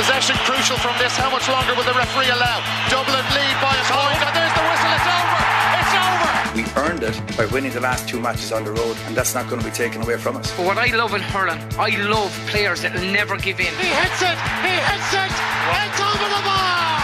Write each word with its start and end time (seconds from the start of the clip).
Possession 0.00 0.36
crucial 0.48 0.78
from 0.78 0.96
this. 0.96 1.14
How 1.14 1.28
much 1.28 1.46
longer 1.46 1.74
will 1.74 1.84
the 1.84 1.92
referee 1.92 2.30
allow? 2.32 2.64
Dublin 2.88 3.20
lead 3.36 3.56
by 3.60 3.76
a 3.76 3.84
point. 3.84 4.16
And 4.24 4.32
there's 4.32 4.54
the 4.56 4.64
whistle. 4.64 4.96
It's 4.96 5.04
over. 5.12 5.40
It's 5.76 5.92
over. 6.00 6.32
We 6.56 6.64
earned 6.80 7.02
it 7.04 7.36
by 7.36 7.44
winning 7.52 7.72
the 7.72 7.80
last 7.80 8.08
two 8.08 8.18
matches 8.18 8.50
on 8.50 8.64
the 8.64 8.72
road, 8.72 8.96
and 9.04 9.14
that's 9.14 9.34
not 9.34 9.50
going 9.50 9.60
to 9.60 9.68
be 9.68 9.74
taken 9.74 10.00
away 10.00 10.16
from 10.16 10.38
us. 10.38 10.56
But 10.56 10.64
what 10.64 10.78
I 10.78 10.86
love 10.96 11.12
in 11.12 11.20
hurling, 11.20 11.60
I 11.78 11.90
love 12.08 12.32
players 12.48 12.80
that 12.80 12.94
will 12.94 13.12
never 13.12 13.36
give 13.36 13.60
in. 13.60 13.66
He 13.76 13.92
hits 13.92 14.22
it. 14.24 14.38
He 14.64 14.72
hits 14.72 15.12
it. 15.12 15.32
It's 15.68 16.00
over 16.00 16.28
the 16.32 16.42
bar. 16.48 16.96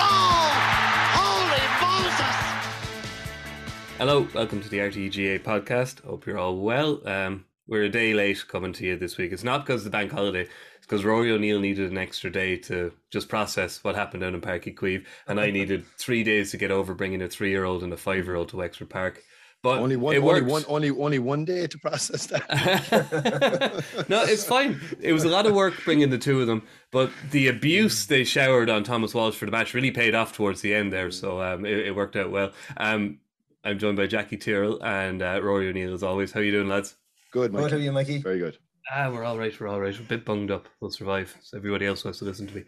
Oh, 0.00 0.48
holy 1.20 1.64
Moses. 1.84 2.36
Hello, 3.98 4.26
welcome 4.32 4.62
to 4.62 4.68
the 4.70 4.78
RTGA 4.78 5.40
podcast. 5.40 6.02
Hope 6.02 6.24
you're 6.24 6.38
all 6.38 6.56
well. 6.56 7.06
Um, 7.06 7.44
we're 7.66 7.84
a 7.84 7.90
day 7.90 8.14
late 8.14 8.48
coming 8.48 8.72
to 8.72 8.86
you 8.86 8.96
this 8.96 9.18
week. 9.18 9.32
It's 9.32 9.44
not 9.44 9.66
because 9.66 9.82
of 9.82 9.92
the 9.92 9.98
bank 9.98 10.12
holiday. 10.12 10.48
It's 10.88 10.94
because 10.94 11.04
Rory 11.04 11.30
O'Neill 11.30 11.60
needed 11.60 11.90
an 11.90 11.98
extra 11.98 12.30
day 12.30 12.56
to 12.56 12.92
just 13.10 13.28
process 13.28 13.84
what 13.84 13.94
happened 13.94 14.22
down 14.22 14.34
in 14.34 14.40
Páirc 14.40 14.64
Uí 14.64 14.74
Chaoimh, 14.74 15.04
and 15.26 15.38
I 15.38 15.50
needed 15.50 15.84
three 15.98 16.24
days 16.24 16.50
to 16.52 16.56
get 16.56 16.70
over 16.70 16.94
bringing 16.94 17.20
a 17.20 17.28
three-year-old 17.28 17.82
and 17.82 17.92
a 17.92 17.96
five-year-old 17.98 18.48
to 18.48 18.56
Wexford 18.56 18.88
Park. 18.88 19.22
But 19.62 19.80
only 19.80 19.96
one, 19.96 20.14
it 20.14 20.20
only 20.20 20.40
one, 20.40 20.64
only 20.66 20.90
only 20.90 21.18
one 21.18 21.44
day 21.44 21.66
to 21.66 21.78
process 21.78 22.24
that. 22.28 23.84
no, 24.08 24.22
it's 24.22 24.46
fine. 24.46 24.80
It 24.98 25.12
was 25.12 25.24
a 25.24 25.28
lot 25.28 25.44
of 25.44 25.54
work 25.54 25.74
bringing 25.84 26.08
the 26.08 26.16
two 26.16 26.40
of 26.40 26.46
them, 26.46 26.62
but 26.90 27.10
the 27.32 27.48
abuse 27.48 28.06
they 28.06 28.24
showered 28.24 28.70
on 28.70 28.82
Thomas 28.82 29.12
Walsh 29.12 29.34
for 29.34 29.44
the 29.44 29.52
match 29.52 29.74
really 29.74 29.90
paid 29.90 30.14
off 30.14 30.32
towards 30.32 30.62
the 30.62 30.72
end 30.74 30.90
there. 30.90 31.10
So 31.10 31.42
um, 31.42 31.66
it, 31.66 31.88
it 31.88 31.96
worked 31.96 32.16
out 32.16 32.30
well. 32.30 32.52
Um, 32.78 33.18
I'm 33.62 33.78
joined 33.78 33.98
by 33.98 34.06
Jackie 34.06 34.38
Tyrrell 34.38 34.82
and 34.82 35.20
uh, 35.20 35.38
Rory 35.42 35.68
O'Neill 35.68 35.92
as 35.92 36.02
always. 36.02 36.32
How 36.32 36.40
you 36.40 36.52
doing, 36.52 36.68
lads? 36.68 36.94
Good, 37.30 37.52
Mikey. 37.52 37.62
What 37.62 37.72
are 37.74 37.78
you, 37.78 37.92
Mikey? 37.92 38.18
Very 38.22 38.38
good. 38.38 38.56
Ah, 38.90 39.10
we're 39.10 39.24
all 39.24 39.38
right. 39.38 39.58
We're 39.58 39.68
all 39.68 39.80
right. 39.80 39.94
We're 39.94 40.00
a 40.00 40.08
bit 40.08 40.24
bunged 40.24 40.50
up. 40.50 40.66
We'll 40.80 40.90
survive. 40.90 41.36
So 41.42 41.58
everybody 41.58 41.86
else 41.86 42.04
wants 42.04 42.20
to 42.20 42.24
listen 42.24 42.46
to 42.46 42.54
me. 42.54 42.64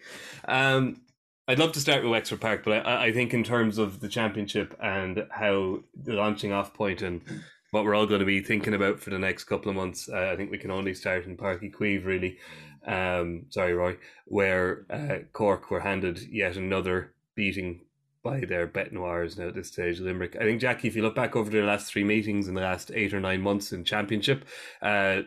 Um, 0.47 1.01
I'd 1.49 1.59
love 1.59 1.73
to 1.73 1.81
start 1.81 2.03
with 2.03 2.13
Wexford 2.13 2.41
Park, 2.41 2.63
but 2.63 2.87
I, 2.87 3.07
I 3.07 3.13
think 3.13 3.33
in 3.33 3.43
terms 3.43 3.79
of 3.79 4.01
the 4.01 4.09
championship 4.09 4.77
and 4.83 5.27
how 5.31 5.81
the 5.95 6.13
launching 6.13 6.53
off 6.53 6.75
point 6.75 7.01
and 7.01 7.23
what 7.71 7.85
we're 7.85 7.95
all 7.95 8.07
going 8.07 8.21
to 8.21 8.27
be 8.27 8.43
thinking 8.43 8.75
about 8.75 9.01
for 9.01 9.11
the 9.11 9.19
next 9.19 9.45
couple 9.45 9.71
of 9.71 9.77
months, 9.77 10.09
uh, 10.09 10.31
I 10.33 10.37
think 10.37 10.51
we 10.51 10.59
can 10.59 10.71
only 10.71 10.93
start 10.93 11.25
in 11.25 11.37
Páirc 11.37 11.63
Uí 11.63 11.73
Chaoimh, 11.73 12.05
really. 12.05 12.39
Um, 12.87 13.47
sorry, 13.49 13.73
Roy, 13.73 13.97
where 14.27 14.85
uh, 14.91 15.25
Cork 15.33 15.71
were 15.71 15.81
handed 15.81 16.21
yet 16.31 16.57
another 16.57 17.15
beating 17.35 17.81
by 18.23 18.41
their 18.41 18.67
bet 18.67 18.93
noirs 18.93 19.39
now 19.39 19.49
at 19.49 19.55
this 19.55 19.69
stage, 19.69 20.01
Limerick. 20.01 20.37
I 20.37 20.45
think, 20.45 20.61
Jackie, 20.61 20.89
if 20.89 20.97
you 20.97 21.03
look 21.03 21.15
back 21.15 21.35
over 21.35 21.51
the 21.51 21.63
last 21.63 21.91
three 21.91 22.05
meetings 22.05 22.47
in 22.47 22.55
the 22.55 22.61
last 22.61 22.91
eight 22.95 23.15
or 23.15 23.21
nine 23.21 23.41
months 23.41 23.73
in 23.73 23.85
championship, 23.85 24.45
uh, 24.83 25.23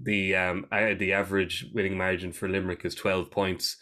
the 0.00 0.34
um 0.34 0.66
the 0.70 1.12
average 1.12 1.66
winning 1.74 1.96
margin 1.96 2.32
for 2.32 2.48
Limerick 2.48 2.84
is 2.84 2.94
12 2.94 3.30
points. 3.30 3.76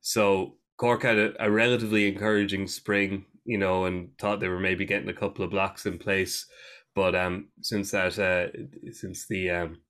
So 0.00 0.56
Cork 0.76 1.02
had 1.02 1.18
a, 1.18 1.44
a 1.44 1.50
relatively 1.50 2.08
encouraging 2.08 2.66
spring, 2.66 3.26
you 3.44 3.58
know, 3.58 3.84
and 3.84 4.10
thought 4.18 4.40
they 4.40 4.48
were 4.48 4.60
maybe 4.60 4.84
getting 4.84 5.08
a 5.08 5.14
couple 5.14 5.44
of 5.44 5.50
blocks 5.50 5.86
in 5.86 5.98
place. 5.98 6.46
But 6.94 7.14
um 7.14 7.48
since 7.60 7.90
that 7.92 8.18
uh 8.18 8.48
since 8.92 9.26
the 9.26 9.50
um 9.50 9.80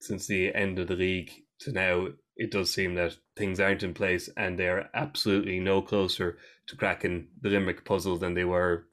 since 0.00 0.26
the 0.26 0.54
end 0.54 0.78
of 0.78 0.88
the 0.88 0.96
league 0.96 1.32
to 1.60 1.72
now, 1.72 2.08
it 2.36 2.50
does 2.50 2.72
seem 2.72 2.94
that 2.94 3.16
things 3.34 3.60
aren't 3.60 3.82
in 3.82 3.94
place 3.94 4.28
and 4.36 4.58
they're 4.58 4.90
absolutely 4.94 5.58
no 5.58 5.80
closer 5.80 6.38
to 6.66 6.76
cracking 6.76 7.28
the 7.40 7.48
Limerick 7.48 7.84
puzzle 7.84 8.18
than 8.18 8.34
they 8.34 8.44
were 8.44 8.86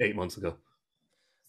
eight 0.00 0.16
months 0.16 0.36
ago. 0.36 0.56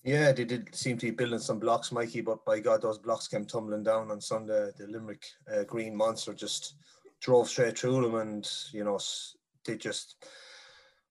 Yeah, 0.05 0.31
they 0.33 0.45
did 0.45 0.73
seem 0.75 0.99
to 0.99 1.07
be 1.07 1.11
building 1.11 1.39
some 1.39 1.57
blocks, 1.57 1.91
Mikey, 1.91 2.21
but 2.21 2.45
by 2.45 2.59
God, 2.59 2.83
those 2.83 2.99
blocks 2.99 3.27
came 3.27 3.43
tumbling 3.43 3.81
down 3.81 4.11
on 4.11 4.21
Sunday. 4.21 4.69
The 4.77 4.85
Limerick 4.85 5.25
uh, 5.51 5.63
Green 5.63 5.95
Monster 5.95 6.35
just 6.35 6.75
drove 7.21 7.49
straight 7.49 7.79
through 7.79 8.03
them, 8.03 8.13
and 8.13 8.47
you 8.71 8.83
know 8.83 8.99
they 9.65 9.77
just 9.77 10.23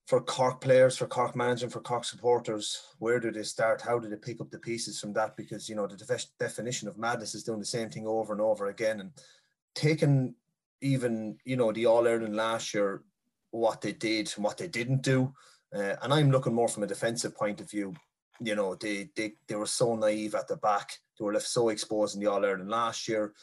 for 0.07 0.21
Cork 0.21 0.61
players, 0.61 0.95
for 0.95 1.07
Cork 1.07 1.35
management, 1.35 1.73
for 1.73 1.81
Cork 1.81 2.05
supporters, 2.05 2.81
where 2.99 3.19
do 3.19 3.31
they 3.31 3.43
start? 3.43 3.81
How 3.81 3.99
do 3.99 4.07
they 4.07 4.15
pick 4.15 4.39
up 4.39 4.49
the 4.49 4.59
pieces 4.59 4.97
from 5.01 5.11
that? 5.13 5.35
Because 5.35 5.67
you 5.67 5.75
know 5.75 5.87
the 5.87 5.97
defi- 5.97 6.29
definition 6.39 6.87
of 6.87 6.97
madness 6.97 7.35
is 7.35 7.43
doing 7.43 7.59
the 7.59 7.65
same 7.65 7.89
thing 7.89 8.07
over 8.07 8.31
and 8.31 8.41
over 8.41 8.67
again, 8.67 9.01
and 9.01 9.11
taking 9.73 10.35
even 10.79 11.37
you 11.43 11.57
know 11.57 11.73
the 11.73 11.85
All 11.85 12.07
Ireland 12.07 12.37
last 12.37 12.73
year, 12.73 13.03
what 13.51 13.81
they 13.81 13.91
did 13.91 14.31
and 14.37 14.45
what 14.45 14.57
they 14.57 14.69
didn't 14.69 15.01
do. 15.01 15.33
Uh, 15.75 15.97
and 16.01 16.13
I'm 16.13 16.31
looking 16.31 16.53
more 16.53 16.69
from 16.69 16.83
a 16.83 16.87
defensive 16.87 17.35
point 17.35 17.59
of 17.59 17.69
view 17.69 17.93
you 18.39 18.55
know, 18.55 18.75
they 18.75 19.09
they 19.15 19.33
they 19.47 19.55
were 19.55 19.65
so 19.65 19.95
naive 19.95 20.35
at 20.35 20.47
the 20.47 20.57
back. 20.57 20.97
They 21.17 21.25
were 21.25 21.33
left 21.33 21.47
so 21.47 21.69
exposed 21.69 22.15
in 22.15 22.21
the 22.21 22.29
All 22.29 22.43
Ireland 22.45 22.69
last 22.69 23.07
year. 23.07 23.33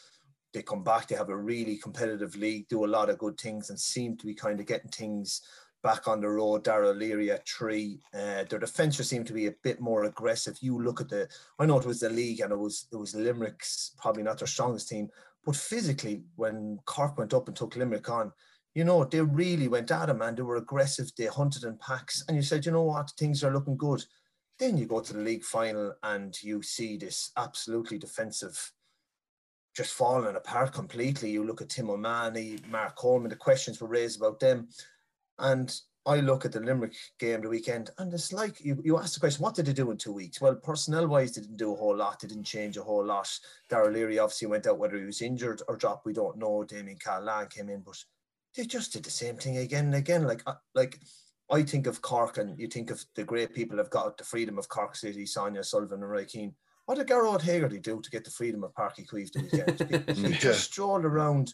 They 0.52 0.62
come 0.62 0.84
back, 0.84 1.08
they 1.08 1.16
have 1.16 1.30
a 1.30 1.36
really 1.36 1.76
competitive 1.78 2.36
league, 2.36 2.68
do 2.68 2.84
a 2.84 2.86
lot 2.86 3.08
of 3.08 3.18
good 3.18 3.40
things, 3.40 3.70
and 3.70 3.80
seem 3.80 4.16
to 4.18 4.26
be 4.26 4.34
kind 4.34 4.60
of 4.60 4.66
getting 4.66 4.90
things 4.90 5.40
back 5.82 6.06
on 6.06 6.20
the 6.20 6.28
road. 6.28 6.64
Dara 6.64 6.92
Leary 6.92 7.30
at 7.30 7.48
three. 7.48 8.00
Uh, 8.14 8.44
their 8.48 8.58
defence 8.58 8.96
just 8.96 9.10
seemed 9.10 9.26
to 9.26 9.32
be 9.32 9.46
a 9.46 9.54
bit 9.62 9.80
more 9.80 10.04
aggressive. 10.04 10.56
You 10.60 10.80
look 10.80 11.00
at 11.00 11.08
the, 11.08 11.28
I 11.58 11.66
know 11.66 11.78
it 11.78 11.86
was 11.86 12.00
the 12.00 12.10
league 12.10 12.40
and 12.40 12.52
it 12.52 12.58
was 12.58 12.86
it 12.92 12.96
was 12.96 13.14
Limerick's 13.14 13.92
probably 13.98 14.22
not 14.22 14.38
their 14.38 14.46
strongest 14.46 14.88
team, 14.88 15.08
but 15.44 15.56
physically 15.56 16.22
when 16.36 16.78
Cork 16.84 17.18
went 17.18 17.34
up 17.34 17.48
and 17.48 17.56
took 17.56 17.76
Limerick 17.76 18.08
on, 18.10 18.32
you 18.74 18.84
know, 18.84 19.04
they 19.04 19.20
really 19.20 19.68
went 19.68 19.90
at 19.90 20.06
them 20.06 20.22
and 20.22 20.36
they 20.36 20.42
were 20.42 20.56
aggressive. 20.56 21.10
They 21.16 21.26
hunted 21.26 21.64
in 21.64 21.76
packs, 21.78 22.24
and 22.28 22.36
you 22.36 22.42
said, 22.42 22.64
you 22.64 22.72
know 22.72 22.82
what, 22.82 23.10
things 23.18 23.42
are 23.42 23.52
looking 23.52 23.76
good. 23.76 24.04
Then 24.58 24.76
you 24.76 24.86
go 24.86 25.00
to 25.00 25.12
the 25.12 25.20
league 25.20 25.44
final 25.44 25.94
and 26.02 26.40
you 26.42 26.62
see 26.62 26.96
this 26.96 27.32
absolutely 27.36 27.98
defensive 27.98 28.72
just 29.74 29.94
falling 29.94 30.36
apart 30.36 30.72
completely. 30.72 31.30
You 31.30 31.44
look 31.44 31.62
at 31.62 31.70
Tim 31.70 31.90
O'Mahony, 31.90 32.58
Mark 32.68 32.96
Coleman, 32.96 33.30
the 33.30 33.36
questions 33.36 33.80
were 33.80 33.88
raised 33.88 34.20
about 34.20 34.38
them. 34.38 34.68
And 35.38 35.74
I 36.04 36.16
look 36.16 36.44
at 36.44 36.52
the 36.52 36.60
Limerick 36.60 36.94
game 37.18 37.42
the 37.42 37.48
weekend, 37.48 37.90
and 37.98 38.12
it's 38.12 38.32
like 38.32 38.60
you, 38.60 38.80
you 38.84 38.98
ask 38.98 39.14
the 39.14 39.20
question, 39.20 39.42
what 39.42 39.54
did 39.54 39.66
they 39.66 39.72
do 39.72 39.90
in 39.92 39.96
two 39.96 40.12
weeks? 40.12 40.40
Well, 40.40 40.56
personnel 40.56 41.06
wise, 41.06 41.32
they 41.32 41.42
didn't 41.42 41.58
do 41.58 41.72
a 41.72 41.76
whole 41.76 41.96
lot. 41.96 42.20
They 42.20 42.28
didn't 42.28 42.44
change 42.44 42.76
a 42.76 42.82
whole 42.82 43.04
lot. 43.04 43.30
Darrell 43.70 43.92
Leary 43.92 44.18
obviously 44.18 44.48
went 44.48 44.66
out, 44.66 44.78
whether 44.78 44.98
he 44.98 45.04
was 45.04 45.22
injured 45.22 45.62
or 45.68 45.76
dropped, 45.76 46.04
we 46.04 46.12
don't 46.12 46.38
know. 46.38 46.64
Damien 46.64 46.98
Cahalane 46.98 47.50
came 47.50 47.68
in, 47.68 47.82
but 47.82 47.96
they 48.56 48.64
just 48.64 48.92
did 48.92 49.04
the 49.04 49.10
same 49.10 49.36
thing 49.36 49.58
again 49.58 49.86
and 49.86 49.94
again. 49.94 50.24
Like, 50.24 50.42
uh, 50.44 50.54
like 50.74 50.98
I 51.52 51.62
think 51.62 51.86
of 51.86 52.00
Cork, 52.00 52.38
and 52.38 52.58
you 52.58 52.66
think 52.66 52.90
of 52.90 53.04
the 53.14 53.24
great 53.24 53.54
people 53.54 53.76
have 53.76 53.90
got 53.90 54.16
the 54.16 54.24
freedom 54.24 54.58
of 54.58 54.68
Cork 54.70 54.96
City, 54.96 55.26
Sonia 55.26 55.62
Sullivan 55.62 56.00
and 56.02 56.10
Roy 56.10 56.24
Keane. 56.24 56.54
What 56.86 56.96
did 56.96 57.06
Gearóid 57.06 57.42
Hegarty 57.42 57.78
do 57.78 58.00
to 58.00 58.10
get 58.10 58.24
the 58.24 58.30
freedom 58.30 58.64
of 58.64 58.72
Páirc 58.72 58.96
Uí 58.96 59.06
Chaoimh 59.06 59.32
the 59.32 59.42
weekend? 59.42 60.08
he, 60.16 60.22
he 60.22 60.28
Yeah. 60.32 60.38
just 60.38 60.64
strolled 60.64 61.04
around 61.04 61.52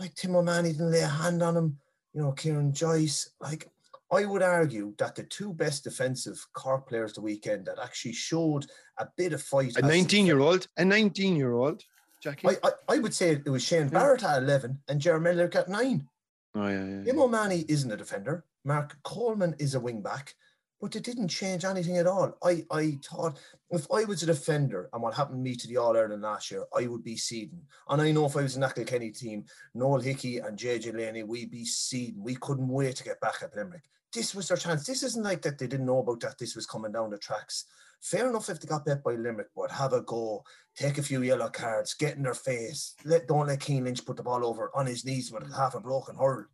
like 0.00 0.14
Tim 0.14 0.34
O'Mahony 0.34 0.72
didn't 0.72 0.90
lay 0.90 1.00
a 1.02 1.06
hand 1.08 1.40
on 1.42 1.56
him. 1.56 1.78
You 2.12 2.22
know, 2.22 2.32
Ciarán 2.32 2.72
Joyce. 2.72 3.30
Like 3.40 3.68
I 4.10 4.24
would 4.24 4.42
argue 4.42 4.92
that 4.98 5.14
the 5.14 5.22
two 5.22 5.54
best 5.54 5.84
defensive 5.84 6.44
Cork 6.52 6.88
players 6.88 7.12
the 7.14 7.22
weekend 7.22 7.66
that 7.66 7.78
actually 7.82 8.12
showed 8.14 8.66
a 8.98 9.06
bit 9.16 9.32
of 9.32 9.40
fight. 9.42 9.76
A 9.76 9.82
19 9.82 10.26
year 10.26 10.40
old, 10.40 10.66
a 10.76 10.84
19 10.84 11.36
year 11.36 11.52
old, 11.54 11.82
Jackie. 12.22 12.48
I, 12.48 12.56
I, 12.64 12.70
I 12.88 12.98
would 12.98 13.14
say 13.14 13.30
it 13.30 13.48
was 13.48 13.62
Shane 13.62 13.88
Barrett 13.88 14.24
at 14.24 14.42
11 14.42 14.80
and 14.88 15.00
Jeremy 15.00 15.30
Miller 15.30 15.50
at 15.54 15.68
9. 15.68 16.08
oh, 16.56 16.66
yeah, 16.66 16.84
yeah. 16.84 17.04
Tim 17.04 17.20
O'Mahony 17.20 17.64
isn't 17.68 17.90
a 17.90 17.96
defender. 17.96 18.44
Mark 18.64 18.96
Coleman 19.02 19.56
is 19.58 19.74
a 19.74 19.80
wing 19.80 20.02
back, 20.02 20.34
but 20.80 20.94
it 20.94 21.02
didn't 21.02 21.28
change 21.28 21.64
anything 21.64 21.96
at 21.96 22.06
all. 22.06 22.36
I, 22.44 22.64
I 22.70 22.98
thought 23.04 23.38
if 23.70 23.86
I 23.92 24.04
was 24.04 24.22
a 24.22 24.26
defender 24.26 24.88
and 24.92 25.02
what 25.02 25.14
happened 25.14 25.44
to 25.44 25.50
me 25.50 25.56
to 25.56 25.66
the 25.66 25.78
All 25.78 25.96
Ireland 25.96 26.22
last 26.22 26.50
year, 26.50 26.64
I 26.76 26.86
would 26.86 27.02
be 27.02 27.16
seeding. 27.16 27.62
And 27.88 28.00
I 28.00 28.12
know 28.12 28.26
if 28.26 28.36
I 28.36 28.42
was 28.42 28.56
an 28.56 28.84
Kenny 28.84 29.10
team, 29.10 29.44
Noel 29.74 30.00
Hickey 30.00 30.38
and 30.38 30.58
JJ 30.58 30.82
Delaney, 30.92 31.24
we'd 31.24 31.50
be 31.50 31.64
seeding. 31.64 32.22
We 32.22 32.36
couldn't 32.36 32.68
wait 32.68 32.96
to 32.96 33.04
get 33.04 33.20
back 33.20 33.42
at 33.42 33.56
Limerick. 33.56 33.84
This 34.12 34.34
was 34.34 34.46
their 34.46 34.56
chance. 34.56 34.86
This 34.86 35.02
isn't 35.02 35.24
like 35.24 35.42
that 35.42 35.58
they 35.58 35.66
didn't 35.66 35.86
know 35.86 35.98
about 35.98 36.20
that 36.20 36.38
this 36.38 36.54
was 36.54 36.66
coming 36.66 36.92
down 36.92 37.10
the 37.10 37.18
tracks. 37.18 37.64
Fair 38.00 38.28
enough 38.28 38.48
if 38.48 38.60
they 38.60 38.66
got 38.68 38.84
bet 38.84 39.02
by 39.02 39.14
Limerick, 39.14 39.48
but 39.56 39.70
have 39.70 39.92
a 39.92 40.02
go, 40.02 40.44
take 40.76 40.98
a 40.98 41.02
few 41.02 41.22
yellow 41.22 41.48
cards, 41.48 41.94
get 41.94 42.16
in 42.16 42.24
their 42.24 42.34
face. 42.34 42.94
Let 43.04 43.26
don't 43.26 43.46
let 43.46 43.62
Cian 43.62 43.84
Lynch 43.84 44.04
put 44.04 44.16
the 44.16 44.22
ball 44.22 44.44
over 44.44 44.70
on 44.74 44.86
his 44.86 45.04
knees 45.04 45.32
with 45.32 45.50
half 45.54 45.74
a 45.74 45.80
broken 45.80 46.16
hurl 46.16 46.46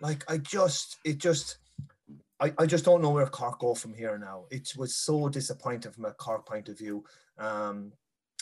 like 0.00 0.24
I 0.30 0.38
just 0.38 0.98
it 1.04 1.18
just 1.18 1.58
I, 2.40 2.52
I 2.58 2.66
just 2.66 2.84
don't 2.84 3.02
know 3.02 3.10
where 3.10 3.26
Cork 3.26 3.58
go 3.58 3.74
from 3.74 3.94
here 3.94 4.16
now. 4.18 4.44
It 4.50 4.72
was 4.76 4.96
so 4.96 5.28
disappointing 5.28 5.92
from 5.92 6.06
a 6.06 6.12
Cork 6.12 6.46
point 6.46 6.68
of 6.68 6.78
view. 6.78 7.04
Um, 7.38 7.92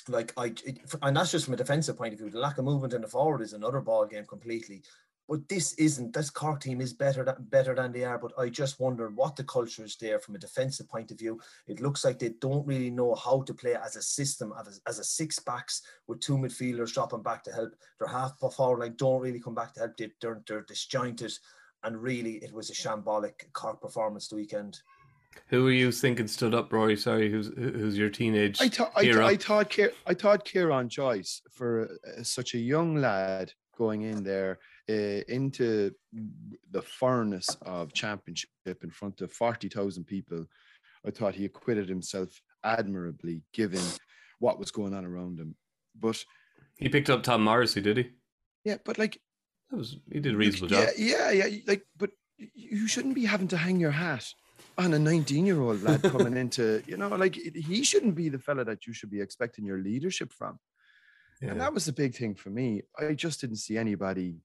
like 0.09 0.33
I, 0.37 0.47
it, 0.65 0.79
and 1.03 1.17
that's 1.17 1.33
just 1.33 1.45
from 1.45 1.55
a 1.55 1.59
defensive 1.59 1.99
point 1.99 2.15
of 2.15 2.21
view. 2.21 2.31
The 2.31 2.39
lack 2.39 2.59
of 2.59 2.65
movement 2.65 2.95
in 2.95 3.03
the 3.03 3.09
forward 3.09 3.43
is 3.43 3.53
another 3.53 3.81
ball 3.81 4.07
game 4.07 4.25
completely. 4.25 4.83
But 5.29 5.47
this 5.47 5.75
isn't. 5.75 6.15
This 6.15 6.31
Cork 6.31 6.61
team 6.61 6.81
is 6.81 6.95
better 6.95 7.23
than 7.23 7.37
better 7.51 7.75
than 7.75 7.93
they 7.93 8.05
are. 8.05 8.19
But 8.19 8.33
I 8.39 8.49
just 8.49 8.81
wonder 8.81 9.11
what 9.11 9.37
the 9.37 9.45
culture 9.45 9.85
is 9.85 9.97
there 9.97 10.19
from 10.19 10.37
a 10.37 10.39
defensive 10.39 10.89
point 10.89 11.11
of 11.11 11.19
view. 11.19 11.39
It 11.67 11.81
looks 11.81 12.05
like 12.05 12.19
they 12.19 12.31
don't 12.41 12.67
really 12.67 12.91
know 12.91 13.15
how 13.15 13.43
to 13.43 13.53
play 13.53 13.75
as 13.75 13.97
a 13.97 14.03
system, 14.03 14.55
as 14.59 14.79
a, 14.79 14.89
as 14.89 14.99
a 14.99 15.05
six 15.05 15.39
backs 15.39 15.83
with 16.07 16.21
two 16.21 16.39
midfielders 16.39 16.95
dropping 16.95 17.23
back 17.23 17.45
to 17.45 17.53
help. 17.53 17.75
Their 17.99 18.09
half 18.09 18.39
forward 18.39 18.81
line 18.81 18.95
don't 18.97 19.21
really 19.21 19.41
come 19.41 19.55
back 19.55 19.75
to 19.75 19.81
help. 19.81 19.97
They, 19.99 20.11
they're, 20.23 20.41
they're 20.47 20.63
disjointed, 20.63 21.33
and 21.85 22.03
really 22.03 22.37
it 22.37 22.53
was 22.53 22.71
a 22.71 22.75
shambolic 22.75 23.53
Cork 23.53 23.83
performance 23.83 24.29
the 24.29 24.37
weekend. 24.37 24.81
Who 25.49 25.67
are 25.69 25.73
you 25.73 25.93
thinking 25.93 26.27
stood 26.27 26.55
up, 26.55 26.73
Rory? 26.73 26.97
Sorry, 26.97 27.31
who's 27.31 27.49
who's 27.55 27.99
your 27.99 28.11
teenage 28.11 28.61
I 28.63 28.69
thought 28.69 28.93
I, 28.97 29.03
hero? 29.03 29.29
th- 29.29 29.41
I 29.41 29.43
thought 29.43 29.71
Kier- 29.71 29.93
I 30.07 30.15
thought 30.15 30.47
Ciarán 30.47 30.89
Joyce 30.89 31.43
for 31.51 31.99
uh, 32.07 32.23
such 32.23 32.55
a 32.55 32.59
young 32.59 32.97
lad 32.97 33.53
going 33.77 34.03
in 34.03 34.25
there. 34.25 34.59
Uh, 34.91 35.23
into 35.29 35.93
the 36.71 36.83
furnace 36.83 37.57
of 37.63 37.93
championship 37.93 38.51
in 38.67 38.91
front 38.91 39.21
of 39.21 39.33
40,000 39.33 40.05
people, 40.05 40.47
I 41.07 41.11
thought 41.11 41.35
he 41.35 41.45
acquitted 41.45 41.89
himself 41.89 42.41
admirably 42.65 43.43
given 43.53 43.83
what 44.39 44.59
was 44.59 44.71
going 44.71 44.95
on 44.95 45.05
around 45.05 45.39
him. 45.39 45.55
But 45.99 46.23
he 46.77 46.89
picked 46.89 47.11
up 47.11 47.23
Tom 47.23 47.43
Morrissey, 47.43 47.81
did 47.81 47.97
he? 47.97 48.11
Yeah, 48.65 48.77
but 48.85 48.99
like 48.99 49.21
that 49.71 49.77
was 49.77 49.97
he 50.13 50.21
did 50.21 50.35
a 50.35 50.37
reasonable 50.37 50.77
yeah, 50.77 50.87
job. 50.87 50.95
Yeah, 50.97 51.31
yeah, 51.31 51.59
like 51.67 51.83
but 51.97 52.11
you 52.55 52.87
shouldn't 52.87 53.15
be 53.15 53.25
having 53.25 53.49
to 53.49 53.57
hang 53.57 53.81
your 53.81 53.91
hat 53.91 54.27
on 54.77 54.95
a 54.95 54.99
19 54.99 55.45
year 55.45 55.61
old 55.61 55.83
lad 55.83 56.03
coming 56.03 56.37
into, 56.43 56.83
you 56.87 56.97
know, 56.97 57.09
like 57.09 57.35
he 57.35 57.83
shouldn't 57.83 58.15
be 58.15 58.29
the 58.29 58.39
fella 58.39 58.65
that 58.65 58.87
you 58.87 58.93
should 58.93 59.11
be 59.11 59.21
expecting 59.21 59.65
your 59.65 59.79
leadership 59.79 60.33
from. 60.33 60.59
Yeah. 61.43 61.51
And 61.51 61.61
that 61.61 61.73
was 61.73 61.85
the 61.85 61.93
big 61.93 62.17
thing 62.17 62.35
for 62.35 62.51
me. 62.51 62.83
I 62.99 63.15
just 63.15 63.41
didn't 63.41 63.57
see 63.57 63.79
anybody. 63.79 64.39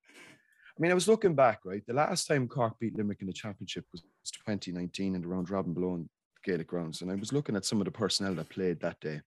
I 0.78 0.82
mean, 0.82 0.92
I 0.92 0.96
was 0.96 1.08
looking 1.08 1.36
back, 1.36 1.60
right? 1.66 1.84
The 1.86 1.94
last 1.94 2.28
time 2.28 2.48
Cork 2.48 2.80
beat 2.80 2.96
Limerick 2.96 3.22
in 3.22 3.28
the 3.28 3.34
championship 3.34 3.86
was 3.92 4.02
2019 4.46 5.16
in 5.16 5.22
the 5.22 5.28
round 5.28 5.50
robin 5.50 5.74
below 5.74 5.96
in 5.96 6.10
Gaelic 6.44 6.68
grounds. 6.68 7.02
And 7.02 7.12
I 7.12 7.16
was 7.16 7.32
looking 7.32 7.56
at 7.56 7.66
some 7.66 7.80
of 7.80 7.86
the 7.86 7.92
personnel 7.92 8.34
that 8.36 8.50
played 8.50 8.80
that 8.82 9.00
day. 9.00 9.22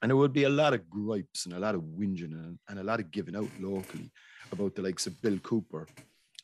And 0.00 0.10
there 0.10 0.16
would 0.16 0.32
be 0.32 0.44
a 0.44 0.50
lot 0.50 0.74
of 0.74 0.88
gripes 0.88 1.46
and 1.46 1.54
a 1.54 1.58
lot 1.58 1.74
of 1.74 1.80
whinging 1.80 2.32
and, 2.32 2.58
and 2.68 2.78
a 2.78 2.84
lot 2.84 3.00
of 3.00 3.10
giving 3.10 3.34
out 3.34 3.48
locally 3.58 4.10
about 4.52 4.74
the 4.74 4.82
likes 4.82 5.06
of 5.06 5.20
Bill 5.22 5.38
Cooper, 5.38 5.88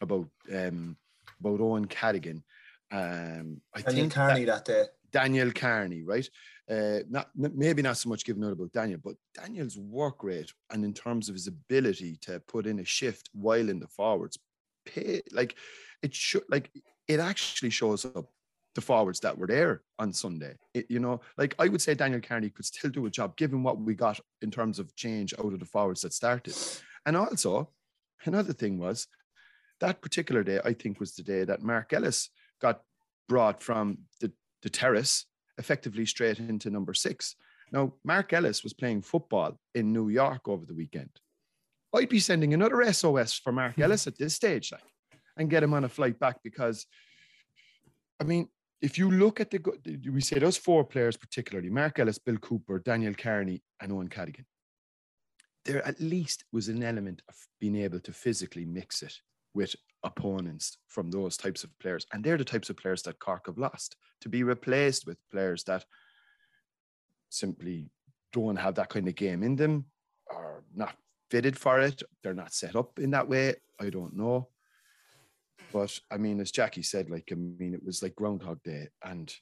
about 0.00 0.28
um, 0.52 0.96
about 1.38 1.60
Eoin 1.60 1.88
Cadogan. 1.88 2.42
Um, 2.90 3.60
I 3.74 3.82
Daniel 3.82 4.02
think 4.02 4.12
Kearney 4.14 4.44
that, 4.46 4.64
that, 4.64 4.72
day. 4.72 4.84
Daniel 5.12 5.52
Kearney, 5.52 6.02
right? 6.02 6.28
Uh, 6.70 7.00
not 7.08 7.28
maybe 7.34 7.82
not 7.82 7.96
so 7.96 8.08
much 8.08 8.24
given 8.24 8.44
out 8.44 8.52
about 8.52 8.72
Daniel, 8.72 9.00
but 9.02 9.16
Daniel's 9.34 9.76
work 9.76 10.22
rate 10.22 10.52
and 10.70 10.84
in 10.84 10.92
terms 10.92 11.28
of 11.28 11.34
his 11.34 11.48
ability 11.48 12.16
to 12.20 12.38
put 12.40 12.64
in 12.66 12.78
a 12.78 12.84
shift 12.84 13.28
while 13.32 13.68
in 13.68 13.80
the 13.80 13.88
forwards, 13.88 14.38
pay, 14.86 15.20
like 15.32 15.56
it 16.02 16.14
should 16.14 16.44
like 16.48 16.70
it 17.08 17.18
actually 17.18 17.70
shows 17.70 18.04
up 18.04 18.26
the 18.76 18.80
forwards 18.80 19.18
that 19.20 19.36
were 19.36 19.48
there 19.48 19.82
on 19.98 20.12
Sunday. 20.12 20.54
It, 20.72 20.86
you 20.88 21.00
know, 21.00 21.20
like 21.36 21.56
I 21.58 21.66
would 21.66 21.82
say 21.82 21.94
Daniel 21.94 22.20
Kearney 22.20 22.50
could 22.50 22.64
still 22.64 22.90
do 22.90 23.06
a 23.06 23.10
job 23.10 23.36
given 23.36 23.64
what 23.64 23.80
we 23.80 23.94
got 23.94 24.20
in 24.42 24.52
terms 24.52 24.78
of 24.78 24.94
change 24.94 25.34
out 25.38 25.52
of 25.52 25.58
the 25.58 25.66
forwards 25.66 26.02
that 26.02 26.12
started. 26.12 26.56
And 27.04 27.16
also, 27.16 27.70
another 28.24 28.52
thing 28.52 28.78
was 28.78 29.08
that 29.80 30.02
particular 30.02 30.44
day, 30.44 30.60
I 30.64 30.74
think, 30.74 31.00
was 31.00 31.14
the 31.14 31.24
day 31.24 31.42
that 31.44 31.62
Mark 31.62 31.92
Ellis 31.92 32.30
got 32.60 32.82
brought 33.28 33.60
from 33.62 33.98
the, 34.20 34.30
the 34.62 34.70
terrace 34.70 35.26
effectively 35.60 36.06
straight 36.06 36.40
into 36.40 36.70
number 36.70 36.94
six. 36.94 37.36
Now, 37.70 37.92
Mark 38.02 38.32
Ellis 38.32 38.64
was 38.64 38.72
playing 38.72 39.02
football 39.02 39.56
in 39.74 39.92
New 39.92 40.08
York 40.08 40.48
over 40.48 40.66
the 40.66 40.74
weekend. 40.74 41.10
I'd 41.94 42.08
be 42.08 42.18
sending 42.18 42.54
another 42.54 42.92
SOS 42.92 43.34
for 43.34 43.52
Mark 43.52 43.78
Ellis 43.84 44.06
at 44.06 44.18
this 44.18 44.34
stage, 44.34 44.72
like, 44.72 44.82
and 45.36 45.50
get 45.50 45.62
him 45.62 45.74
on 45.74 45.84
a 45.84 45.88
flight 45.88 46.18
back 46.18 46.38
because, 46.42 46.86
I 48.20 48.24
mean, 48.24 48.48
if 48.80 48.98
you 48.98 49.10
look 49.10 49.40
at 49.40 49.50
the, 49.50 49.60
we 50.10 50.20
say 50.22 50.38
those 50.38 50.56
four 50.56 50.84
players 50.84 51.16
particularly, 51.16 51.68
Mark 51.68 51.98
Ellis, 51.98 52.18
Bill 52.18 52.38
Cooper, 52.38 52.78
Daniel 52.78 53.14
Kearney, 53.14 53.62
and 53.80 53.92
Eoin 53.92 54.10
Cadogan, 54.10 54.46
there 55.64 55.86
at 55.86 56.00
least 56.00 56.44
was 56.52 56.68
an 56.68 56.82
element 56.82 57.22
of 57.28 57.36
being 57.60 57.76
able 57.76 58.00
to 58.00 58.12
physically 58.12 58.64
mix 58.64 59.02
it 59.02 59.14
with 59.54 59.76
opponents 60.02 60.78
from 60.88 61.10
those 61.10 61.36
types 61.36 61.62
of 61.62 61.78
players. 61.78 62.06
And 62.12 62.24
they're 62.24 62.38
the 62.38 62.44
types 62.44 62.70
of 62.70 62.78
players 62.78 63.02
that 63.02 63.18
Cork 63.18 63.46
have 63.46 63.58
lost 63.58 63.96
to 64.20 64.28
be 64.28 64.42
replaced 64.42 65.06
with 65.06 65.18
players 65.30 65.64
that 65.64 65.84
simply 67.28 67.90
don't 68.32 68.56
have 68.56 68.74
that 68.76 68.88
kind 68.88 69.08
of 69.08 69.14
game 69.14 69.42
in 69.42 69.56
them 69.56 69.84
or 70.26 70.62
not 70.74 70.96
fitted 71.30 71.58
for 71.58 71.80
it. 71.80 72.02
They're 72.22 72.34
not 72.34 72.52
set 72.52 72.76
up 72.76 72.98
in 72.98 73.10
that 73.10 73.28
way. 73.28 73.54
I 73.80 73.90
don't 73.90 74.16
know. 74.16 74.48
But 75.72 75.98
I 76.10 76.16
mean, 76.16 76.40
as 76.40 76.50
Jackie 76.50 76.82
said, 76.82 77.10
like, 77.10 77.28
I 77.30 77.34
mean, 77.34 77.74
it 77.74 77.84
was 77.84 78.02
like 78.02 78.16
Groundhog 78.16 78.62
Day. 78.62 78.88
And 79.04 79.32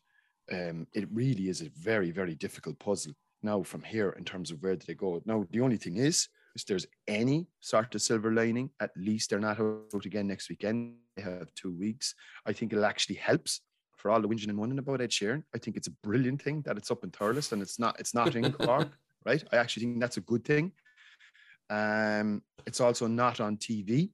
um, 0.52 0.86
it 0.92 1.08
really 1.12 1.48
is 1.48 1.62
a 1.62 1.70
very, 1.78 2.10
very 2.10 2.34
difficult 2.34 2.78
puzzle 2.78 3.12
now 3.42 3.62
from 3.62 3.82
here 3.82 4.10
in 4.10 4.24
terms 4.24 4.50
of 4.50 4.62
where 4.62 4.76
do 4.76 4.84
they 4.86 4.94
go. 4.94 5.22
Now, 5.24 5.46
the 5.50 5.60
only 5.60 5.76
thing 5.76 5.96
is, 5.96 6.28
if 6.54 6.66
there's 6.66 6.86
any 7.06 7.46
sort 7.60 7.94
of 7.94 8.02
silver 8.02 8.32
lining, 8.32 8.70
at 8.80 8.90
least 8.96 9.30
they're 9.30 9.38
not 9.38 9.60
out 9.60 10.04
again 10.04 10.26
next 10.26 10.48
weekend. 10.48 10.96
They 11.14 11.22
have 11.22 11.54
two 11.54 11.72
weeks. 11.72 12.14
I 12.46 12.52
think 12.52 12.72
it 12.72 12.82
actually 12.82 13.16
helps 13.16 13.60
for 13.98 14.10
all 14.10 14.20
the 14.20 14.28
whinging 14.28 14.48
and 14.48 14.56
moaning 14.56 14.78
about 14.78 15.00
Ed 15.00 15.10
Sheeran. 15.10 15.42
I 15.54 15.58
think 15.58 15.76
it's 15.76 15.88
a 15.88 15.92
brilliant 16.02 16.40
thing 16.40 16.62
that 16.62 16.76
it's 16.76 16.90
up 16.90 17.04
in 17.04 17.10
Thurles 17.10 17.52
and 17.52 17.60
it's 17.60 17.78
not 17.78 17.98
it's 18.00 18.14
not 18.14 18.34
in 18.34 18.52
Cork, 18.64 18.88
right? 19.26 19.42
I 19.52 19.56
actually 19.56 19.86
think 19.86 20.00
that's 20.00 20.16
a 20.16 20.22
good 20.22 20.44
thing. 20.44 20.72
Um, 21.68 22.42
it's 22.66 22.80
also 22.80 23.06
not 23.06 23.40
on 23.40 23.56
TV. 23.56 24.10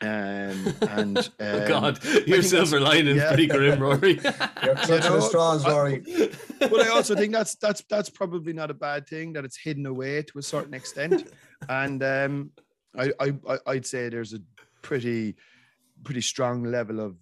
Um, 0.00 0.74
and 0.90 1.18
um, 1.18 1.32
oh 1.40 1.68
God, 1.68 2.04
your 2.26 2.42
silver 2.42 2.80
lining 2.80 3.16
yeah. 3.16 3.28
pretty 3.28 3.46
grim, 3.46 3.78
Rory. 3.80 4.20
You're 4.62 4.74
clutching 4.74 5.12
you 5.12 5.18
know, 5.18 5.20
straws, 5.20 5.66
Rory. 5.66 6.02
but 6.58 6.80
I 6.80 6.88
also 6.88 7.14
think 7.14 7.32
that's 7.32 7.54
that's 7.54 7.82
that's 7.88 8.10
probably 8.10 8.52
not 8.52 8.72
a 8.72 8.74
bad 8.74 9.06
thing 9.06 9.32
that 9.34 9.44
it's 9.44 9.56
hidden 9.56 9.86
away 9.86 10.22
to 10.22 10.38
a 10.38 10.42
certain 10.42 10.74
extent, 10.74 11.32
and 11.68 12.02
um, 12.02 12.50
I, 12.98 13.12
I 13.20 13.58
I'd 13.68 13.86
say 13.86 14.08
there's 14.08 14.34
a 14.34 14.40
pretty 14.82 15.36
pretty 16.02 16.20
strong 16.20 16.64
level 16.64 17.00
of 17.00 17.16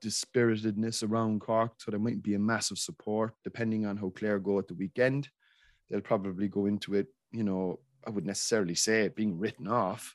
dispiritedness 0.00 1.08
around 1.08 1.40
Cork, 1.40 1.72
so 1.78 1.90
there 1.90 2.00
might 2.00 2.22
be 2.22 2.34
a 2.34 2.38
massive 2.38 2.78
support 2.78 3.34
depending 3.44 3.86
on 3.86 3.96
how 3.96 4.10
Clare 4.10 4.38
go 4.38 4.58
at 4.58 4.68
the 4.68 4.74
weekend. 4.74 5.28
They'll 5.88 6.00
probably 6.00 6.48
go 6.48 6.66
into 6.66 6.94
it, 6.94 7.08
you 7.32 7.44
know. 7.44 7.80
I 8.06 8.10
wouldn't 8.10 8.28
necessarily 8.28 8.76
say 8.76 9.02
it 9.02 9.16
being 9.16 9.36
written 9.36 9.66
off, 9.66 10.14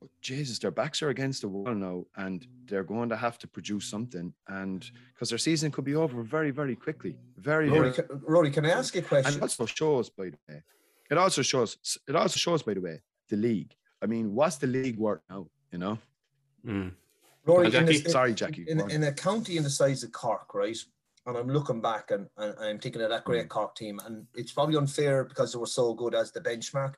but 0.00 0.10
Jesus, 0.20 0.58
their 0.58 0.70
backs 0.70 1.02
are 1.02 1.10
against 1.10 1.42
the 1.42 1.48
wall 1.48 1.74
now, 1.74 2.06
and 2.16 2.44
they're 2.64 2.82
going 2.82 3.08
to 3.10 3.16
have 3.16 3.38
to 3.38 3.46
produce 3.46 3.84
something. 3.84 4.32
And 4.48 4.90
because 5.14 5.28
their 5.28 5.38
season 5.38 5.70
could 5.70 5.84
be 5.84 5.94
over 5.94 6.22
very, 6.22 6.50
very 6.50 6.74
quickly. 6.74 7.18
Very, 7.36 7.68
Rory, 7.68 7.80
very. 7.80 7.92
Can, 7.92 8.22
Rory, 8.22 8.50
can 8.50 8.66
I 8.66 8.70
ask 8.70 8.94
you 8.94 9.02
a 9.02 9.04
question? 9.04 9.34
And 9.34 9.36
it 9.36 9.42
also 9.42 9.66
shows, 9.66 10.10
by 10.10 10.30
the 10.30 10.38
way, 10.48 10.62
it 11.10 11.18
also 11.18 11.42
shows. 11.42 12.00
It 12.08 12.16
also 12.16 12.38
shows, 12.38 12.62
by 12.62 12.74
the 12.74 12.80
way, 12.80 13.00
the 13.28 13.36
league. 13.36 13.74
I 14.02 14.06
mean, 14.06 14.34
what's 14.34 14.56
the 14.56 14.66
league 14.66 14.98
worth 14.98 15.20
now? 15.28 15.46
You 15.70 15.78
know. 15.78 15.98
Mm. 16.66 16.92
Rory, 17.46 17.70
Jackie, 17.70 17.98
in 17.98 18.06
a, 18.06 18.10
sorry, 18.10 18.34
Jackie. 18.34 18.64
In, 18.68 18.90
in, 18.90 19.02
a 19.04 19.12
county 19.12 19.56
in 19.56 19.62
the 19.62 19.70
size 19.70 20.02
of 20.02 20.12
Cork, 20.12 20.54
right? 20.54 20.76
And 21.26 21.36
I'm 21.36 21.48
looking 21.48 21.80
back 21.80 22.10
and, 22.10 22.28
and 22.36 22.54
I'm 22.60 22.78
thinking 22.78 23.02
of 23.02 23.10
that 23.10 23.24
great 23.24 23.46
mm. 23.46 23.48
Cork 23.48 23.74
team, 23.76 24.00
and 24.04 24.26
it's 24.34 24.52
probably 24.52 24.76
unfair 24.76 25.24
because 25.24 25.52
they 25.52 25.58
were 25.58 25.66
so 25.66 25.94
good 25.94 26.14
as 26.14 26.32
the 26.32 26.40
benchmark. 26.40 26.94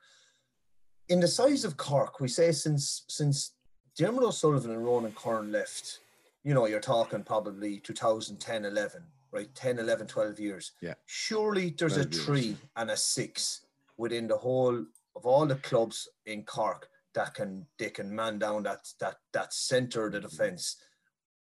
In 1.08 1.20
the 1.20 1.28
size 1.28 1.64
of 1.64 1.76
Cork, 1.76 2.20
we 2.20 2.28
say 2.28 2.52
since 2.52 3.04
since 3.08 3.52
Diarmuid 3.96 4.24
O'Sullivan 4.24 4.70
and 4.70 4.84
Ronan 4.84 5.12
Curran 5.12 5.52
left, 5.52 6.00
you 6.44 6.54
know, 6.54 6.66
you're 6.66 6.80
talking 6.80 7.22
probably 7.22 7.78
2010, 7.80 8.64
11, 8.64 9.02
right? 9.32 9.54
10, 9.54 9.78
11, 9.78 10.06
12 10.06 10.40
years. 10.40 10.72
Yeah. 10.80 10.94
Surely 11.06 11.74
there's 11.76 11.96
a 11.96 12.04
three 12.04 12.40
years. 12.40 12.58
and 12.76 12.90
a 12.90 12.96
six 12.96 13.66
within 13.96 14.26
the 14.26 14.36
whole 14.36 14.84
of 15.14 15.26
all 15.26 15.46
the 15.46 15.56
clubs 15.56 16.08
in 16.26 16.42
Cork 16.42 16.88
that 17.14 17.34
can 17.34 17.66
they 17.78 17.90
can 17.90 18.14
man 18.14 18.38
down 18.38 18.62
that 18.62 18.86
that 19.00 19.16
that 19.32 19.52
center 19.52 20.06
of 20.06 20.12
the 20.12 20.20
defense 20.20 20.76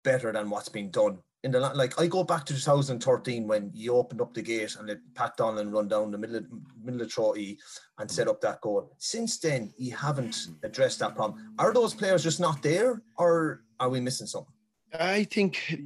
better 0.04 0.32
than 0.32 0.50
what's 0.50 0.68
been 0.68 0.90
done 0.90 1.18
in 1.46 1.52
the 1.52 1.60
like 1.60 1.98
I 2.00 2.06
go 2.06 2.24
back 2.24 2.44
to 2.46 2.54
2013 2.54 3.46
when 3.46 3.70
you 3.72 3.94
opened 3.94 4.20
up 4.20 4.34
the 4.34 4.42
gate 4.42 4.74
and 4.76 4.88
let 4.88 4.98
Pat 5.14 5.36
Donnellan 5.36 5.72
run 5.72 5.88
down 5.88 6.10
the 6.10 6.18
middle 6.18 6.36
of, 6.36 6.44
middle 6.82 7.02
of 7.02 7.08
Troy 7.08 7.56
and 7.98 8.10
set 8.10 8.26
up 8.26 8.40
that 8.40 8.60
goal. 8.60 8.90
Since 8.98 9.38
then, 9.38 9.72
you 9.76 9.94
haven't 9.94 10.48
addressed 10.64 10.98
that 10.98 11.14
problem. 11.14 11.54
Are 11.58 11.72
those 11.72 11.94
players 11.94 12.24
just 12.24 12.40
not 12.40 12.62
there, 12.62 13.02
or 13.16 13.62
are 13.78 13.88
we 13.88 14.00
missing 14.00 14.26
something? 14.26 14.52
I 14.98 15.24
think, 15.24 15.80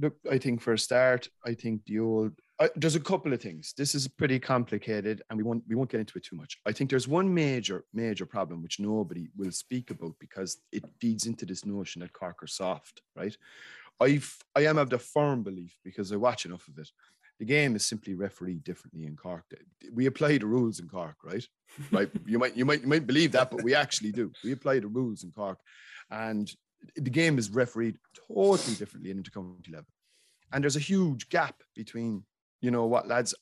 look, 0.00 0.16
I 0.30 0.38
think 0.38 0.60
for 0.60 0.72
a 0.72 0.78
start, 0.78 1.28
I 1.44 1.54
think 1.54 1.84
the 1.84 1.98
old 2.00 2.32
uh, 2.62 2.68
there's 2.76 2.94
a 2.94 3.00
couple 3.00 3.32
of 3.32 3.42
things. 3.42 3.74
This 3.76 3.92
is 3.92 4.06
pretty 4.06 4.38
complicated, 4.38 5.22
and 5.28 5.36
we 5.36 5.42
won't 5.42 5.64
we 5.68 5.74
won't 5.74 5.90
get 5.90 5.98
into 5.98 6.16
it 6.16 6.24
too 6.24 6.36
much. 6.36 6.58
I 6.64 6.70
think 6.70 6.90
there's 6.90 7.08
one 7.08 7.32
major 7.32 7.84
major 7.92 8.24
problem 8.24 8.62
which 8.62 8.78
nobody 8.78 9.28
will 9.36 9.50
speak 9.50 9.90
about 9.90 10.14
because 10.20 10.58
it 10.70 10.84
feeds 11.00 11.26
into 11.26 11.44
this 11.44 11.66
notion 11.66 12.00
that 12.00 12.12
Cork 12.12 12.40
are 12.40 12.46
soft, 12.46 13.02
right? 13.16 13.36
I 14.00 14.20
I 14.54 14.66
am 14.66 14.78
of 14.78 14.90
the 14.90 14.98
firm 14.98 15.42
belief 15.42 15.76
because 15.82 16.12
I 16.12 16.16
watch 16.16 16.46
enough 16.46 16.68
of 16.68 16.78
it. 16.78 16.88
The 17.40 17.46
game 17.46 17.74
is 17.74 17.84
simply 17.84 18.14
refereed 18.14 18.62
differently 18.62 19.06
in 19.06 19.16
Cork. 19.16 19.44
We 19.92 20.06
apply 20.06 20.38
the 20.38 20.46
rules 20.46 20.78
in 20.78 20.88
Cork, 20.88 21.16
right? 21.24 21.44
Right. 21.90 22.10
you 22.26 22.38
might 22.38 22.56
you 22.56 22.64
might 22.64 22.82
you 22.82 22.88
might 22.88 23.08
believe 23.08 23.32
that, 23.32 23.50
but 23.50 23.64
we 23.64 23.74
actually 23.74 24.12
do. 24.12 24.30
We 24.44 24.52
apply 24.52 24.78
the 24.78 24.86
rules 24.86 25.24
in 25.24 25.32
Cork, 25.32 25.58
and 26.12 26.48
the 26.94 27.10
game 27.10 27.38
is 27.38 27.50
refereed 27.50 27.98
totally 28.28 28.76
differently 28.76 29.10
in 29.10 29.20
intercounty 29.20 29.72
level. 29.72 29.90
And 30.52 30.62
there's 30.62 30.76
a 30.76 30.90
huge 30.92 31.28
gap 31.28 31.56
between 31.74 32.24
you 32.62 32.70
know 32.70 32.86
what 32.86 33.06
lads 33.06 33.34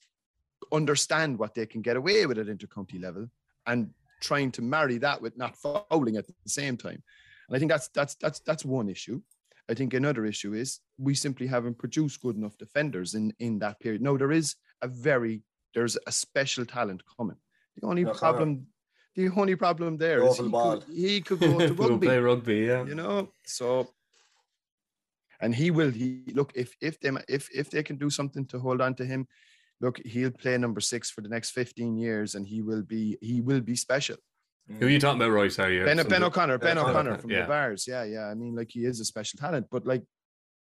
understand 0.72 1.38
what 1.38 1.54
they 1.54 1.66
can 1.66 1.82
get 1.82 1.96
away 1.96 2.26
with 2.26 2.38
at 2.38 2.46
intercounty 2.46 3.00
level 3.00 3.28
and 3.66 3.90
trying 4.20 4.50
to 4.52 4.62
marry 4.62 4.98
that 4.98 5.20
with 5.22 5.36
not 5.36 5.56
fouling 5.56 6.16
at 6.16 6.26
the 6.26 6.34
same 6.46 6.76
time. 6.76 7.02
And 7.48 7.56
I 7.56 7.58
think 7.58 7.70
that's 7.70 7.88
that's 7.88 8.14
that's 8.16 8.40
that's 8.40 8.64
one 8.64 8.88
issue. 8.88 9.20
I 9.68 9.74
think 9.74 9.94
another 9.94 10.26
issue 10.26 10.54
is 10.54 10.80
we 10.98 11.14
simply 11.14 11.46
haven't 11.46 11.78
produced 11.78 12.20
good 12.20 12.36
enough 12.36 12.58
defenders 12.58 13.14
in 13.14 13.32
in 13.38 13.58
that 13.60 13.78
period. 13.80 14.02
No, 14.02 14.16
there 14.16 14.32
is 14.32 14.56
a 14.82 14.88
very 14.88 15.42
there's 15.74 15.96
a 16.06 16.12
special 16.12 16.66
talent 16.66 17.02
coming. 17.16 17.36
The 17.76 17.86
only 17.86 18.04
no, 18.04 18.12
problem 18.12 18.66
the 19.16 19.28
only 19.36 19.56
problem 19.56 19.96
there 19.96 20.22
is 20.24 20.38
he 20.38 20.48
ball. 20.48 20.78
could, 20.78 20.94
he 20.94 21.20
could 21.20 21.40
go 21.40 21.58
to 21.58 21.74
rugby. 21.74 22.06
play 22.06 22.18
rugby, 22.18 22.58
yeah. 22.58 22.84
you 22.84 22.94
know 22.94 23.28
so 23.44 23.88
and 25.40 25.54
he 25.54 25.70
will 25.70 25.90
he 25.90 26.22
look 26.34 26.52
if 26.54 26.74
if 26.80 26.98
them 27.00 27.18
if 27.28 27.48
if 27.54 27.70
they 27.70 27.82
can 27.82 27.96
do 27.96 28.10
something 28.10 28.46
to 28.46 28.58
hold 28.58 28.80
on 28.80 28.94
to 28.94 29.04
him 29.04 29.26
look 29.80 29.98
he'll 30.04 30.30
play 30.30 30.56
number 30.58 30.80
six 30.80 31.10
for 31.10 31.20
the 31.20 31.28
next 31.28 31.50
15 31.50 31.96
years 31.96 32.34
and 32.34 32.46
he 32.46 32.62
will 32.62 32.82
be 32.82 33.16
he 33.20 33.40
will 33.40 33.60
be 33.60 33.76
special 33.76 34.16
Who 34.78 34.86
are 34.86 34.88
you 34.88 35.00
talking 35.00 35.20
about, 35.20 35.32
Royce? 35.32 35.58
Are 35.58 35.72
you? 35.72 35.84
ben, 35.84 35.96
ben 36.06 36.22
o'connor 36.22 36.58
ben 36.58 36.78
O'Connor, 36.78 36.90
o'connor 36.90 37.18
from 37.18 37.30
yeah. 37.30 37.42
the 37.42 37.48
bars 37.48 37.86
yeah 37.88 38.04
yeah 38.04 38.26
i 38.26 38.34
mean 38.34 38.54
like 38.54 38.70
he 38.70 38.84
is 38.84 39.00
a 39.00 39.04
special 39.04 39.38
talent 39.38 39.66
but 39.70 39.86
like 39.86 40.04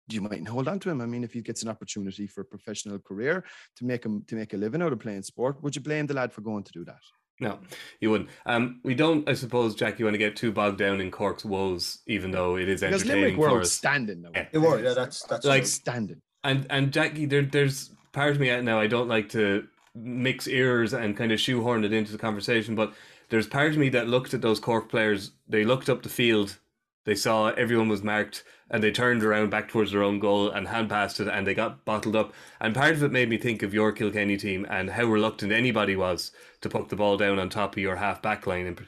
you 0.09 0.21
might 0.21 0.47
hold 0.47 0.68
on 0.68 0.78
to 0.80 0.90
him. 0.90 1.00
I 1.00 1.06
mean, 1.06 1.25
if 1.25 1.33
he 1.33 1.40
gets 1.40 1.62
an 1.62 1.68
opportunity 1.68 2.26
for 2.26 2.42
a 2.42 2.44
professional 2.44 2.99
career 2.99 3.44
to 3.76 3.85
make 3.85 4.04
him 4.04 4.23
to 4.28 4.37
make 4.37 4.52
a 4.52 4.56
living 4.56 4.83
out 4.83 4.92
of 4.92 5.00
playing 5.00 5.23
sport, 5.23 5.62
would 5.62 5.75
you 5.75 5.83
blame 5.83 6.06
the 6.06 6.14
lad 6.14 6.33
for 6.33 6.42
going 6.42 6.64
to 6.64 6.73
do 6.73 6.85
that? 6.85 7.00
No, 7.41 7.59
you 8.00 8.11
wouldn't. 8.11 8.31
Um, 8.47 8.81
we 8.85 8.95
don't, 8.95 9.29
I 9.29 9.35
suppose, 9.35 9.75
Jack. 9.75 9.99
You 9.99 10.05
want 10.05 10.14
to 10.14 10.19
get 10.19 10.37
too 10.37 10.53
bogged 10.53 10.79
down 10.79 11.00
in 11.00 11.11
Cork's 11.11 11.45
woes, 11.45 11.99
even 12.07 12.31
though 12.31 12.57
it 12.57 12.69
is 12.69 12.81
Because 12.81 13.03
entertaining 13.03 13.23
Limerick 13.23 13.35
for 13.37 13.55
were 13.57 13.61
us. 13.61 13.67
outstanding 13.67 14.23
now. 14.23 14.31
Yeah. 14.35 14.47
They 14.53 14.59
were, 14.59 14.81
yeah, 14.83 14.95
that's 14.95 15.23
that's 15.25 15.45
Like- 15.45 15.62
true. 15.62 15.67
Outstanding. 15.69 16.21
And 16.45 16.67
and 16.71 16.93
Jackie, 16.93 17.26
there, 17.26 17.43
there's 17.43 17.91
part 18.12 18.31
of 18.33 18.41
me 18.41 18.50
out 18.50 18.62
now. 18.62 18.79
I 18.79 18.87
don't 18.87 19.09
like 19.09 19.29
to 19.31 19.67
mix 19.97 20.47
ears 20.47 20.93
and 20.93 21.17
kind 21.17 21.33
of 21.33 21.41
shoehorn 21.41 21.85
it 21.85 21.93
into 21.93 22.12
the 22.12 22.19
conversation, 22.19 22.75
but 22.75 22.93
there's 23.31 23.47
part 23.47 23.73
of 23.73 23.79
me 23.79 23.88
that 23.91 24.09
looked 24.09 24.35
at 24.35 24.43
those 24.43 24.61
Cork 24.61 24.88
players. 24.88 25.33
They 25.49 25.64
looked 25.64 25.88
up 25.88 26.03
the 26.03 26.09
field, 26.09 26.59
they 27.04 27.14
saw 27.14 27.49
everyone 27.50 27.88
was 27.88 28.02
marked, 28.02 28.44
and 28.70 28.82
they 28.82 28.90
turned 28.90 29.23
around 29.23 29.50
back 29.50 29.68
towards 29.68 29.92
their 29.92 30.02
own 30.02 30.18
goal 30.18 30.50
and 30.50 30.68
hand 30.68 30.88
passed 30.88 31.20
it, 31.20 31.28
and 31.28 31.46
they 31.46 31.54
got 31.54 31.84
bottled 31.84 32.16
up. 32.16 32.32
And 32.61 32.75
part 32.75 32.92
of 32.92 33.02
it 33.02 33.12
made 33.12 33.28
me 33.28 33.38
think 33.38 33.62
of 33.62 33.75
your 33.75 33.92
Kilkenny 33.92 34.37
team 34.37 34.66
and 34.70 34.90
how 34.90 35.04
reluctant 35.04 35.52
anybody 35.52 35.96
was 35.96 36.32
to 36.62 36.68
put 36.68 36.88
the 36.88 36.96
ball 36.96 37.16
down 37.16 37.38
on 37.38 37.50
top 37.50 37.75
of 37.75 37.82
your 37.82 37.96
half 37.96 38.23
back 38.23 38.46
line 38.46 38.66
in, 38.66 38.78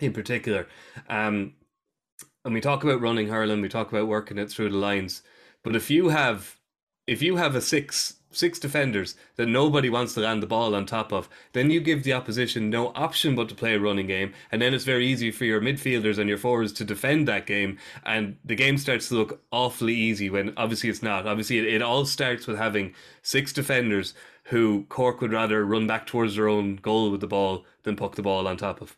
in 0.00 0.12
particular. 0.12 0.66
Um, 1.08 1.54
and 2.44 2.54
we 2.54 2.60
talk 2.60 2.84
about 2.84 3.00
running 3.00 3.28
hurling, 3.28 3.60
we 3.60 3.68
talk 3.68 3.90
about 3.90 4.08
working 4.08 4.38
it 4.38 4.50
through 4.50 4.70
the 4.70 4.76
lines. 4.76 5.22
But 5.62 5.76
if 5.76 5.90
you 5.90 6.08
have 6.08 6.58
if 7.06 7.22
you 7.22 7.36
have 7.36 7.54
a 7.54 7.60
six 7.60 8.14
six 8.32 8.58
defenders 8.58 9.14
that 9.36 9.46
nobody 9.46 9.88
wants 9.88 10.14
to 10.14 10.20
land 10.20 10.42
the 10.42 10.46
ball 10.46 10.74
on 10.74 10.86
top 10.86 11.12
of, 11.12 11.28
then 11.52 11.70
you 11.70 11.80
give 11.80 12.02
the 12.02 12.12
opposition 12.12 12.70
no 12.70 12.88
option 12.94 13.34
but 13.34 13.48
to 13.48 13.54
play 13.54 13.74
a 13.74 13.80
running 13.80 14.06
game, 14.06 14.32
and 14.50 14.60
then 14.60 14.74
it's 14.74 14.84
very 14.84 15.06
easy 15.06 15.30
for 15.30 15.44
your 15.44 15.60
midfielders 15.60 16.18
and 16.18 16.28
your 16.28 16.38
forwards 16.38 16.72
to 16.72 16.84
defend 16.84 17.28
that 17.28 17.46
game, 17.46 17.78
and 18.04 18.36
the 18.44 18.54
game 18.54 18.78
starts 18.78 19.08
to 19.08 19.14
look 19.14 19.40
awfully 19.50 19.94
easy 19.94 20.30
when 20.30 20.52
obviously 20.56 20.90
it's 20.90 21.02
not. 21.02 21.26
Obviously, 21.26 21.58
it, 21.58 21.66
it 21.66 21.82
all 21.82 22.04
starts 22.04 22.46
with 22.46 22.56
having 22.56 22.94
six 23.22 23.52
defenders 23.52 24.14
who 24.44 24.84
Cork 24.88 25.20
would 25.20 25.32
rather 25.32 25.64
run 25.64 25.86
back 25.86 26.06
towards 26.06 26.36
their 26.36 26.48
own 26.48 26.76
goal 26.76 27.10
with 27.10 27.20
the 27.20 27.26
ball 27.26 27.64
than 27.84 27.96
puck 27.96 28.16
the 28.16 28.22
ball 28.22 28.48
on 28.48 28.56
top 28.56 28.80
of. 28.80 28.96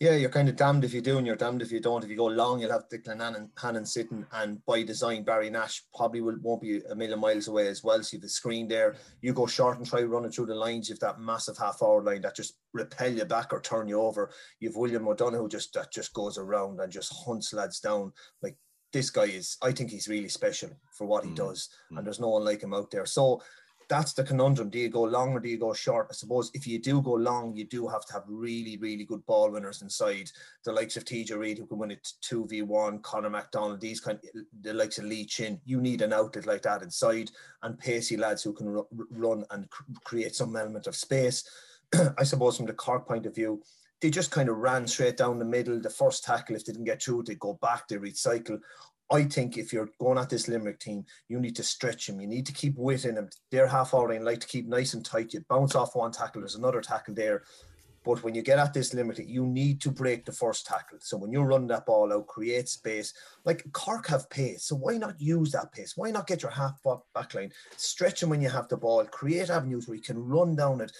Yeah, 0.00 0.16
you're 0.16 0.30
kind 0.30 0.48
of 0.48 0.56
damned 0.56 0.84
if 0.84 0.92
you 0.92 1.00
do 1.00 1.18
and 1.18 1.26
you're 1.26 1.36
damned 1.36 1.62
if 1.62 1.70
you 1.70 1.80
don't. 1.80 2.02
If 2.02 2.10
you 2.10 2.16
go 2.16 2.26
long, 2.26 2.60
you'll 2.60 2.72
have 2.72 2.88
Declan 2.88 3.20
Hannon, 3.20 3.50
Hannon 3.56 3.86
sitting, 3.86 4.26
and 4.32 4.64
by 4.66 4.82
design, 4.82 5.22
Barry 5.22 5.48
Nash 5.48 5.84
probably 5.94 6.20
will, 6.20 6.36
won't 6.42 6.62
be 6.62 6.80
a 6.90 6.94
million 6.94 7.20
miles 7.20 7.48
away 7.48 7.68
as 7.68 7.84
well. 7.84 8.02
So 8.02 8.14
you 8.14 8.18
have 8.18 8.22
the 8.22 8.28
screen 8.28 8.66
there. 8.66 8.96
You 9.20 9.32
go 9.32 9.46
short 9.46 9.78
and 9.78 9.86
try 9.86 10.02
running 10.02 10.32
through 10.32 10.46
the 10.46 10.54
lines. 10.54 10.88
You 10.88 10.94
have 10.94 11.00
that 11.00 11.20
massive 11.20 11.56
half 11.56 11.78
forward 11.78 12.04
line 12.04 12.22
that 12.22 12.34
just 12.34 12.54
repel 12.72 13.12
you 13.12 13.24
back 13.24 13.52
or 13.52 13.60
turn 13.60 13.88
you 13.88 14.00
over. 14.00 14.30
You've 14.58 14.76
William 14.76 15.06
O'Donoghue 15.06 15.48
just 15.48 15.72
that 15.74 15.92
just 15.92 16.12
goes 16.14 16.36
around 16.36 16.80
and 16.80 16.90
just 16.92 17.14
hunts 17.24 17.52
lads 17.52 17.78
down. 17.80 18.12
Like 18.42 18.56
this 18.92 19.10
guy 19.10 19.24
is, 19.26 19.56
I 19.62 19.70
think 19.70 19.90
he's 19.90 20.08
really 20.08 20.28
special 20.28 20.70
for 20.92 21.06
what 21.06 21.24
he 21.24 21.30
Mm, 21.30 21.36
does, 21.36 21.68
mm. 21.92 21.98
and 21.98 22.06
there's 22.06 22.18
no 22.20 22.30
one 22.30 22.44
like 22.44 22.62
him 22.62 22.74
out 22.74 22.90
there. 22.90 23.06
So 23.06 23.40
that's 23.90 24.12
the 24.12 24.22
conundrum. 24.22 24.70
Do 24.70 24.78
you 24.78 24.88
go 24.88 25.02
long 25.02 25.32
or 25.32 25.40
do 25.40 25.48
you 25.48 25.58
go 25.58 25.74
short? 25.74 26.06
I 26.08 26.14
suppose 26.14 26.52
if 26.54 26.64
you 26.64 26.78
do 26.78 27.02
go 27.02 27.14
long, 27.14 27.56
you 27.56 27.64
do 27.64 27.88
have 27.88 28.06
to 28.06 28.12
have 28.12 28.22
really, 28.28 28.76
really 28.76 29.04
good 29.04 29.26
ball 29.26 29.50
winners 29.50 29.82
inside. 29.82 30.30
The 30.64 30.72
likes 30.72 30.96
of 30.96 31.04
TJ 31.04 31.36
Reid 31.36 31.58
who 31.58 31.66
can 31.66 31.78
win 31.78 31.90
it 31.90 32.08
two 32.20 32.46
v 32.46 32.62
one, 32.62 33.00
Conor 33.00 33.30
McDonald, 33.30 33.80
these 33.80 34.00
kind, 34.00 34.20
the 34.62 34.72
likes 34.72 34.98
of 34.98 35.06
Lee 35.06 35.26
Chin. 35.26 35.60
You 35.64 35.80
need 35.80 36.02
an 36.02 36.12
outlet 36.12 36.46
like 36.46 36.62
that 36.62 36.82
inside, 36.82 37.32
and 37.64 37.78
pacey 37.78 38.16
lads 38.16 38.44
who 38.44 38.52
can 38.52 38.68
ru- 38.68 38.86
run 39.10 39.44
and 39.50 39.68
cr- 39.68 39.82
create 40.04 40.36
some 40.36 40.54
element 40.54 40.86
of 40.86 40.94
space. 40.94 41.44
I 42.16 42.22
suppose 42.22 42.56
from 42.56 42.66
the 42.66 42.72
Cork 42.72 43.08
point 43.08 43.26
of 43.26 43.34
view, 43.34 43.60
they 44.00 44.08
just 44.08 44.30
kind 44.30 44.48
of 44.48 44.56
ran 44.58 44.86
straight 44.86 45.16
down 45.16 45.40
the 45.40 45.44
middle. 45.44 45.80
The 45.80 45.90
first 45.90 46.22
tackle, 46.22 46.54
if 46.54 46.64
they 46.64 46.72
didn't 46.72 46.86
get 46.86 47.02
through, 47.02 47.24
they 47.24 47.34
go 47.34 47.58
back, 47.60 47.88
they 47.88 47.96
recycle. 47.96 48.60
I 49.10 49.24
think 49.24 49.58
if 49.58 49.72
you're 49.72 49.88
going 49.98 50.18
at 50.18 50.30
this 50.30 50.46
Limerick 50.46 50.78
team, 50.78 51.04
you 51.28 51.40
need 51.40 51.56
to 51.56 51.64
stretch 51.64 52.06
them. 52.06 52.20
You 52.20 52.28
need 52.28 52.46
to 52.46 52.52
keep 52.52 52.76
wit 52.76 53.04
in 53.04 53.16
them. 53.16 53.28
They're 53.50 53.66
half 53.66 53.92
hour 53.92 54.12
and 54.12 54.24
like 54.24 54.40
to 54.40 54.46
keep 54.46 54.68
nice 54.68 54.94
and 54.94 55.04
tight. 55.04 55.34
You 55.34 55.44
bounce 55.48 55.74
off 55.74 55.96
one 55.96 56.12
tackle, 56.12 56.42
there's 56.42 56.54
another 56.54 56.80
tackle 56.80 57.14
there. 57.14 57.42
But 58.02 58.22
when 58.22 58.34
you 58.34 58.40
get 58.40 58.58
at 58.58 58.72
this 58.72 58.94
limit, 58.94 59.18
you 59.18 59.46
need 59.46 59.80
to 59.82 59.90
break 59.90 60.24
the 60.24 60.32
first 60.32 60.64
tackle. 60.64 60.98
So 61.00 61.18
when 61.18 61.32
you 61.32 61.42
run 61.42 61.66
that 61.66 61.84
ball 61.84 62.12
out, 62.12 62.28
create 62.28 62.68
space. 62.68 63.12
Like 63.44 63.70
Cork 63.72 64.06
have 64.06 64.30
pace, 64.30 64.64
so 64.64 64.76
why 64.76 64.96
not 64.96 65.20
use 65.20 65.52
that 65.52 65.72
pace? 65.72 65.96
Why 65.96 66.10
not 66.10 66.26
get 66.26 66.42
your 66.42 66.50
half 66.50 66.80
back 67.14 67.34
line, 67.34 67.52
stretch 67.76 68.20
them 68.20 68.30
when 68.30 68.40
you 68.40 68.48
have 68.48 68.68
the 68.68 68.76
ball, 68.76 69.04
create 69.06 69.50
avenues 69.50 69.86
where 69.86 69.96
you 69.96 70.02
can 70.02 70.18
run 70.18 70.56
down 70.56 70.80
it. 70.80 70.92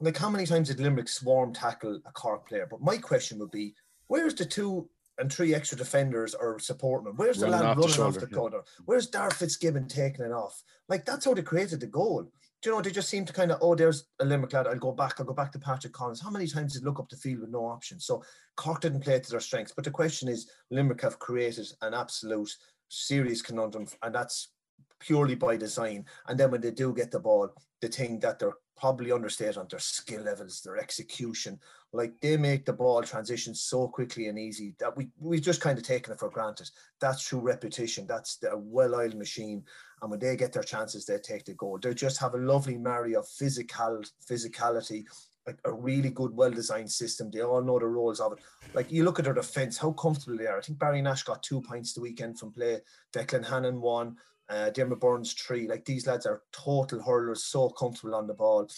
Like 0.00 0.16
how 0.16 0.28
many 0.28 0.44
times 0.46 0.68
did 0.68 0.80
Limerick 0.80 1.08
swarm 1.08 1.54
tackle 1.54 2.00
a 2.04 2.12
Cork 2.12 2.48
player? 2.48 2.66
But 2.68 2.82
my 2.82 2.98
question 2.98 3.38
would 3.38 3.52
be, 3.52 3.74
where's 4.08 4.34
the 4.34 4.44
two 4.44 4.90
and 5.18 5.32
three 5.32 5.54
extra 5.54 5.76
defenders 5.76 6.34
or 6.34 6.58
support 6.58 7.04
men? 7.04 7.14
Where's 7.16 7.38
the 7.38 7.46
Running 7.46 7.60
lad 7.60 7.68
off 7.70 7.76
the 7.76 7.80
running 7.82 7.92
off 7.92 8.14
shoulder, 8.14 8.52
the 8.52 8.56
yeah. 8.56 8.84
Where's 8.84 9.06
Darragh 9.08 9.34
Fitzgibbon 9.34 9.88
taking 9.88 10.24
it 10.24 10.32
off? 10.32 10.62
Like 10.88 11.04
that's 11.04 11.24
how 11.24 11.34
they 11.34 11.42
created 11.42 11.80
the 11.80 11.86
goal. 11.86 12.22
Do 12.22 12.70
you 12.70 12.76
know 12.76 12.82
they 12.82 12.90
just 12.90 13.08
seem 13.08 13.24
to 13.24 13.32
kind 13.32 13.50
of 13.50 13.58
oh 13.60 13.74
there's 13.74 14.04
a 14.20 14.24
Limerick 14.24 14.52
lad 14.52 14.66
I'll 14.66 14.76
go 14.76 14.92
back 14.92 15.14
I'll 15.18 15.26
go 15.26 15.34
back 15.34 15.52
to 15.52 15.58
Patrick 15.58 15.92
Collins. 15.92 16.20
How 16.20 16.30
many 16.30 16.46
times 16.46 16.74
did 16.74 16.84
look 16.84 17.00
up 17.00 17.08
the 17.08 17.16
field 17.16 17.40
with 17.40 17.50
no 17.50 17.64
options? 17.66 18.04
So 18.04 18.22
Cork 18.56 18.80
didn't 18.80 19.00
play 19.00 19.18
to 19.18 19.30
their 19.30 19.40
strengths. 19.40 19.72
But 19.74 19.84
the 19.84 19.90
question 19.90 20.28
is 20.28 20.50
Limerick 20.70 21.02
have 21.02 21.18
created 21.18 21.66
an 21.82 21.94
absolute 21.94 22.54
serious 22.88 23.42
conundrum 23.42 23.86
and 24.02 24.14
that's 24.14 24.52
purely 25.00 25.34
by 25.34 25.56
design. 25.56 26.04
And 26.28 26.38
then 26.38 26.50
when 26.50 26.60
they 26.60 26.70
do 26.70 26.94
get 26.94 27.10
the 27.10 27.20
ball, 27.20 27.50
the 27.80 27.88
thing 27.88 28.20
that 28.20 28.38
they're 28.38 28.54
probably 28.76 29.12
understated 29.12 29.58
on 29.58 29.66
their 29.70 29.78
skill 29.78 30.22
levels, 30.22 30.60
their 30.60 30.76
execution. 30.76 31.58
Like 31.92 32.18
they 32.20 32.36
make 32.36 32.64
the 32.64 32.72
ball 32.72 33.02
transition 33.02 33.54
so 33.54 33.86
quickly 33.86 34.28
and 34.28 34.38
easy 34.38 34.74
that 34.78 34.96
we 34.96 35.08
we've 35.20 35.42
just 35.42 35.60
kind 35.60 35.78
of 35.78 35.84
taken 35.84 36.12
it 36.12 36.18
for 36.18 36.30
granted. 36.30 36.70
That's 37.00 37.26
through 37.26 37.40
repetition. 37.40 38.06
That's 38.06 38.38
a 38.50 38.56
well-oiled 38.56 39.14
machine. 39.14 39.64
And 40.00 40.10
when 40.10 40.20
they 40.20 40.36
get 40.36 40.52
their 40.52 40.62
chances, 40.62 41.04
they 41.04 41.18
take 41.18 41.44
the 41.44 41.54
goal. 41.54 41.78
They 41.80 41.94
just 41.94 42.18
have 42.18 42.34
a 42.34 42.38
lovely 42.38 42.78
marry 42.78 43.14
of 43.14 43.28
physical 43.28 44.02
physicality, 44.28 45.04
like 45.46 45.58
a 45.64 45.72
really 45.72 46.10
good, 46.10 46.34
well-designed 46.34 46.90
system. 46.90 47.30
They 47.30 47.42
all 47.42 47.62
know 47.62 47.78
the 47.78 47.86
roles 47.86 48.20
of 48.20 48.32
it. 48.32 48.38
Like 48.74 48.90
you 48.90 49.04
look 49.04 49.18
at 49.18 49.26
their 49.26 49.34
defense, 49.34 49.76
how 49.76 49.92
comfortable 49.92 50.38
they 50.38 50.46
are. 50.46 50.58
I 50.58 50.62
think 50.62 50.78
Barry 50.78 51.02
Nash 51.02 51.22
got 51.24 51.42
two 51.42 51.60
points 51.60 51.92
the 51.92 52.00
weekend 52.00 52.38
from 52.38 52.52
play. 52.52 52.80
Declan 53.12 53.46
Hannon 53.46 53.80
one. 53.80 54.16
Uh, 54.48 54.70
Diarmaid 54.70 55.00
Byrnes 55.00 55.32
three. 55.32 55.68
Like 55.68 55.84
these 55.84 56.06
lads 56.06 56.26
are 56.26 56.42
total 56.52 57.02
hurlers, 57.02 57.44
so 57.44 57.70
comfortable 57.70 58.14
on 58.14 58.26
the 58.26 58.34
ball 58.34 58.68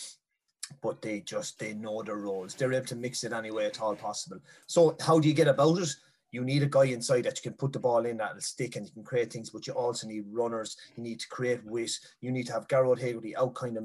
but 0.83 1.03
they 1.03 1.21
just 1.21 1.59
they 1.59 1.75
know 1.75 2.03
their 2.03 2.17
roles. 2.17 2.55
They're 2.55 2.73
able 2.73 2.87
to 2.87 2.97
mix 2.97 3.25
it 3.25 3.33
any 3.33 3.51
way 3.51 3.67
at 3.67 3.81
all 3.81 3.95
possible. 3.95 4.39
So 4.67 4.97
how 5.01 5.19
do 5.19 5.29
you 5.29 5.35
get 5.35 5.49
about 5.49 5.79
it? 5.79 5.95
You 6.35 6.45
need 6.45 6.65
a 6.65 6.67
guy 6.67 6.87
inside 6.87 7.27
that 7.27 7.39
you 7.39 7.49
can 7.49 7.57
put 7.57 7.73
the 7.73 7.79
ball 7.79 8.05
in 8.07 8.17
that'll 8.17 8.41
stick 8.41 8.75
and 8.75 8.85
you 8.85 8.93
can 8.93 9.05
create 9.05 9.33
things, 9.33 9.51
but 9.51 9.69
you 9.69 9.73
also 9.73 10.09
need 10.09 10.25
runners. 10.33 10.77
You 10.97 11.05
need 11.05 11.21
to 11.21 11.29
create 11.29 11.65
wit. 11.65 11.93
You 12.21 12.33
need 12.33 12.47
to 12.49 12.53
have 12.55 12.67
Gearóid 12.67 13.01
Hegarty 13.01 13.37
out 13.37 13.55
kind 13.55 13.77
of 13.77 13.85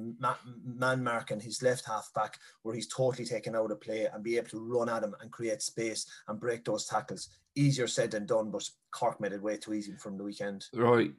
man 0.65 1.03
marking 1.03 1.39
his 1.39 1.61
left 1.61 1.85
half 1.85 2.09
back 2.15 2.39
where 2.63 2.73
he's 2.73 2.87
totally 2.87 3.25
taken 3.25 3.55
out 3.55 3.69
of 3.69 3.79
play 3.81 4.07
and 4.11 4.23
be 4.23 4.37
able 4.37 4.49
to 4.49 4.59
run 4.59 4.89
at 4.89 5.03
him 5.03 5.15
and 5.21 5.29
create 5.31 5.61
space 5.61 6.07
and 6.27 6.39
break 6.39 6.65
those 6.65 6.85
tackles. 6.85 7.29
Easier 7.55 7.87
said 7.87 8.11
than 8.11 8.25
done, 8.25 8.49
but 8.49 8.67
Cork 8.91 9.21
made 9.21 9.33
it 9.33 9.43
way 9.43 9.57
too 9.57 9.73
easy 9.73 9.93
from 9.93 10.17
the 10.17 10.23
weekend. 10.23 10.65
Right, 10.73 11.11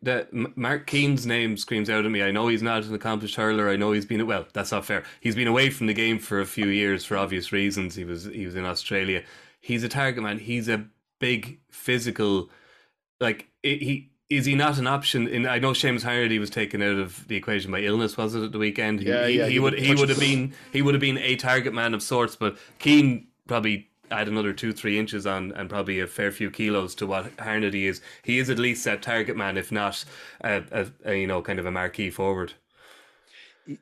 Mark 0.56 0.87
Keane's 0.87 1.26
name 1.26 1.56
screams 1.56 1.90
out 1.90 2.04
at 2.04 2.10
me. 2.10 2.22
I 2.22 2.30
know 2.30 2.49
he's 2.49 2.62
not 2.62 2.84
an 2.84 2.94
accomplished 2.94 3.37
hurler. 3.37 3.68
I 3.68 3.76
know 3.76 3.92
he's 3.92 4.06
been 4.06 4.26
well. 4.26 4.46
That's 4.52 4.72
not 4.72 4.84
fair. 4.84 5.04
He's 5.20 5.37
been 5.37 5.49
away 5.49 5.70
from 5.70 5.87
the 5.87 5.94
game 5.94 6.18
for 6.18 6.40
a 6.40 6.46
few 6.46 6.66
years 6.66 7.04
for 7.04 7.16
obvious 7.16 7.52
reasons. 7.52 7.94
He 7.94 8.04
was 8.04 8.25
he 8.25 8.46
was 8.46 8.56
in 8.56 8.64
Australia. 8.64 9.22
He's 9.60 9.84
a 9.84 9.88
target 9.88 10.22
man. 10.22 10.38
He's 10.38 10.68
a 10.68 10.87
big 11.20 11.60
physical, 11.70 12.50
like 13.20 13.48
it, 13.62 13.80
he 13.82 14.10
is 14.28 14.46
he 14.46 14.54
not 14.54 14.78
an 14.78 14.86
option? 14.86 15.28
In 15.28 15.46
I 15.46 15.58
know 15.58 15.70
Seamus 15.72 16.04
Harnedy 16.04 16.38
was 16.38 16.50
taken 16.50 16.82
out 16.82 16.98
of 16.98 17.26
the 17.28 17.36
equation 17.36 17.70
by 17.70 17.80
illness. 17.80 18.16
Was 18.16 18.34
it 18.34 18.42
at 18.42 18.52
the 18.52 18.58
weekend? 18.58 19.00
He, 19.00 19.08
Yeah, 19.08 19.26
he, 19.26 19.38
yeah, 19.38 19.46
he 19.46 19.52
he 19.52 19.58
would 19.58 19.78
he 19.78 19.94
would 19.94 20.08
have 20.08 20.20
been 20.20 20.54
he 20.72 20.82
would 20.82 20.94
have 20.94 21.00
been 21.00 21.18
a 21.18 21.36
target 21.36 21.74
man 21.74 21.94
of 21.94 22.02
sorts. 22.02 22.36
But 22.36 22.56
Keane 22.78 23.28
probably 23.46 23.88
add 24.10 24.28
another 24.28 24.52
two, 24.52 24.72
three 24.72 24.98
inches 24.98 25.26
on 25.26 25.52
and 25.52 25.68
probably 25.68 26.00
a 26.00 26.06
fair 26.06 26.32
few 26.32 26.50
kilos 26.50 26.94
to 26.96 27.06
what 27.06 27.36
Harnedy 27.36 27.84
is. 27.84 28.00
He 28.22 28.38
is 28.38 28.50
at 28.50 28.58
least 28.58 28.84
that 28.84 29.02
target 29.02 29.36
man, 29.36 29.56
if 29.56 29.70
not 29.70 30.04
a, 30.42 30.62
a, 30.72 30.86
a 31.04 31.14
you 31.14 31.26
know 31.26 31.42
kind 31.42 31.58
of 31.58 31.66
a 31.66 31.70
marquee 31.70 32.10
forward. 32.10 32.54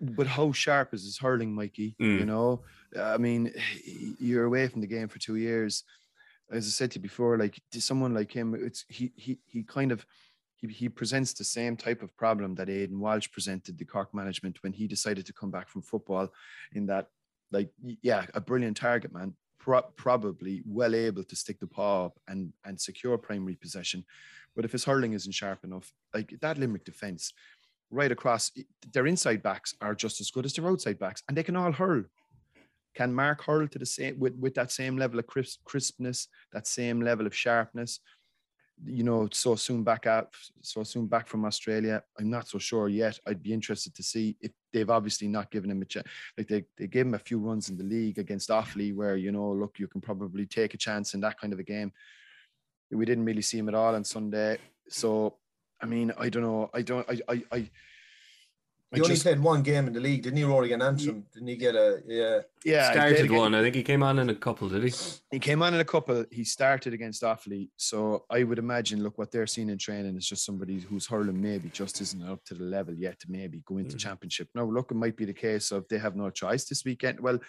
but 0.01 0.27
how 0.27 0.53
sharp 0.53 0.95
is 0.95 1.05
his 1.05 1.19
hurling, 1.19 1.55
Mikey? 1.55 1.95
Mm. 2.01 2.21
You 2.21 2.25
know, 2.25 2.61
I 2.99 3.19
mean, 3.19 3.53
you're 4.19 4.45
away 4.45 4.69
from 4.69 4.81
the 4.81 4.87
game 4.87 5.09
for 5.09 5.19
two 5.19 5.37
years. 5.37 5.85
As 6.51 6.67
I 6.67 6.71
said 6.71 6.91
to 6.93 6.99
you 6.99 7.03
before, 7.03 7.37
like 7.37 7.61
someone 7.73 8.15
like 8.15 8.33
him, 8.33 8.55
it's 8.55 8.85
he 8.89 9.13
he 9.17 9.39
he 9.45 9.63
kind 9.63 9.93
of 9.93 10.07
he, 10.57 10.67
he 10.69 10.89
presents 10.89 11.33
the 11.33 11.45
same 11.45 11.77
type 11.77 12.03
of 12.03 12.17
problem 12.17 12.55
that 12.57 12.69
Aidan 12.71 13.01
Walsh 13.01 13.31
presented 13.31 13.79
the 13.79 13.85
Cork 13.85 14.15
management 14.15 14.63
when 14.63 14.73
he 14.73 14.87
decided 14.87 15.27
to 15.27 15.33
come 15.33 15.51
back 15.51 15.69
from 15.69 15.83
football. 15.83 16.33
In 16.73 16.87
that, 16.87 17.09
like, 17.53 17.71
yeah, 18.03 18.27
a 18.35 18.41
brilliant 18.41 18.77
target 18.77 19.13
man, 19.13 19.35
pro- 19.59 19.83
probably 19.97 20.63
well 20.67 20.95
able 20.95 21.25
to 21.25 21.37
stick 21.37 21.61
the 21.61 21.67
paw 21.67 22.07
up 22.07 22.19
and 22.29 22.53
and 22.65 22.81
secure 22.81 23.19
primary 23.19 23.57
possession. 23.57 24.05
But 24.57 24.65
if 24.65 24.73
his 24.73 24.85
hurling 24.85 25.13
isn't 25.13 25.33
sharp 25.33 25.65
enough, 25.65 25.93
like 26.15 26.35
that 26.41 26.59
Limerick 26.59 26.85
defence, 26.85 27.33
right 27.91 28.11
across, 28.11 28.51
their 28.93 29.07
inside 29.07 29.43
backs 29.43 29.75
are 29.81 29.95
just 29.95 30.21
as 30.21 30.31
good 30.31 30.47
as 30.47 30.55
their 30.55 30.67
outside 30.67 30.99
backs, 30.99 31.23
and 31.29 31.37
they 31.37 31.43
can 31.43 31.57
all 31.57 31.73
hurl. 31.73 32.05
Can 32.95 33.13
Mark 33.15 33.45
hurl 33.45 33.69
to 33.69 33.79
the 33.79 33.87
same 33.87 34.19
with, 34.19 34.35
with 34.35 34.55
that 34.55 34.73
same 34.73 34.97
level 34.97 35.19
of 35.19 35.27
crisp, 35.27 35.61
crispness, 35.65 36.29
that 36.53 36.67
same 36.67 37.01
level 37.01 37.27
of 37.27 37.35
sharpness? 37.35 38.01
You 38.85 39.03
know, 39.03 39.29
so 39.33 39.57
soon 39.57 39.83
back 39.83 40.07
out, 40.07 40.33
so 40.63 40.85
soon 40.85 41.07
back 41.07 41.27
from 41.27 41.45
Australia. 41.45 42.03
I'm 42.19 42.31
not 42.31 42.47
so 42.49 42.59
sure 42.59 42.89
yet. 42.89 43.19
I'd 43.27 43.43
be 43.43 43.53
interested 43.53 43.95
to 43.97 44.03
see 44.03 44.37
if 44.41 44.53
they've 44.73 44.89
obviously 44.89 45.27
not 45.27 45.51
given 45.51 45.71
him 45.71 45.83
a 45.83 45.85
chance. 45.85 46.07
Like 46.37 46.47
they, 46.47 46.65
they 46.77 46.87
gave 46.87 47.07
him 47.07 47.15
a 47.15 47.19
few 47.19 47.39
runs 47.41 47.71
in 47.71 47.77
the 47.77 47.83
league 47.83 48.19
against 48.19 48.51
Offaly, 48.51 48.95
where 48.95 49.17
you 49.17 49.33
know, 49.33 49.51
look, 49.51 49.79
you 49.79 49.89
can 49.89 50.01
probably 50.01 50.47
take 50.47 50.75
a 50.75 50.79
chance 50.79 51.15
in 51.15 51.21
that 51.23 51.41
kind 51.41 51.53
of 51.53 51.59
a 51.59 51.65
game. 51.65 51.93
We 52.91 53.05
didn't 53.05 53.25
really 53.25 53.43
see 53.43 53.59
him 53.59 53.69
at 53.69 53.75
all 53.75 53.95
on 53.97 54.05
Sunday. 54.05 54.59
So, 54.89 55.39
I 55.81 55.87
mean, 55.87 56.13
I 56.17 56.29
don't 56.29 56.43
know. 56.43 56.71
I 56.73 56.83
don't. 56.83 57.09
I. 57.11 57.21
I. 57.29 57.43
I 57.53 57.71
He 58.95 59.03
only 59.03 59.17
played 59.17 59.41
one 59.41 59.63
game 59.63 59.87
in 59.87 59.93
the 59.93 60.01
league, 60.01 60.23
didn't 60.23 60.39
he, 60.39 60.45
Rory 60.45 60.73
against 60.73 60.87
Antrim? 60.87 61.27
Didn't 61.35 61.49
he 61.49 61.57
get 61.57 61.75
a 61.75 62.03
yeah? 62.07 62.41
Yeah, 62.65 62.91
started 62.91 63.31
one. 63.31 63.55
I 63.55 63.61
think 63.61 63.75
he 63.75 63.83
came 63.83 64.03
on 64.03 64.19
in 64.19 64.31
a 64.31 64.35
couple, 64.35 64.71
did 64.71 64.83
he? 64.83 64.93
He 65.31 65.39
came 65.39 65.63
on 65.63 65.75
in 65.75 65.81
a 65.81 65.85
couple. 65.85 66.25
He 66.31 66.43
started 66.43 66.95
against 66.95 67.23
Offaly, 67.23 67.69
so 67.77 68.25
I 68.31 68.45
would 68.45 68.59
imagine. 68.59 69.03
Look, 69.03 69.19
what 69.19 69.31
they're 69.31 69.47
seeing 69.47 69.69
in 69.69 69.77
training 69.77 70.17
is 70.17 70.27
just 70.27 70.47
somebody 70.47 70.81
who's 70.81 71.07
hurling 71.07 71.41
maybe 71.41 71.69
just 71.69 72.01
isn't 72.01 72.27
up 72.27 72.43
to 72.47 72.55
the 72.55 72.65
level 72.65 72.95
yet 72.95 73.21
to 73.21 73.27
maybe 73.31 73.63
go 73.67 73.77
into 73.77 73.97
mm. 73.97 74.01
championship. 74.01 74.49
Now, 74.55 74.65
look, 74.65 74.91
it 74.91 74.97
might 74.97 75.17
be 75.17 75.27
the 75.27 75.35
case 75.35 75.71
of 75.71 75.87
they 75.89 75.99
have 75.99 76.17
no 76.17 76.31
choice 76.31 76.65
this 76.65 76.83
weekend. 76.87 77.21
Well, 77.21 77.41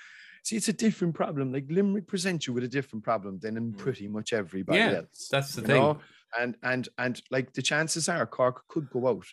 see, 0.43 0.57
it's 0.57 0.67
a 0.67 0.73
different 0.73 1.15
problem. 1.15 1.53
Like 1.53 1.67
Limerick 1.69 2.07
present 2.07 2.47
you 2.47 2.53
with 2.53 2.65
a 2.65 2.67
different 2.67 3.05
problem 3.05 3.39
than 3.41 3.55
in 3.55 3.73
pretty 3.73 4.09
much 4.09 4.33
everybody 4.33 4.79
yeah, 4.79 4.91
else. 4.97 5.29
That's 5.31 5.55
the 5.55 5.61
thing. 5.61 5.77
Know? 5.77 5.99
And 6.37 6.57
and 6.61 6.87
and 6.97 7.21
like 7.31 7.53
the 7.53 7.61
chances 7.61 8.07
are 8.07 8.25
Cork 8.27 8.67
could 8.67 8.89
go 8.91 9.07
out 9.07 9.25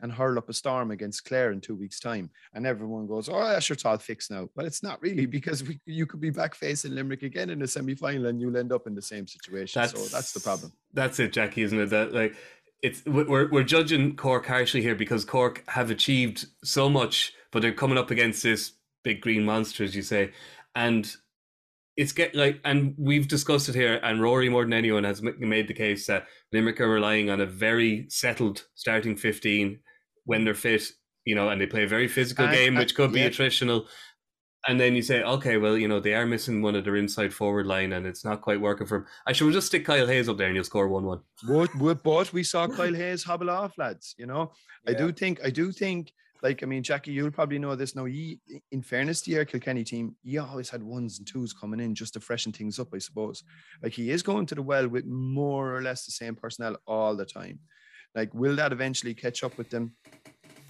and 0.00 0.12
hurl 0.12 0.38
up 0.38 0.48
a 0.48 0.52
storm 0.52 0.90
against 0.90 1.24
Clare 1.24 1.52
in 1.52 1.60
two 1.60 1.74
weeks' 1.74 2.00
time. 2.00 2.30
And 2.52 2.66
everyone 2.66 3.06
goes, 3.06 3.28
Oh, 3.28 3.44
that's 3.44 3.68
your 3.68 3.78
all 3.84 3.98
fixed 3.98 4.30
now. 4.30 4.48
Well, 4.54 4.66
it's 4.66 4.82
not 4.82 5.00
really 5.02 5.26
because 5.38 5.62
we, 5.64 5.80
you 5.86 6.06
could 6.06 6.20
be 6.20 6.30
back 6.30 6.54
facing 6.54 6.94
Limerick 6.94 7.22
again 7.22 7.50
in 7.50 7.58
the 7.58 7.66
semi 7.66 7.94
final 7.94 8.26
and 8.26 8.40
you'll 8.40 8.56
end 8.56 8.72
up 8.72 8.86
in 8.86 8.94
the 8.94 9.02
same 9.02 9.26
situation. 9.26 9.80
That's, 9.80 9.92
so 9.92 10.16
that's 10.16 10.32
the 10.32 10.40
problem. 10.40 10.72
That's 10.92 11.18
it, 11.20 11.32
Jackie, 11.32 11.62
isn't 11.62 11.78
it? 11.78 11.90
That 11.90 12.12
like 12.12 12.36
it's 12.82 13.04
we're, 13.06 13.48
we're 13.48 13.62
judging 13.62 14.14
Cork 14.14 14.46
harshly 14.46 14.82
here 14.82 14.94
because 14.94 15.24
Cork 15.24 15.64
have 15.68 15.90
achieved 15.90 16.46
so 16.62 16.90
much, 16.90 17.32
but 17.50 17.62
they're 17.62 17.72
coming 17.72 17.96
up 17.96 18.10
against 18.10 18.42
this 18.42 18.72
big 19.02 19.20
green 19.20 19.44
monster, 19.44 19.84
as 19.84 19.96
you 19.96 20.02
say. 20.02 20.32
And 20.74 21.10
it's 21.96 22.12
get 22.12 22.34
like, 22.34 22.60
and 22.64 22.94
we've 22.98 23.28
discussed 23.28 23.68
it 23.68 23.74
here, 23.74 24.00
and 24.02 24.20
Rory 24.20 24.48
more 24.48 24.64
than 24.64 24.72
anyone 24.72 25.04
has 25.04 25.22
made 25.22 25.68
the 25.68 25.74
case 25.74 26.06
that 26.06 26.26
Limerick 26.52 26.80
are 26.80 26.88
relying 26.88 27.30
on 27.30 27.40
a 27.40 27.46
very 27.46 28.06
settled 28.08 28.64
starting 28.74 29.16
fifteen 29.16 29.80
when 30.24 30.44
they're 30.44 30.54
fit, 30.54 30.82
you 31.24 31.34
know, 31.34 31.50
and 31.50 31.60
they 31.60 31.66
play 31.66 31.84
a 31.84 31.88
very 31.88 32.08
physical 32.08 32.48
game, 32.48 32.74
which 32.74 32.94
could 32.94 33.12
be 33.12 33.20
yeah. 33.20 33.28
attritional. 33.28 33.86
And 34.66 34.80
then 34.80 34.96
you 34.96 35.02
say, 35.02 35.22
okay, 35.22 35.58
well, 35.58 35.76
you 35.76 35.86
know, 35.86 36.00
they 36.00 36.14
are 36.14 36.24
missing 36.24 36.62
one 36.62 36.74
of 36.74 36.84
their 36.84 36.96
inside 36.96 37.34
forward 37.34 37.66
line, 37.66 37.92
and 37.92 38.06
it's 38.06 38.24
not 38.24 38.40
quite 38.40 38.62
working 38.62 38.86
for 38.86 39.00
them. 39.00 39.06
I 39.26 39.32
should 39.32 39.52
just 39.52 39.66
stick 39.66 39.84
Kyle 39.84 40.06
Hayes 40.06 40.26
up 40.26 40.38
there, 40.38 40.46
and 40.46 40.56
you'll 40.56 40.64
score 40.64 40.88
one-one. 40.88 41.20
But, 41.46 42.02
but 42.02 42.32
we 42.32 42.42
saw 42.42 42.66
Kyle 42.66 42.94
Hayes 42.94 43.22
hobble 43.22 43.50
off, 43.50 43.76
lads. 43.76 44.14
You 44.16 44.24
know, 44.24 44.52
yeah. 44.86 44.92
I 44.92 44.98
do 44.98 45.12
think, 45.12 45.40
I 45.44 45.50
do 45.50 45.70
think 45.70 46.12
like 46.44 46.62
I 46.62 46.66
mean, 46.66 46.82
Jackie, 46.82 47.10
you'll 47.10 47.30
probably 47.30 47.58
know 47.58 47.74
this 47.74 47.96
now. 47.96 48.04
He, 48.04 48.38
in 48.70 48.82
fairness 48.82 49.22
to 49.22 49.30
your 49.30 49.46
Kilkenny 49.46 49.82
team, 49.82 50.14
he 50.22 50.36
always 50.36 50.68
had 50.68 50.82
ones 50.82 51.18
and 51.18 51.26
twos 51.26 51.54
coming 51.54 51.80
in 51.80 51.94
just 51.94 52.12
to 52.12 52.20
freshen 52.20 52.52
things 52.52 52.78
up, 52.78 52.88
I 52.94 52.98
suppose. 52.98 53.42
Like 53.82 53.92
he 53.92 54.10
is 54.10 54.22
going 54.22 54.44
to 54.46 54.54
the 54.54 54.62
well 54.62 54.86
with 54.86 55.06
more 55.06 55.74
or 55.74 55.80
less 55.80 56.04
the 56.04 56.12
same 56.12 56.36
personnel 56.36 56.76
all 56.86 57.16
the 57.16 57.24
time. 57.24 57.60
Like, 58.14 58.32
will 58.34 58.54
that 58.56 58.72
eventually 58.72 59.14
catch 59.14 59.42
up 59.42 59.56
with 59.56 59.70
them? 59.70 59.96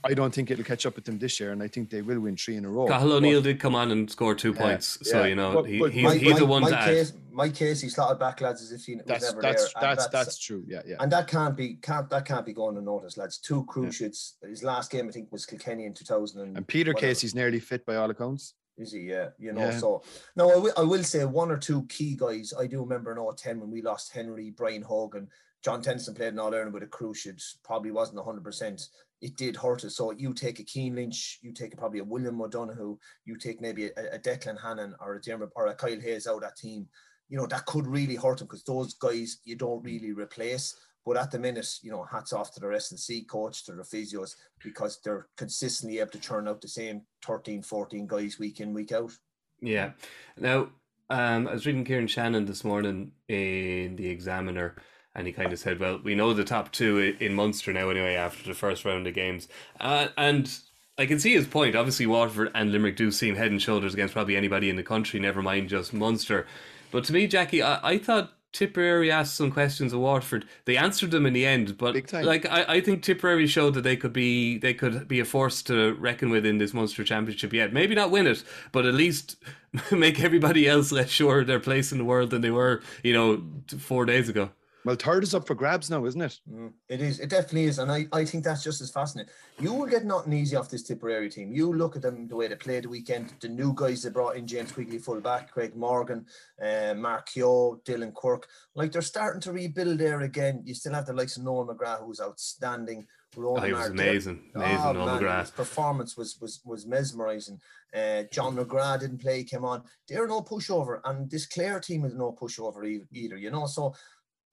I 0.04 0.14
don't 0.14 0.34
think 0.34 0.50
it'll 0.50 0.64
catch 0.64 0.86
up 0.86 0.96
with 0.96 1.04
them 1.04 1.18
this 1.18 1.40
year, 1.40 1.52
and 1.52 1.62
I 1.62 1.68
think 1.68 1.90
they 1.90 2.02
will 2.02 2.20
win 2.20 2.36
three 2.36 2.56
in 2.56 2.64
a 2.64 2.68
row. 2.68 2.86
Cathal 2.86 3.12
O'Neill 3.12 3.40
did 3.40 3.58
come 3.58 3.74
on 3.74 3.90
and 3.90 4.10
score 4.10 4.34
two 4.34 4.52
yeah, 4.52 4.60
points, 4.60 4.98
so 5.02 5.20
yeah. 5.20 5.26
you 5.26 5.34
know 5.34 5.54
but, 5.54 5.64
he, 5.64 5.80
but 5.80 5.92
he's, 5.92 6.12
he's 6.12 6.38
the 6.38 6.46
one 6.46 6.62
my 6.62 6.70
to 6.70 6.76
case, 6.76 7.10
add. 7.10 7.16
My 7.32 7.48
case, 7.48 7.80
he 7.80 7.88
slotted 7.88 8.18
back, 8.18 8.40
lads, 8.40 8.62
as 8.62 8.72
if 8.72 8.84
he 8.84 8.96
was 8.96 9.04
that's, 9.06 9.24
never 9.24 9.42
that's, 9.42 9.62
there. 9.62 9.72
That's, 9.80 10.06
that's, 10.06 10.26
that's 10.26 10.38
true, 10.38 10.64
yeah, 10.66 10.82
yeah. 10.86 10.96
And 11.00 11.10
that 11.12 11.26
can't 11.26 11.56
be 11.56 11.74
can't 11.76 12.08
that 12.10 12.26
can't 12.26 12.44
be 12.44 12.52
going 12.52 12.76
unnoticed, 12.76 13.16
lads. 13.16 13.38
Two 13.38 13.64
cruciates. 13.64 14.36
Yeah. 14.42 14.50
His 14.50 14.62
last 14.62 14.90
game, 14.90 15.08
I 15.08 15.10
think, 15.10 15.32
was 15.32 15.46
Kilkenny 15.46 15.86
in 15.86 15.94
two 15.94 16.04
thousand. 16.04 16.42
And, 16.42 16.56
and 16.56 16.66
Peter 16.66 16.92
whatever. 16.92 17.08
Casey's 17.08 17.34
nearly 17.34 17.60
fit 17.60 17.86
by 17.86 17.96
all 17.96 18.10
accounts. 18.10 18.54
Is 18.76 18.92
he? 18.92 19.00
Yeah, 19.00 19.28
you 19.38 19.52
know. 19.52 19.70
So 19.70 20.02
no, 20.36 20.50
I 20.50 20.56
will, 20.56 20.72
I 20.76 20.82
will 20.82 21.04
say 21.04 21.24
one 21.24 21.50
or 21.50 21.56
two 21.56 21.86
key 21.86 22.16
guys. 22.16 22.52
I 22.58 22.66
do 22.66 22.80
remember 22.80 23.12
in 23.12 23.36
010 23.36 23.60
when 23.60 23.70
we 23.70 23.82
lost 23.82 24.12
Henry, 24.12 24.50
Brian 24.50 24.82
Hogan, 24.82 25.28
John 25.64 25.80
Tennyson 25.80 26.14
played 26.14 26.34
in 26.34 26.38
All 26.38 26.54
Ireland 26.54 26.74
with 26.74 26.82
a 26.82 26.86
cruciate. 26.86 27.42
Probably 27.62 27.90
wasn't 27.90 28.16
100. 28.16 28.80
It 29.24 29.38
did 29.38 29.56
hurt 29.56 29.84
us. 29.84 29.96
So 29.96 30.10
you 30.10 30.34
take 30.34 30.60
a 30.60 30.66
Cian 30.66 30.96
Lynch, 30.96 31.38
you 31.40 31.50
take 31.54 31.74
probably 31.78 32.00
a 32.00 32.04
William 32.04 32.42
O'Donoghue, 32.42 32.98
you 33.24 33.38
take 33.38 33.58
maybe 33.58 33.86
a, 33.86 34.16
a 34.16 34.18
Declan 34.18 34.60
Hannon 34.60 34.94
or 35.00 35.14
a 35.14 35.20
Diarmaid 35.20 35.48
or 35.56 35.68
a 35.68 35.74
Kyle 35.74 35.98
Hayes 35.98 36.26
out 36.26 36.36
of 36.36 36.40
that 36.42 36.58
team. 36.58 36.86
You 37.30 37.38
know 37.38 37.46
that 37.46 37.64
could 37.64 37.86
really 37.86 38.16
hurt 38.16 38.38
them 38.38 38.48
because 38.48 38.64
those 38.64 38.92
guys 38.92 39.38
you 39.44 39.56
don't 39.56 39.82
really 39.82 40.12
replace. 40.12 40.76
But 41.06 41.16
at 41.16 41.30
the 41.30 41.38
minute, 41.38 41.66
you 41.82 41.90
know, 41.90 42.04
hats 42.04 42.34
off 42.34 42.52
to 42.52 42.60
the 42.60 42.68
S 42.68 42.90
and 42.90 43.00
C 43.00 43.24
coach, 43.24 43.64
to 43.64 43.72
the 43.72 43.82
physios, 43.82 44.34
because 44.62 45.00
they're 45.02 45.28
consistently 45.38 46.00
able 46.00 46.10
to 46.10 46.20
turn 46.20 46.46
out 46.46 46.60
the 46.60 46.68
same 46.68 47.02
13, 47.24 47.62
14 47.62 48.06
guys 48.06 48.38
week 48.38 48.60
in, 48.60 48.74
week 48.74 48.92
out. 48.92 49.12
Yeah. 49.60 49.92
Now, 50.38 50.68
um, 51.08 51.48
I 51.48 51.52
was 51.52 51.64
reading 51.64 51.84
Kieran 51.84 52.08
Shannon 52.08 52.44
this 52.44 52.64
morning 52.64 53.12
in 53.28 53.96
the 53.96 54.08
Examiner 54.08 54.76
and 55.14 55.26
he 55.26 55.32
kind 55.32 55.52
of 55.52 55.58
said, 55.58 55.80
"Well, 55.80 56.00
we 56.02 56.14
know 56.14 56.34
the 56.34 56.44
top 56.44 56.72
two 56.72 57.16
in 57.20 57.34
Munster 57.34 57.72
now 57.72 57.88
anyway 57.88 58.14
after 58.14 58.42
the 58.44 58.54
first 58.54 58.84
round 58.84 59.06
of 59.06 59.14
games," 59.14 59.48
uh, 59.80 60.08
and 60.16 60.50
I 60.98 61.06
can 61.06 61.18
see 61.18 61.34
his 61.34 61.46
point. 61.46 61.74
Obviously, 61.74 62.06
Waterford 62.06 62.50
and 62.54 62.70
Limerick 62.72 62.96
do 62.96 63.10
seem 63.10 63.36
head 63.36 63.50
and 63.50 63.60
shoulders 63.60 63.94
against 63.94 64.14
probably 64.14 64.36
anybody 64.36 64.70
in 64.70 64.76
the 64.76 64.82
country. 64.82 65.18
Never 65.18 65.42
mind 65.42 65.68
just 65.68 65.92
Munster. 65.92 66.46
But 66.90 67.04
to 67.04 67.12
me, 67.12 67.26
Jackie, 67.26 67.62
I, 67.62 67.80
I 67.82 67.98
thought 67.98 68.32
Tipperary 68.54 69.10
asked 69.10 69.34
some 69.34 69.50
questions 69.50 69.92
of 69.92 69.98
Waterford. 69.98 70.46
They 70.64 70.76
answered 70.76 71.10
them 71.10 71.26
in 71.26 71.32
the 71.32 71.44
end, 71.44 71.76
but 71.76 72.12
like 72.12 72.46
I, 72.46 72.64
I 72.76 72.80
think 72.80 73.02
Tipperary 73.02 73.48
showed 73.48 73.74
that 73.74 73.82
they 73.82 73.96
could 73.96 74.12
be 74.12 74.58
they 74.58 74.72
could 74.72 75.08
be 75.08 75.18
a 75.18 75.24
force 75.24 75.60
to 75.64 75.94
reckon 75.94 76.30
with 76.30 76.46
in 76.46 76.58
this 76.58 76.72
Munster 76.72 77.02
Championship 77.02 77.52
yet. 77.52 77.72
Maybe 77.72 77.96
not 77.96 78.12
win 78.12 78.28
it, 78.28 78.44
but 78.70 78.86
at 78.86 78.94
least 78.94 79.36
make 79.90 80.22
everybody 80.22 80.68
else 80.68 80.92
less 80.92 81.10
sure 81.10 81.40
of 81.40 81.48
their 81.48 81.58
place 81.58 81.90
in 81.90 81.98
the 81.98 82.04
world 82.04 82.30
than 82.30 82.42
they 82.42 82.52
were, 82.52 82.80
you 83.02 83.12
know, 83.12 83.42
four 83.76 84.06
days 84.06 84.28
ago. 84.28 84.50
Well, 84.84 84.96
third 84.96 85.22
is 85.22 85.34
up 85.34 85.46
for 85.46 85.54
grabs 85.54 85.88
now, 85.88 86.04
isn't 86.04 86.20
it? 86.20 86.38
Mm, 86.50 86.72
it 86.90 87.00
is. 87.00 87.18
It 87.18 87.30
definitely 87.30 87.64
is, 87.64 87.78
and 87.78 87.90
I, 87.90 88.06
I 88.12 88.24
think 88.26 88.44
that's 88.44 88.62
just 88.62 88.82
as 88.82 88.90
fascinating. 88.90 89.32
You 89.58 89.72
will 89.72 89.86
get 89.86 90.04
nothing 90.04 90.34
easy 90.34 90.56
off 90.56 90.68
this 90.68 90.82
Tipperary 90.82 91.30
team. 91.30 91.52
You 91.52 91.72
look 91.72 91.96
at 91.96 92.02
them 92.02 92.28
the 92.28 92.36
way 92.36 92.48
they 92.48 92.56
played 92.56 92.84
the 92.84 92.90
weekend. 92.90 93.32
The 93.40 93.48
new 93.48 93.72
guys 93.74 94.02
they 94.02 94.10
brought 94.10 94.36
in: 94.36 94.46
James 94.46 94.72
Quigley, 94.72 94.98
full 94.98 95.20
back, 95.20 95.50
Craig 95.50 95.74
Morgan, 95.74 96.26
uh, 96.62 96.94
Mark 96.94 97.30
Keogh, 97.30 97.80
Dylan 97.86 98.12
Quirke. 98.12 98.46
Like 98.74 98.92
they're 98.92 99.02
starting 99.02 99.40
to 99.42 99.52
rebuild 99.52 99.98
there 99.98 100.20
again. 100.20 100.62
You 100.66 100.74
still 100.74 100.92
have 100.92 101.06
the 101.06 101.14
likes 101.14 101.38
of 101.38 101.44
Noel 101.44 101.66
McGrath, 101.66 102.04
who's 102.04 102.20
outstanding. 102.20 103.06
Ronan 103.36 103.64
oh, 103.64 103.66
he 103.66 103.72
was 103.72 103.88
amazing, 103.88 104.50
amazing. 104.54 104.78
Oh, 104.80 104.92
Noel 104.92 105.18
McGrath. 105.18 105.40
His 105.40 105.50
performance 105.50 106.16
was 106.16 106.38
was 106.40 106.60
was 106.64 106.86
mesmerising. 106.86 107.58
Uh, 107.94 108.24
John 108.30 108.56
McGrath 108.56 109.00
didn't 109.00 109.22
play, 109.22 109.38
he 109.38 109.44
came 109.44 109.64
on. 109.64 109.82
They're 110.08 110.28
no 110.28 110.42
pushover, 110.42 111.00
and 111.04 111.30
this 111.30 111.46
Clare 111.46 111.80
team 111.80 112.04
is 112.04 112.14
no 112.14 112.32
pushover 112.32 112.84
either. 113.12 113.36
You 113.36 113.50
know, 113.50 113.66
so 113.66 113.94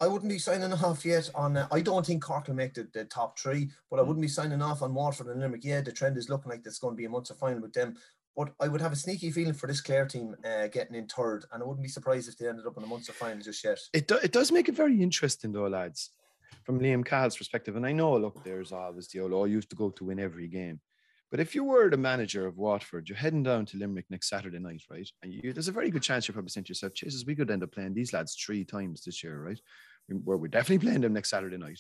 I 0.02 0.08
wouldn't 0.08 0.32
be 0.32 0.40
signing 0.40 0.74
off 0.74 1.06
yet 1.06 1.30
on. 1.36 1.56
Uh, 1.56 1.68
I 1.72 1.80
don't 1.80 2.04
think 2.04 2.24
Cork 2.24 2.48
will 2.48 2.56
make 2.56 2.74
the, 2.74 2.88
the, 2.92 3.06
top 3.06 3.38
three, 3.38 3.70
but 3.90 4.00
I 4.00 4.04
mm. 4.04 4.08
wouldn't 4.08 4.24
be 4.24 4.28
signing 4.28 4.62
off 4.62 4.82
on 4.82 4.96
Waterford 4.96 5.28
and 5.28 5.40
Limerick. 5.40 5.64
Yeah, 5.64 5.82
the 5.82 5.92
trend 5.92 6.18
is 6.18 6.28
looking 6.28 6.50
like 6.50 6.64
there's 6.64 6.80
going 6.80 6.96
to 6.96 6.98
be 6.98 7.06
a 7.06 7.10
Munster 7.10 7.36
final 7.36 7.62
with 7.62 7.74
them. 7.74 7.96
But 8.36 8.54
I 8.60 8.68
would 8.68 8.82
have 8.82 8.94
a 8.94 8.96
sneaky 8.96 9.30
feeling 9.30 9.54
for 9.54 9.68
this 9.68 9.82
Clare 9.82 10.08
team 10.08 10.36
uh, 10.44 10.68
getting 10.68 10.96
in 10.96 11.06
third, 11.06 11.46
and 11.52 11.62
I 11.62 11.66
wouldn't 11.66 11.84
be 11.84 11.90
surprised 11.90 12.30
if 12.30 12.38
they 12.38 12.48
ended 12.48 12.66
up 12.66 12.78
in 12.78 12.82
the 12.82 12.90
Munster 12.90 13.14
final 13.14 13.44
just 13.44 13.64
yet. 13.64 13.78
It 13.94 14.08
do, 14.08 14.16
it 14.16 14.32
does 14.32 14.52
make 14.52 14.70
it 14.70 14.76
very 14.76 15.00
interesting 15.02 15.52
though, 15.52 15.68
lads, 15.68 16.10
from 16.64 16.80
Liam 16.80 17.06
Cahill's 17.06 17.38
perspective. 17.38 17.76
And 17.76 17.86
I 17.86 17.92
know, 17.92 18.18
look, 18.18 18.44
there's 18.44 18.72
always 18.72 19.08
the 19.10 19.20
old, 19.20 19.34
oh, 19.34 19.46
used 19.46 19.70
to 19.70 19.76
go 19.76 19.92
to 19.92 20.06
win 20.06 20.20
every 20.20 20.48
game. 20.48 20.80
But 21.32 21.40
if 21.40 21.56
you 21.56 21.64
were 21.64 21.90
the 21.90 21.96
manager 21.96 22.46
of 22.46 22.58
Waterford, 22.58 23.08
you're 23.08 23.18
heading 23.18 23.42
down 23.42 23.66
to 23.68 23.78
Limerick 23.78 24.06
next 24.10 24.30
Saturday 24.30 24.60
night, 24.60 24.84
right? 24.90 25.10
And 25.24 25.34
you, 25.34 25.54
there's 25.54 25.70
a 25.70 25.74
very 25.74 25.90
good 25.90 26.02
chance 26.02 26.28
you're 26.28 26.34
probably 26.34 26.50
saying 26.50 26.66
to 26.66 26.72
yourself, 26.72 26.94
Jesus, 26.94 27.24
we 27.26 27.36
could 27.36 27.50
end 27.50 27.64
up 27.64 27.72
playing 27.72 27.94
these 27.94 28.12
lads 28.12 28.36
three 28.36 28.66
times 28.66 29.04
this 29.06 29.24
year, 29.24 29.42
right? 29.42 29.60
Where 30.20 30.38
we're 30.38 30.48
definitely 30.48 30.86
playing 30.86 31.02
them 31.02 31.14
next 31.14 31.30
Saturday 31.30 31.58
night. 31.58 31.80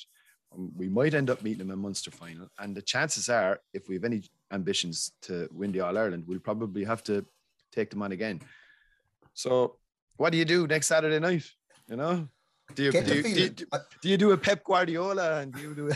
Um, 0.54 0.72
we 0.76 0.89
might 0.89 1.13
end 1.13 1.30
up 1.30 1.41
meeting 1.44 1.60
them 1.60 1.72
in 1.72 1.80
Munster 1.80 2.12
final, 2.12 2.48
and 2.60 2.76
the 2.76 2.82
chances 2.82 3.30
are, 3.30 3.60
if 3.74 3.88
we 3.88 3.96
have 3.96 4.04
any 4.04 4.24
ambitions 4.52 5.12
to 5.24 5.48
win 5.54 5.72
the 5.72 5.80
All 5.82 5.98
Ireland, 5.98 6.26
we'll 6.28 6.39
probably 6.39 6.84
have 6.84 7.04
to 7.06 7.26
take 7.72 7.89
them 7.89 8.02
on 8.02 8.12
again. 8.12 8.41
So, 9.34 9.78
what 10.17 10.32
do 10.32 10.38
you 10.38 10.46
do 10.46 10.67
next 10.67 10.88
Saturday 10.88 11.20
night? 11.20 11.46
You 11.88 11.96
know, 11.96 12.28
Do 12.76 12.84
you, 12.84 12.91
do, 12.91 12.98
you, 13.00 13.24
do, 13.24 13.30
you, 13.30 13.50
do, 14.02 14.10
you 14.10 14.17
do 14.17 14.32
a 14.32 14.38
Pep 14.38 14.63
Guardiola 14.63 15.39
and 15.41 15.54
do 15.54 15.62
you 15.62 15.76
do 15.76 15.89
a 15.89 15.96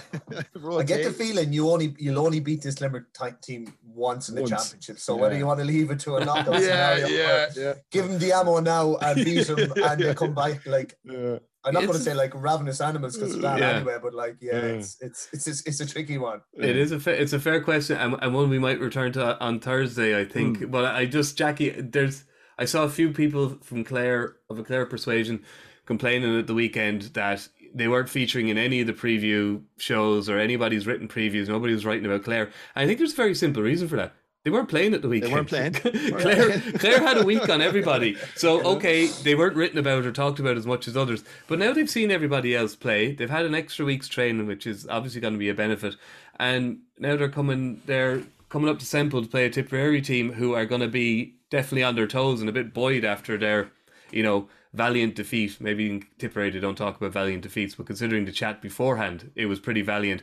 I 0.79 0.83
get 0.83 1.03
the 1.03 1.11
feeling 1.11 1.53
you 1.53 1.69
only 1.69 1.95
you'll 1.97 2.19
only 2.19 2.39
beat 2.41 2.61
this 2.61 2.81
Limerick 2.81 3.13
ti- 3.13 3.37
team 3.41 3.73
once 3.83 4.27
in 4.29 4.35
the 4.35 4.41
Once. 4.41 4.51
championship. 4.51 4.99
So 4.99 5.15
Yeah. 5.15 5.21
whether 5.21 5.37
you 5.37 5.45
want 5.45 5.59
to 5.59 5.65
leave 5.65 5.91
it 5.91 5.99
to 6.01 6.15
a 6.17 6.25
knockout 6.25 6.53
Yeah, 6.61 6.95
scenario, 6.95 7.07
yeah, 7.07 7.47
yeah. 7.55 7.73
give 7.91 8.09
them 8.09 8.19
the 8.19 8.31
ammo 8.33 8.59
now 8.59 8.95
and 8.97 9.23
beat 9.23 9.47
them, 9.47 9.71
and 9.83 10.01
they 10.01 10.13
come 10.15 10.33
back 10.33 10.65
like 10.65 10.97
yeah. 11.03 11.37
I'm 11.65 11.73
not 11.73 11.81
going 11.81 11.93
to 11.93 11.99
say 11.99 12.13
like 12.13 12.33
ravenous 12.35 12.79
animals 12.81 13.15
because 13.17 13.35
of 13.35 13.41
that 13.41 13.59
Yeah. 13.59 13.69
anyway, 13.77 13.97
but 14.01 14.13
like 14.13 14.37
yeah, 14.41 14.53
Yeah. 14.53 14.61
it's 14.77 14.97
it's 15.01 15.29
it's 15.33 15.47
it's, 15.47 15.61
it's 15.65 15.79
a 15.79 15.85
tricky 15.85 16.17
one. 16.17 16.41
It 16.53 16.77
is 16.77 16.91
a 16.91 16.99
fa- 16.99 17.19
it's 17.21 17.33
a 17.33 17.39
fair 17.39 17.61
question 17.61 17.97
and, 17.97 18.15
and 18.21 18.33
one 18.33 18.49
we 18.49 18.59
might 18.59 18.79
return 18.79 19.11
to 19.13 19.39
on 19.43 19.59
Thursday, 19.59 20.19
I 20.19 20.25
think. 20.25 20.59
Hmm. 20.59 20.65
But 20.71 20.85
I 20.95 21.05
just 21.05 21.37
Jackie, 21.37 21.69
there's 21.71 22.23
I 22.57 22.65
saw 22.65 22.83
a 22.83 22.89
few 22.89 23.11
people 23.11 23.57
from 23.63 23.83
Clare 23.83 24.35
of 24.49 24.59
a 24.59 24.63
Clare 24.63 24.85
persuasion 24.85 25.43
complaining 25.85 26.37
at 26.39 26.47
the 26.47 26.53
weekend 26.53 27.01
that 27.13 27.47
they 27.73 27.87
weren't 27.87 28.09
featuring 28.09 28.47
in 28.47 28.57
any 28.57 28.79
of 28.81 28.87
the 28.87 28.93
preview 28.93 29.61
shows 29.77 30.29
or 30.29 30.39
anybody's 30.39 30.87
written 30.87 31.07
previews. 31.07 31.47
Nobody 31.49 31.73
was 31.73 31.85
writing 31.85 32.05
about 32.05 32.23
Clare. 32.23 32.45
And 32.75 32.83
I 32.83 32.85
think 32.87 32.99
there's 32.99 33.11
a 33.13 33.15
very 33.17 33.35
simple 33.35 33.61
reason 33.61 33.87
for 33.89 33.97
that. 33.97 34.13
They 34.45 34.51
weren't 34.51 34.69
playing 34.69 34.93
at 34.93 35.01
the 35.01 35.09
weekend. 35.09 35.31
They 35.31 35.35
weren't 35.35 35.47
playing. 35.49 35.73
Clare, 36.19 36.59
Clare 36.77 37.01
had 37.01 37.17
a 37.17 37.25
week 37.25 37.49
on 37.49 37.61
everybody. 37.61 38.15
So, 38.35 38.63
okay, 38.75 39.07
they 39.07 39.33
weren't 39.33 39.55
written 39.55 39.79
about 39.79 40.05
or 40.05 40.11
talked 40.11 40.39
about 40.39 40.55
as 40.55 40.67
much 40.67 40.87
as 40.87 40.95
others. 40.95 41.23
But 41.47 41.57
now 41.57 41.73
they've 41.73 41.89
seen 41.89 42.11
everybody 42.11 42.55
else 42.55 42.75
play. 42.75 43.13
They've 43.13 43.27
had 43.27 43.45
an 43.45 43.55
extra 43.55 43.85
week's 43.85 44.07
training, 44.07 44.45
which 44.45 44.67
is 44.67 44.87
obviously 44.87 45.19
going 45.19 45.33
to 45.33 45.39
be 45.39 45.49
a 45.49 45.55
benefit. 45.55 45.95
And 46.39 46.81
now 46.99 47.15
they're 47.15 47.27
coming, 47.27 47.81
they're 47.87 48.21
coming 48.49 48.69
up 48.69 48.77
to 48.77 48.85
Semple 48.85 49.23
to 49.23 49.27
play 49.27 49.45
a 49.45 49.49
Tipperary 49.49 49.99
team 49.99 50.33
who 50.33 50.53
are 50.53 50.67
going 50.67 50.81
to 50.81 50.87
be 50.87 51.33
definitely 51.49 51.83
on 51.83 51.95
their 51.95 52.05
toes 52.05 52.39
and 52.39 52.47
a 52.47 52.53
bit 52.53 52.71
buoyed 52.71 53.03
after 53.03 53.39
their, 53.39 53.71
you 54.11 54.21
know, 54.21 54.47
valiant 54.75 55.15
defeat. 55.15 55.59
Maybe 55.59 55.89
in 55.89 56.03
Tipperary 56.19 56.51
they 56.51 56.59
don't 56.59 56.77
talk 56.77 56.97
about 56.97 57.13
valiant 57.13 57.41
defeats, 57.41 57.73
but 57.73 57.87
considering 57.87 58.25
the 58.25 58.31
chat 58.31 58.61
beforehand, 58.61 59.31
it 59.33 59.47
was 59.47 59.59
pretty 59.59 59.81
valiant. 59.81 60.21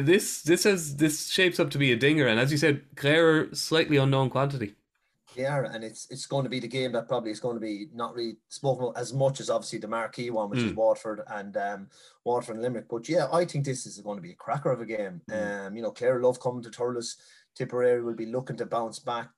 This 0.00 0.42
this 0.42 0.64
has 0.64 0.96
this 0.96 1.28
shapes 1.28 1.60
up 1.60 1.70
to 1.70 1.78
be 1.78 1.92
a 1.92 1.96
dinger, 1.96 2.26
and 2.26 2.40
as 2.40 2.50
you 2.52 2.58
said, 2.58 2.82
Clare 2.96 3.54
slightly 3.54 3.96
unknown 3.96 4.30
quantity. 4.30 4.74
Yeah, 5.36 5.66
and 5.70 5.84
it's 5.84 6.06
it's 6.10 6.26
going 6.26 6.44
to 6.44 6.50
be 6.50 6.60
the 6.60 6.68
game 6.68 6.92
that 6.92 7.08
probably 7.08 7.30
is 7.30 7.40
going 7.40 7.56
to 7.56 7.60
be 7.60 7.88
not 7.94 8.14
really 8.14 8.38
spoken 8.48 8.84
about 8.84 8.96
as 8.98 9.12
much 9.12 9.38
as 9.38 9.50
obviously 9.50 9.78
the 9.78 9.88
marquee 9.88 10.30
one, 10.30 10.48
which 10.48 10.60
is 10.60 10.72
Mm. 10.72 10.76
Waterford 10.76 11.20
and 11.28 11.56
um, 11.58 11.88
Waterford 12.24 12.56
and 12.56 12.62
Limerick. 12.62 12.88
But 12.88 13.06
yeah, 13.08 13.28
I 13.30 13.44
think 13.44 13.64
this 13.66 13.86
is 13.86 13.98
going 13.98 14.16
to 14.16 14.22
be 14.22 14.32
a 14.32 14.36
cracker 14.36 14.72
of 14.72 14.80
a 14.80 14.86
game. 14.86 15.20
Um, 15.30 15.76
you 15.76 15.82
know, 15.82 15.90
Clare 15.90 16.20
love 16.22 16.40
coming 16.40 16.62
to 16.62 16.70
Thurles. 16.70 17.16
Tipperary 17.54 18.02
will 18.02 18.14
be 18.14 18.26
looking 18.26 18.56
to 18.56 18.66
bounce 18.66 18.98
back. 18.98 19.28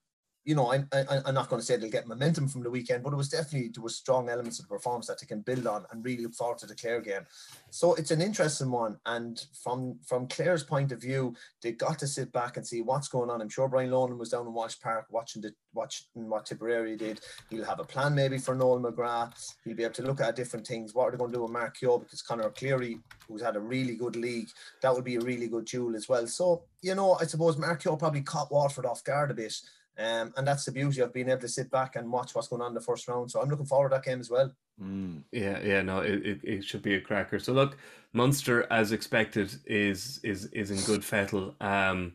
You 0.48 0.54
know, 0.54 0.72
I, 0.72 0.82
I, 0.94 1.20
I'm 1.26 1.34
not 1.34 1.50
going 1.50 1.60
to 1.60 1.66
say 1.66 1.76
they'll 1.76 1.90
get 1.90 2.08
momentum 2.08 2.48
from 2.48 2.62
the 2.62 2.70
weekend, 2.70 3.02
but 3.02 3.12
it 3.12 3.16
was 3.16 3.28
definitely 3.28 3.68
there 3.68 3.82
was 3.82 3.96
strong 3.96 4.30
elements 4.30 4.58
of 4.58 4.64
the 4.64 4.74
performance 4.74 5.06
that 5.08 5.20
they 5.20 5.26
can 5.26 5.42
build 5.42 5.66
on 5.66 5.84
and 5.90 6.02
really 6.02 6.22
look 6.22 6.34
forward 6.34 6.56
to 6.58 6.66
the 6.66 6.74
Clare 6.74 7.02
game. 7.02 7.26
So 7.68 7.92
it's 7.96 8.12
an 8.12 8.22
interesting 8.22 8.70
one. 8.70 8.96
And 9.04 9.38
from 9.62 9.98
from 10.06 10.26
Clare's 10.26 10.64
point 10.64 10.90
of 10.90 11.02
view, 11.02 11.34
they 11.62 11.72
got 11.72 11.98
to 11.98 12.06
sit 12.06 12.32
back 12.32 12.56
and 12.56 12.66
see 12.66 12.80
what's 12.80 13.08
going 13.08 13.28
on. 13.28 13.42
I'm 13.42 13.50
sure 13.50 13.68
Brian 13.68 13.90
Lohan 13.90 14.16
was 14.16 14.30
down 14.30 14.46
in 14.46 14.54
Walsh 14.54 14.76
Park 14.80 15.04
watching 15.10 15.42
the 15.42 15.52
watching 15.74 16.06
what 16.14 16.46
Tipperary 16.46 16.96
did. 16.96 17.20
He'll 17.50 17.66
have 17.66 17.80
a 17.80 17.84
plan 17.84 18.14
maybe 18.14 18.38
for 18.38 18.54
Noel 18.54 18.80
McGrath. 18.80 19.54
He'll 19.64 19.76
be 19.76 19.84
able 19.84 19.94
to 19.94 20.02
look 20.02 20.22
at 20.22 20.34
different 20.34 20.66
things. 20.66 20.94
What 20.94 21.08
are 21.08 21.10
they 21.10 21.18
going 21.18 21.30
to 21.30 21.36
do 21.36 21.42
with 21.42 21.52
Mark 21.52 21.76
Keogh? 21.76 21.98
Because 21.98 22.22
Conor 22.22 22.48
Cleary, 22.48 22.98
who's 23.28 23.42
had 23.42 23.56
a 23.56 23.60
really 23.60 23.96
good 23.96 24.16
league, 24.16 24.48
that 24.80 24.94
would 24.94 25.04
be 25.04 25.16
a 25.16 25.20
really 25.20 25.48
good 25.48 25.66
duel 25.66 25.94
as 25.94 26.08
well. 26.08 26.26
So, 26.26 26.64
you 26.80 26.94
know, 26.94 27.18
I 27.20 27.24
suppose 27.24 27.58
Mark 27.58 27.82
Keogh 27.82 27.96
probably 27.96 28.22
caught 28.22 28.50
Waterford 28.50 28.86
off 28.86 29.04
guard 29.04 29.30
a 29.30 29.34
bit. 29.34 29.54
Um, 29.98 30.32
and 30.36 30.46
that's 30.46 30.64
the 30.64 30.72
beauty 30.72 31.00
of 31.00 31.12
being 31.12 31.28
able 31.28 31.40
to 31.40 31.48
sit 31.48 31.70
back 31.70 31.96
and 31.96 32.10
watch 32.12 32.34
what's 32.34 32.46
going 32.48 32.62
on 32.62 32.68
in 32.68 32.74
the 32.74 32.80
first 32.80 33.08
round. 33.08 33.30
So 33.30 33.40
I'm 33.40 33.48
looking 33.48 33.66
forward 33.66 33.90
to 33.90 33.96
that 33.96 34.04
game 34.04 34.20
as 34.20 34.30
well. 34.30 34.52
Mm. 34.80 35.24
Yeah, 35.32 35.58
yeah, 35.60 35.82
no, 35.82 35.98
it, 36.00 36.24
it, 36.24 36.40
it 36.44 36.64
should 36.64 36.82
be 36.82 36.94
a 36.94 37.00
cracker. 37.00 37.40
So 37.40 37.52
look, 37.52 37.76
Munster, 38.12 38.66
as 38.70 38.92
expected, 38.92 39.52
is 39.66 40.20
is 40.22 40.46
is 40.46 40.70
in 40.70 40.80
good 40.82 41.04
fettle. 41.04 41.56
Um, 41.60 42.12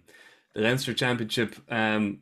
the 0.54 0.62
Leinster 0.62 0.94
Championship, 0.94 1.56
um, 1.70 2.20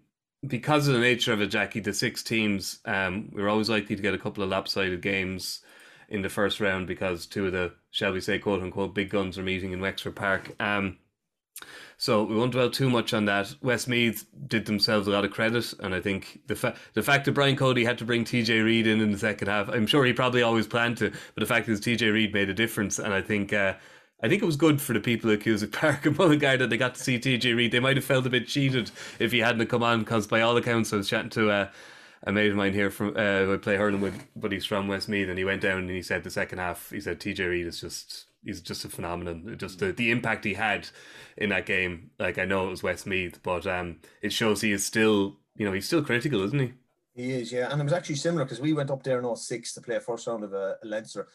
because 0.47 0.87
of 0.87 0.95
the 0.95 0.99
nature 0.99 1.33
of 1.33 1.41
it, 1.41 1.47
Jackie, 1.47 1.79
the 1.79 1.93
six 1.93 2.23
teams, 2.23 2.79
um, 2.85 3.29
we're 3.31 3.49
always 3.49 3.69
likely 3.69 3.95
to 3.95 4.01
get 4.01 4.13
a 4.15 4.17
couple 4.17 4.43
of 4.43 4.49
lopsided 4.49 5.01
games 5.01 5.61
in 6.09 6.21
the 6.21 6.29
first 6.29 6.59
round 6.59 6.87
because 6.87 7.25
two 7.25 7.45
of 7.45 7.51
the, 7.51 7.73
shall 7.91 8.11
we 8.11 8.19
say, 8.19 8.39
quote 8.39 8.63
unquote, 8.63 8.95
big 8.95 9.09
guns 9.09 9.37
are 9.37 9.43
meeting 9.43 9.71
in 9.73 9.79
Wexford 9.79 10.15
Park. 10.15 10.55
Um, 10.59 10.97
so 11.97 12.23
we 12.23 12.35
won't 12.35 12.51
dwell 12.51 12.71
too 12.71 12.89
much 12.89 13.13
on 13.13 13.25
that. 13.25 13.53
Westmeath 13.61 14.25
did 14.47 14.65
themselves 14.65 15.07
a 15.07 15.11
lot 15.11 15.23
of 15.23 15.31
credit, 15.31 15.71
and 15.79 15.93
I 15.93 16.01
think 16.01 16.39
the 16.47 16.55
fa- 16.55 16.75
the 16.93 17.03
fact 17.03 17.25
that 17.25 17.33
Brian 17.33 17.55
Cody 17.55 17.85
had 17.85 17.97
to 17.99 18.05
bring 18.05 18.25
TJ 18.25 18.63
Reid 18.63 18.87
in 18.87 19.01
in 19.01 19.11
the 19.11 19.17
second 19.17 19.47
half, 19.47 19.69
I'm 19.69 19.85
sure 19.85 20.03
he 20.03 20.13
probably 20.13 20.41
always 20.41 20.65
planned 20.67 20.97
to, 20.97 21.11
but 21.11 21.41
the 21.41 21.45
fact 21.45 21.69
is 21.69 21.79
TJ 21.79 22.11
Reid 22.11 22.33
made 22.33 22.49
a 22.49 22.53
difference, 22.53 22.97
and 22.97 23.13
I 23.13 23.21
think 23.21 23.53
uh, 23.53 23.75
I 24.23 24.27
think 24.27 24.41
it 24.41 24.45
was 24.45 24.55
good 24.55 24.81
for 24.81 24.93
the 24.93 24.99
people 24.99 25.31
at 25.31 25.41
Cusack 25.41 25.71
Park 25.71 26.05
and 26.05 26.17
Mullingar 26.17 26.57
that 26.57 26.69
they 26.69 26.77
got 26.77 26.95
to 26.95 27.01
see 27.03 27.19
TJ 27.19 27.55
Reid. 27.55 27.71
They 27.71 27.79
might 27.79 27.97
have 27.97 28.05
felt 28.05 28.25
a 28.25 28.29
bit 28.29 28.47
cheated 28.47 28.91
if 29.19 29.31
he 29.31 29.39
hadn't 29.39 29.67
come 29.67 29.83
on, 29.83 29.99
because 29.99 30.27
by 30.27 30.41
all 30.41 30.57
accounts, 30.57 30.93
I 30.93 30.97
was 30.97 31.09
chatting 31.09 31.29
to. 31.31 31.51
Uh, 31.51 31.67
a 32.23 32.31
mate 32.31 32.51
of 32.51 32.55
mine 32.55 32.73
here 32.73 32.91
from 32.91 33.15
uh, 33.17 33.45
who 33.45 33.53
I 33.55 33.57
play 33.57 33.77
hurling 33.77 33.99
with, 33.99 34.27
but 34.35 34.51
he's 34.51 34.63
from 34.63 34.87
Westmeath, 34.87 35.27
and 35.27 35.39
he 35.39 35.43
went 35.43 35.61
down 35.61 35.79
and 35.79 35.89
he 35.89 36.03
said 36.03 36.23
the 36.23 36.29
second 36.29 36.59
half, 36.59 36.91
he 36.91 36.99
said 36.99 37.19
TJ 37.19 37.49
Reid 37.49 37.65
is 37.65 37.81
just 37.81 38.27
he's 38.43 38.61
just 38.61 38.85
a 38.85 38.89
phenomenon. 38.89 39.55
Just 39.57 39.79
the, 39.79 39.91
the 39.91 40.11
impact 40.11 40.45
he 40.45 40.53
had 40.53 40.87
in 41.37 41.49
that 41.49 41.65
game. 41.65 42.11
Like 42.19 42.37
I 42.37 42.45
know 42.45 42.67
it 42.67 42.71
was 42.71 42.83
Westmeath, 42.83 43.41
but 43.43 43.67
um, 43.67 43.97
it 44.21 44.33
shows 44.33 44.61
he 44.61 44.71
is 44.71 44.85
still 44.85 45.37
you 45.55 45.65
know 45.65 45.73
he's 45.73 45.87
still 45.87 46.03
critical, 46.03 46.43
isn't 46.43 46.59
he? 46.59 46.73
He 47.13 47.31
is, 47.33 47.51
yeah. 47.51 47.69
And 47.71 47.81
it 47.81 47.83
was 47.83 47.93
actually 47.93 48.15
similar 48.15 48.45
because 48.45 48.61
we 48.61 48.73
went 48.73 48.89
up 48.89 49.03
there 49.03 49.19
in 49.19 49.35
06 49.35 49.73
to 49.73 49.81
play 49.81 49.97
a 49.97 49.99
first 49.99 50.27
round 50.27 50.43
of 50.43 50.53
a, 50.53 50.77
a 50.81 50.87
Leinster. 50.87 51.27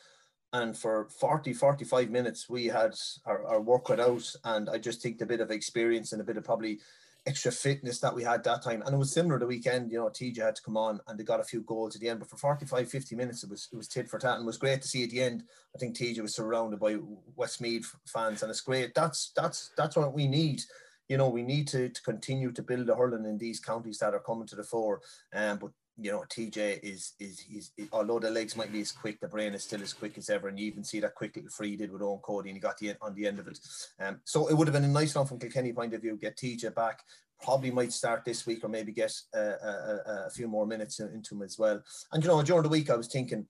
And 0.53 0.77
for 0.77 1.09
40, 1.21 1.53
45 1.53 2.11
minutes, 2.11 2.49
we 2.49 2.67
had 2.67 2.95
our, 3.27 3.47
our 3.47 3.61
work 3.61 3.85
cut 3.85 4.01
out. 4.01 4.25
And 4.45 4.71
I 4.71 4.79
just 4.79 5.03
think 5.03 5.19
the 5.19 5.27
bit 5.27 5.41
of 5.41 5.51
experience 5.51 6.13
and 6.13 6.21
a 6.21 6.25
bit 6.25 6.39
of 6.39 6.45
probably 6.45 6.79
extra 7.27 7.51
fitness 7.51 7.99
that 8.01 8.15
we 8.15 8.23
had 8.23 8.45
that 8.45 8.63
time. 8.63 8.83
And 8.83 8.95
it 8.95 8.99
was 8.99 9.13
similar 9.13 9.39
the 9.39 9.47
weekend, 9.47 9.91
you 9.91 9.99
know, 9.99 10.09
TJ 10.09 10.39
had 10.39 10.57
to 10.57 10.63
come 10.63 10.77
on 10.77 11.01
and 11.07 11.19
they 11.19 11.25
got 11.25 11.41
a 11.41 11.45
few 11.45 11.63
goals 11.63 11.95
at 11.95 12.01
the 12.01 12.09
end. 12.09 12.21
But 12.21 12.31
for 12.31 12.37
45, 12.37 12.89
50 12.89 13.17
minutes, 13.17 13.43
it 13.43 13.51
was 13.51 13.69
it 13.73 13.77
was 13.77 13.89
tit 13.89 14.09
for 14.09 14.19
tat 14.19 14.37
and 14.37 14.45
it 14.45 14.47
was 14.47 14.59
great 14.59 14.83
to 14.83 14.89
see 14.89 15.05
at 15.05 15.11
the 15.11 15.23
end. 15.23 15.43
I 15.75 15.79
think 15.79 15.97
TJ 15.97 16.21
was 16.21 16.35
surrounded 16.35 16.79
by 16.79 16.97
Westmeath 17.35 17.93
fans 18.07 18.43
and 18.43 18.51
it's 18.51 18.61
great. 18.61 18.95
That's 18.95 19.33
that's 19.35 19.73
that's 19.77 19.97
what 19.97 20.15
we 20.15 20.29
need. 20.29 20.63
You 21.09 21.17
know, 21.17 21.29
we 21.29 21.43
need 21.43 21.69
to, 21.69 21.89
to 21.89 22.03
continue 22.03 22.51
to 22.53 22.63
build 22.63 22.89
a 22.89 22.95
hurling 22.97 23.27
in 23.27 23.39
these 23.39 23.61
counties 23.61 23.99
that 23.99 24.15
are 24.15 24.21
coming 24.21 24.47
to 24.49 24.57
the 24.57 24.65
fore. 24.65 25.01
Um, 25.33 25.59
but 25.59 25.71
you 25.99 26.13
know, 26.13 26.25
TJ 26.29 26.81
is 26.83 27.15
is 27.19 27.41
he's 27.41 27.73
although 27.93 28.19
the 28.19 28.31
legs 28.31 28.57
might 28.57 28.73
be 28.73 28.81
as 28.81 28.93
quick, 28.93 29.19
the 29.21 29.29
brain 29.29 29.55
is 29.55 29.65
still 29.65 29.83
as 29.83 29.95
quick 29.95 30.19
as 30.19 30.29
ever, 30.29 30.49
and 30.49 30.59
you 30.59 30.67
even 30.67 30.85
see 30.85 31.01
that 31.01 31.15
quick 31.15 31.37
little 31.37 31.51
free 31.51 31.71
he 31.71 31.77
did 31.77 31.91
with 31.91 32.03
Eoin 32.03 32.21
Cody, 32.23 32.51
and 32.51 32.57
he 32.57 32.61
got 32.61 32.79
the 32.79 32.95
on 33.01 33.15
the 33.15 33.27
end 33.27 33.39
of 33.39 33.49
it. 33.49 33.59
Um, 34.01 34.21
so 34.25 34.49
it 34.49 34.55
would 34.55 34.69
have 34.69 34.75
been 34.75 34.85
a 34.85 34.89
nice 34.89 35.15
one 35.15 35.27
from 35.27 35.39
Kilkenny 35.39 35.73
point 35.73 35.95
of 35.95 36.03
view, 36.03 36.17
get 36.17 36.37
TJ 36.37 36.75
back. 36.75 37.03
Probably 37.43 37.71
might 37.71 37.93
start 37.93 38.25
this 38.25 38.47
week, 38.47 38.65
or 38.65 38.69
maybe 38.69 38.93
get 38.93 39.13
uh, 39.35 39.41
a, 39.63 39.99
a, 40.07 40.25
a 40.27 40.31
few 40.31 40.49
more 40.49 40.67
minutes 40.67 41.01
into 41.01 41.35
him 41.35 41.43
as 41.43 41.59
well. 41.59 41.83
And 42.13 42.23
you 42.23 42.29
know, 42.29 42.43
during 42.43 42.63
the 42.63 42.69
week, 42.69 42.91
I 42.91 42.97
was 42.97 43.09
thinking, 43.09 43.47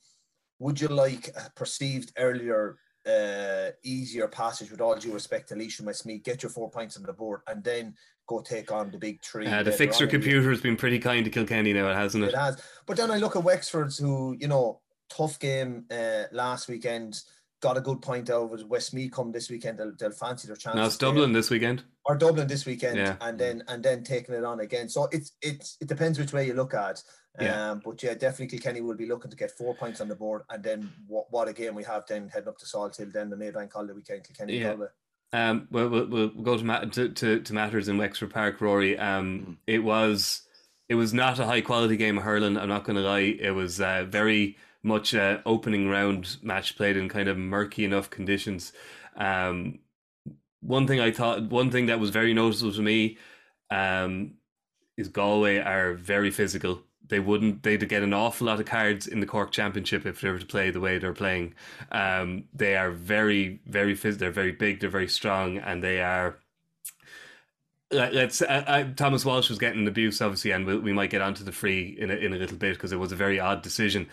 would 0.59 0.81
you 0.81 0.89
like 0.89 1.29
a 1.29 1.51
perceived 1.55 2.13
earlier 2.17 2.79
uh, 3.07 3.71
easier 3.83 4.29
passage 4.29 4.71
with 4.71 4.81
all 4.81 4.97
due 4.97 5.13
respect 5.13 5.49
to 5.49 5.55
Leisha 5.55 5.83
Westmeath, 5.83 6.25
get 6.25 6.43
your 6.43 6.51
four 6.51 6.71
points 6.71 6.97
on 6.97 7.05
the 7.05 7.13
board 7.13 7.41
and 7.47 7.63
then 7.63 7.95
go 8.27 8.41
take 8.41 8.73
on 8.73 8.91
the 8.91 8.99
big 8.99 9.23
three. 9.23 9.47
Uh, 9.47 9.63
the 9.63 9.73
fixer 9.73 10.07
computer 10.07 10.51
has 10.51 10.61
been 10.61 10.77
pretty 10.77 10.99
kind 10.99 11.25
to 11.25 11.31
Kilkenny 11.31 11.73
now, 11.73 11.93
hasn't 11.95 12.25
it? 12.25 12.29
It 12.29 12.37
has. 12.37 12.61
But 12.87 12.97
then 12.97 13.11
I 13.11 13.19
look 13.19 13.37
at 13.37 13.45
Wexford's 13.45 13.99
who, 13.99 14.37
you 14.39 14.49
know, 14.49 14.81
tough 15.09 15.39
game 15.39 15.85
uh, 15.91 16.25
last 16.33 16.69
weekend, 16.69 17.21
got 17.61 17.77
a 17.77 17.81
good 17.81 18.03
point 18.03 18.31
out 18.31 18.53
of 18.53 18.61
it. 18.61 18.69
Westmeath 18.69 19.13
come 19.13 19.33
this 19.33 19.49
weekend, 19.51 19.79
they'll, 19.79 19.93
they'll 19.99 20.11
fancy 20.11 20.47
their 20.47 20.57
chance. 20.57 20.77
Now 20.77 20.87
it's 20.87 20.97
there. 20.97 21.09
Dublin 21.09 21.33
this 21.33 21.51
weekend. 21.51 21.85
Or 22.05 22.17
Dublin 22.17 22.47
this 22.47 22.67
weekend 22.67 22.99
Yeah. 22.99 23.17
and 23.21 23.39
then 23.39 23.63
and 23.69 23.83
then 23.83 24.05
taking 24.05 24.35
it 24.35 24.45
on 24.45 24.61
again. 24.61 24.89
So 24.89 25.09
it's 25.13 25.33
it's 25.43 25.77
it 25.81 25.89
depends 25.89 26.19
which 26.19 26.33
way 26.33 26.47
you 26.47 26.55
look 26.55 26.75
at. 26.75 27.03
Yeah. 27.41 27.71
Um, 27.73 27.83
but 27.85 28.03
yeah, 28.03 28.15
definitely 28.15 28.59
Kilkenny 28.59 28.81
will 28.81 28.97
be 28.97 29.07
looking 29.07 29.31
to 29.31 29.37
get 29.37 29.51
four 29.51 29.75
points 29.75 30.01
on 30.01 30.09
the 30.09 30.15
board, 30.15 30.43
and 30.49 30.63
then 30.63 30.91
what, 31.07 31.27
what 31.31 31.49
a 31.49 31.53
game 31.53 31.75
we 31.75 31.85
have 31.85 32.05
then 32.09 32.29
heading 32.29 32.49
up 32.49 32.57
to 32.59 32.67
Salt 32.67 32.97
Hill, 32.97 33.09
then 33.13 33.29
the 33.29 33.37
Maybank 33.37 33.73
Holiday 33.73 33.93
weekend, 33.93 34.25
Kilkenny 34.25 34.59
Yeah. 34.59 34.71
Galway. 34.71 34.87
Um, 35.33 35.69
well, 35.71 35.89
we'll, 35.91 36.07
we'll 36.07 36.29
go 36.29 36.57
to, 36.57 36.65
ma- 36.65 36.81
to, 36.81 37.09
to 37.11 37.41
to 37.41 37.53
matters 37.53 37.89
in 37.89 37.99
Wexford 37.99 38.33
Park, 38.33 38.61
Rory. 38.61 38.97
Um, 38.99 39.59
it 39.67 39.81
was 39.81 40.43
it 40.89 40.95
was 40.95 41.13
not 41.13 41.39
a 41.39 41.45
high 41.45 41.61
quality 41.61 41.97
game 41.97 42.17
of 42.17 42.25
hurling. 42.25 42.57
I'm 42.57 42.69
not 42.69 42.85
going 42.85 42.97
to 42.97 43.03
lie. 43.03 43.37
It 43.39 43.51
was 43.51 43.81
uh, 43.81 44.07
very 44.09 44.57
much 44.87 45.15
uh, 45.15 45.39
opening 45.45 45.89
round 45.89 46.37
match 46.43 46.77
played 46.77 46.97
in 46.97 47.09
kind 47.09 47.29
of 47.29 47.37
murky 47.37 47.85
enough 47.85 48.09
conditions. 48.09 48.73
Um, 49.17 49.81
one 50.61 50.87
thing 50.87 51.01
I 51.01 51.11
thought, 51.11 51.43
one 51.51 51.71
thing 51.71 51.87
that 51.87 52.01
was 52.01 52.11
very 52.11 52.33
noticeable 52.35 52.73
to 52.73 52.83
me, 52.83 53.19
um, 53.71 54.35
is 54.97 55.09
Galway 55.09 55.59
are 55.59 55.95
very 55.95 56.31
physical. 56.31 56.81
They 57.09 57.21
wouldn't. 57.21 57.63
They'd 57.63 57.89
get 57.89 58.03
an 58.03 58.15
awful 58.15 58.47
lot 58.49 58.59
of 58.61 58.67
cards 58.67 59.07
in 59.07 59.21
the 59.21 59.27
Cork 59.27 59.53
Championship 59.53 60.07
if 60.07 60.21
they 60.21 60.31
were 60.31 60.39
to 60.39 60.47
play 60.47 60.71
the 60.71 60.81
way 60.81 60.99
they're 60.99 61.13
playing. 61.13 61.55
Um, 61.93 62.45
they 62.53 62.77
are 62.77 62.91
very, 62.91 63.61
very 63.67 63.95
phys- 63.95 64.19
They're 64.19 64.31
very 64.33 64.53
big. 64.53 64.81
They're 64.81 64.91
very 64.91 65.09
strong, 65.09 65.59
and 65.59 65.83
they 65.85 66.01
are. 66.03 66.39
Let- 67.93 68.15
Let's. 68.15 68.43
Uh, 68.43 68.65
uh, 68.67 68.85
Thomas 68.97 69.25
Walsh 69.25 69.49
was 69.49 69.59
getting 69.59 69.87
abuse, 69.87 70.21
obviously, 70.21 70.51
and 70.51 70.67
we, 70.67 70.79
we 70.79 70.93
might 70.93 71.11
get 71.11 71.23
onto 71.23 71.45
the 71.45 71.53
free 71.53 71.97
in 71.99 72.11
a, 72.11 72.15
in 72.15 72.33
a 72.33 72.37
little 72.37 72.57
bit 72.57 72.75
because 72.75 72.91
it 72.93 72.99
was 72.99 73.13
a 73.13 73.17
very 73.17 73.39
odd 73.39 73.63
decision. 73.63 74.09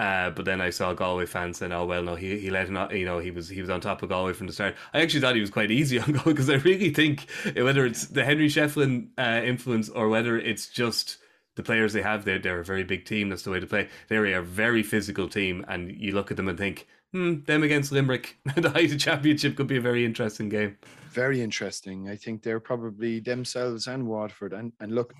Uh, 0.00 0.30
but 0.30 0.46
then 0.46 0.62
I 0.62 0.70
saw 0.70 0.94
Galway 0.94 1.26
fans 1.26 1.58
saying, 1.58 1.72
"Oh 1.72 1.84
well, 1.84 2.02
no, 2.02 2.14
he 2.14 2.38
he 2.38 2.48
let 2.48 2.70
not, 2.70 2.96
you 2.96 3.04
know 3.04 3.18
he 3.18 3.30
was 3.30 3.50
he 3.50 3.60
was 3.60 3.68
on 3.68 3.82
top 3.82 4.02
of 4.02 4.08
Galway 4.08 4.32
from 4.32 4.46
the 4.46 4.52
start." 4.54 4.74
I 4.94 5.02
actually 5.02 5.20
thought 5.20 5.34
he 5.34 5.42
was 5.42 5.50
quite 5.50 5.70
easy 5.70 5.98
on 6.00 6.12
Galway 6.12 6.32
because 6.32 6.48
I 6.48 6.54
really 6.54 6.88
think 6.88 7.26
whether 7.54 7.84
it's 7.84 8.06
the 8.06 8.24
Henry 8.24 8.48
Shefflin 8.48 9.08
uh, 9.18 9.42
influence 9.44 9.90
or 9.90 10.08
whether 10.08 10.38
it's 10.38 10.68
just 10.68 11.18
the 11.56 11.62
players 11.62 11.92
they 11.92 12.00
have, 12.00 12.24
they're, 12.24 12.38
they're 12.38 12.60
a 12.60 12.64
very 12.64 12.82
big 12.82 13.04
team. 13.04 13.28
That's 13.28 13.42
the 13.42 13.50
way 13.50 13.60
to 13.60 13.66
play. 13.66 13.90
They're 14.08 14.24
a 14.38 14.42
very 14.42 14.82
physical 14.82 15.28
team, 15.28 15.66
and 15.68 15.90
you 15.90 16.12
look 16.12 16.30
at 16.30 16.38
them 16.38 16.48
and 16.48 16.56
think, 16.56 16.86
hmm, 17.12 17.40
them 17.44 17.62
against 17.62 17.92
Limerick, 17.92 18.38
the 18.56 18.70
height 18.70 18.92
of 18.92 19.00
championship 19.00 19.54
could 19.54 19.66
be 19.66 19.76
a 19.76 19.82
very 19.82 20.06
interesting 20.06 20.48
game. 20.48 20.78
Very 21.10 21.42
interesting. 21.42 22.08
I 22.08 22.16
think 22.16 22.42
they're 22.42 22.60
probably 22.60 23.20
themselves 23.20 23.86
and 23.86 24.06
Waterford. 24.06 24.54
And 24.54 24.72
and 24.80 24.94
look, 24.94 25.12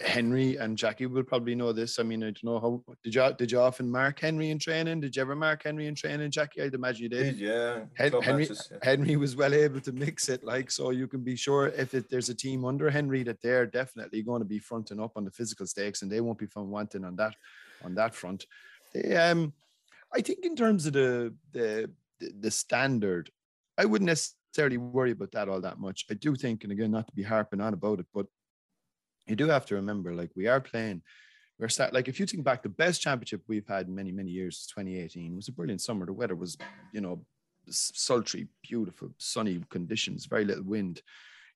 Henry 0.00 0.56
and 0.56 0.78
Jackie 0.78 1.06
will 1.06 1.22
probably 1.22 1.54
know 1.54 1.72
this. 1.72 1.98
I 1.98 2.02
mean, 2.02 2.22
I 2.22 2.26
don't 2.26 2.44
know 2.44 2.60
how 2.60 2.94
did 3.02 3.14
you 3.14 3.34
did 3.36 3.52
you 3.52 3.60
often 3.60 3.90
mark 3.90 4.20
Henry 4.20 4.50
in 4.50 4.58
training? 4.58 5.00
Did 5.00 5.14
you 5.14 5.22
ever 5.22 5.36
mark 5.36 5.62
Henry 5.62 5.86
in 5.86 5.94
training, 5.94 6.30
Jackie? 6.30 6.62
I'd 6.62 6.74
imagine 6.74 7.02
you 7.02 7.08
did. 7.08 7.36
Yeah, 7.36 7.80
Hen- 7.94 8.12
Henry, 8.22 8.42
matches, 8.44 8.70
yeah. 8.70 8.78
Henry 8.82 9.16
was 9.16 9.36
well 9.36 9.52
able 9.52 9.80
to 9.80 9.92
mix 9.92 10.28
it, 10.28 10.42
like 10.42 10.70
so 10.70 10.90
you 10.90 11.06
can 11.06 11.20
be 11.20 11.36
sure 11.36 11.68
if 11.68 11.94
it, 11.94 12.08
there's 12.10 12.30
a 12.30 12.34
team 12.34 12.64
under 12.64 12.88
Henry 12.88 13.22
that 13.24 13.42
they're 13.42 13.66
definitely 13.66 14.22
going 14.22 14.40
to 14.40 14.48
be 14.48 14.58
fronting 14.58 15.00
up 15.00 15.12
on 15.16 15.24
the 15.24 15.30
physical 15.30 15.66
stakes, 15.66 16.02
and 16.02 16.10
they 16.10 16.20
won't 16.20 16.38
be 16.38 16.46
found 16.46 16.70
wanting 16.70 17.04
on 17.04 17.16
that 17.16 17.34
on 17.84 17.94
that 17.94 18.14
front. 18.14 18.46
They, 18.94 19.16
um, 19.16 19.52
I 20.14 20.22
think 20.22 20.44
in 20.44 20.56
terms 20.56 20.86
of 20.86 20.94
the 20.94 21.34
the 21.52 21.90
the, 22.20 22.32
the 22.40 22.50
standard, 22.50 23.30
I 23.76 23.84
wouldn't 23.84 24.06
necessarily 24.06 24.78
worry 24.78 25.12
about 25.12 25.32
that 25.32 25.48
all 25.48 25.60
that 25.60 25.78
much. 25.78 26.06
I 26.10 26.14
do 26.14 26.34
think, 26.36 26.64
and 26.64 26.72
again, 26.72 26.90
not 26.90 27.06
to 27.06 27.14
be 27.14 27.22
harping 27.22 27.60
on 27.60 27.74
about 27.74 28.00
it, 28.00 28.06
but 28.14 28.26
you 29.26 29.36
do 29.36 29.48
have 29.48 29.66
to 29.66 29.74
remember, 29.76 30.14
like 30.14 30.30
we 30.34 30.46
are 30.46 30.60
playing. 30.60 31.02
We're 31.58 31.68
start 31.68 31.92
like 31.92 32.08
if 32.08 32.18
you 32.18 32.26
think 32.26 32.42
back, 32.42 32.62
the 32.62 32.70
best 32.70 33.02
championship 33.02 33.42
we've 33.46 33.68
had 33.68 33.86
in 33.86 33.94
many 33.94 34.12
many 34.12 34.30
years 34.30 34.56
is 34.56 34.66
2018. 34.68 35.32
It 35.32 35.36
was 35.36 35.48
a 35.48 35.52
brilliant 35.52 35.82
summer. 35.82 36.06
The 36.06 36.12
weather 36.12 36.34
was, 36.34 36.56
you 36.92 37.00
know, 37.00 37.20
sultry, 37.68 38.48
beautiful, 38.62 39.10
sunny 39.18 39.62
conditions, 39.68 40.26
very 40.26 40.44
little 40.44 40.64
wind. 40.64 41.02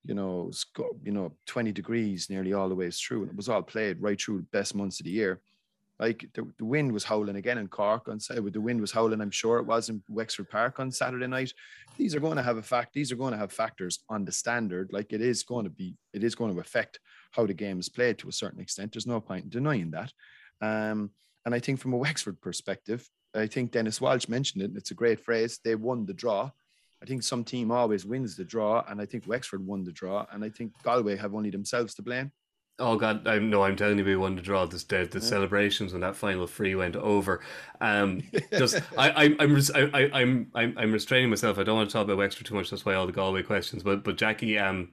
You 0.07 0.15
know, 0.15 0.53
got, 0.75 0.91
you 1.03 1.13
know, 1.13 1.33
20 1.47 1.73
degrees 1.73 2.29
nearly 2.29 2.53
all 2.53 2.69
the 2.69 2.75
way 2.75 2.91
through, 2.91 3.23
and 3.23 3.31
it 3.31 3.37
was 3.37 3.49
all 3.49 3.63
played 3.63 4.03
right 4.03 4.21
through 4.21 4.41
the 4.41 4.59
best 4.59 4.75
months 4.75 5.01
of 5.01 5.05
the 5.05 5.11
year. 5.11 5.41
Like 5.99 6.29
the, 6.35 6.47
the 6.59 6.65
wind 6.65 6.93
was 6.93 7.05
howling 7.05 7.37
again 7.37 7.59
in 7.59 7.69
Cork 7.69 8.09
on 8.09 8.19
Saturday. 8.19 8.51
The 8.51 8.61
wind 8.61 8.81
was 8.81 8.91
howling, 8.91 9.21
I'm 9.21 9.31
sure 9.31 9.59
it 9.59 9.67
was 9.67 9.89
in 9.89 10.03
Wexford 10.09 10.51
Park 10.51 10.81
on 10.81 10.91
Saturday 10.91 11.27
night. 11.27 11.53
These 11.97 12.15
are 12.15 12.21
going 12.21 12.37
to 12.37 12.43
have 12.43 12.57
a 12.57 12.63
fact. 12.63 12.93
These 12.93 13.13
are 13.13 13.17
going 13.17 13.33
to 13.33 13.39
have 13.39 13.53
factors 13.53 14.01
on 14.09 14.25
the 14.25 14.33
standard. 14.33 14.91
Like 14.93 15.13
it 15.13 15.21
is 15.21 15.45
going 15.45 15.65
to 15.65 15.71
be, 15.71 15.95
it 16.13 16.25
is 16.25 16.35
going 16.35 16.53
to 16.53 16.61
affect 16.61 16.99
how 17.35 17.47
the 17.47 17.55
game 17.55 17.81
is 17.81 17.89
played 17.89 18.19
to 18.19 18.29
a 18.29 18.33
certain 18.33 18.61
extent. 18.61 18.93
There's 18.93 19.07
no 19.07 19.21
point 19.21 19.45
in 19.45 19.51
denying 19.51 19.91
that. 19.91 20.13
Um, 20.61 21.11
and 21.45 21.55
I 21.55 21.59
think 21.59 21.81
from 21.81 21.93
a 21.93 21.97
Wexford 22.07 22.41
perspective, 22.41 23.09
I 23.35 23.47
think 23.47 23.73
Denis 23.73 24.01
Walsh 24.01 24.29
mentioned 24.29 24.63
it. 24.63 24.67
and 24.67 24.77
It's 24.77 24.93
a 24.93 24.95
great 24.95 25.21
phrase. 25.21 25.59
They 25.65 25.75
won 25.75 26.07
the 26.07 26.15
draw. 26.15 26.51
I 27.03 27.07
think 27.07 27.23
some 27.23 27.45
team 27.45 27.71
always 27.71 28.07
wins 28.07 28.37
the 28.37 28.45
draw, 28.45 28.83
and 28.89 29.01
I 29.01 29.05
think 29.05 29.27
Wexford 29.27 29.67
won 29.67 29.85
the 29.85 29.93
draw, 29.93 30.25
and 30.33 30.43
I 30.43 30.49
think 30.49 30.73
Galway 30.83 31.17
have 31.17 31.35
only 31.35 31.51
themselves 31.51 31.95
to 31.97 32.03
blame. 32.03 32.33
Oh 32.79 32.97
God, 32.97 33.29
I 33.29 33.39
no, 33.39 33.63
I'm 33.63 33.77
telling 33.77 33.99
you, 33.99 34.05
we 34.05 34.17
won 34.17 34.35
the 34.35 34.43
draw. 34.43 34.65
The 34.67 34.83
the, 34.89 35.05
the 35.05 35.21
celebrations 35.21 35.93
when 35.93 36.01
that 36.01 36.17
final 36.17 36.47
free 36.47 36.75
went 36.75 36.97
over. 36.97 37.41
Um, 37.81 38.23
just 38.53 38.81
I, 38.99 39.11
I'm 39.11 39.37
I'm 39.39 39.57
I, 39.75 40.11
I'm 40.13 40.51
I'm 40.55 40.75
I'm 40.77 40.93
restraining 40.93 41.31
myself. 41.31 41.59
I 41.59 41.63
don't 41.63 41.77
want 41.77 41.89
to 41.89 41.93
talk 41.93 42.05
about 42.05 42.17
Wexford 42.17 42.47
too 42.47 42.55
much. 42.55 42.71
That's 42.71 42.85
why 42.85 42.95
all 42.95 43.07
the 43.07 43.13
Galway 43.13 43.43
questions. 43.43 43.83
But 43.85 44.03
but 44.03 44.17
Jackie, 44.17 44.59
um, 44.59 44.91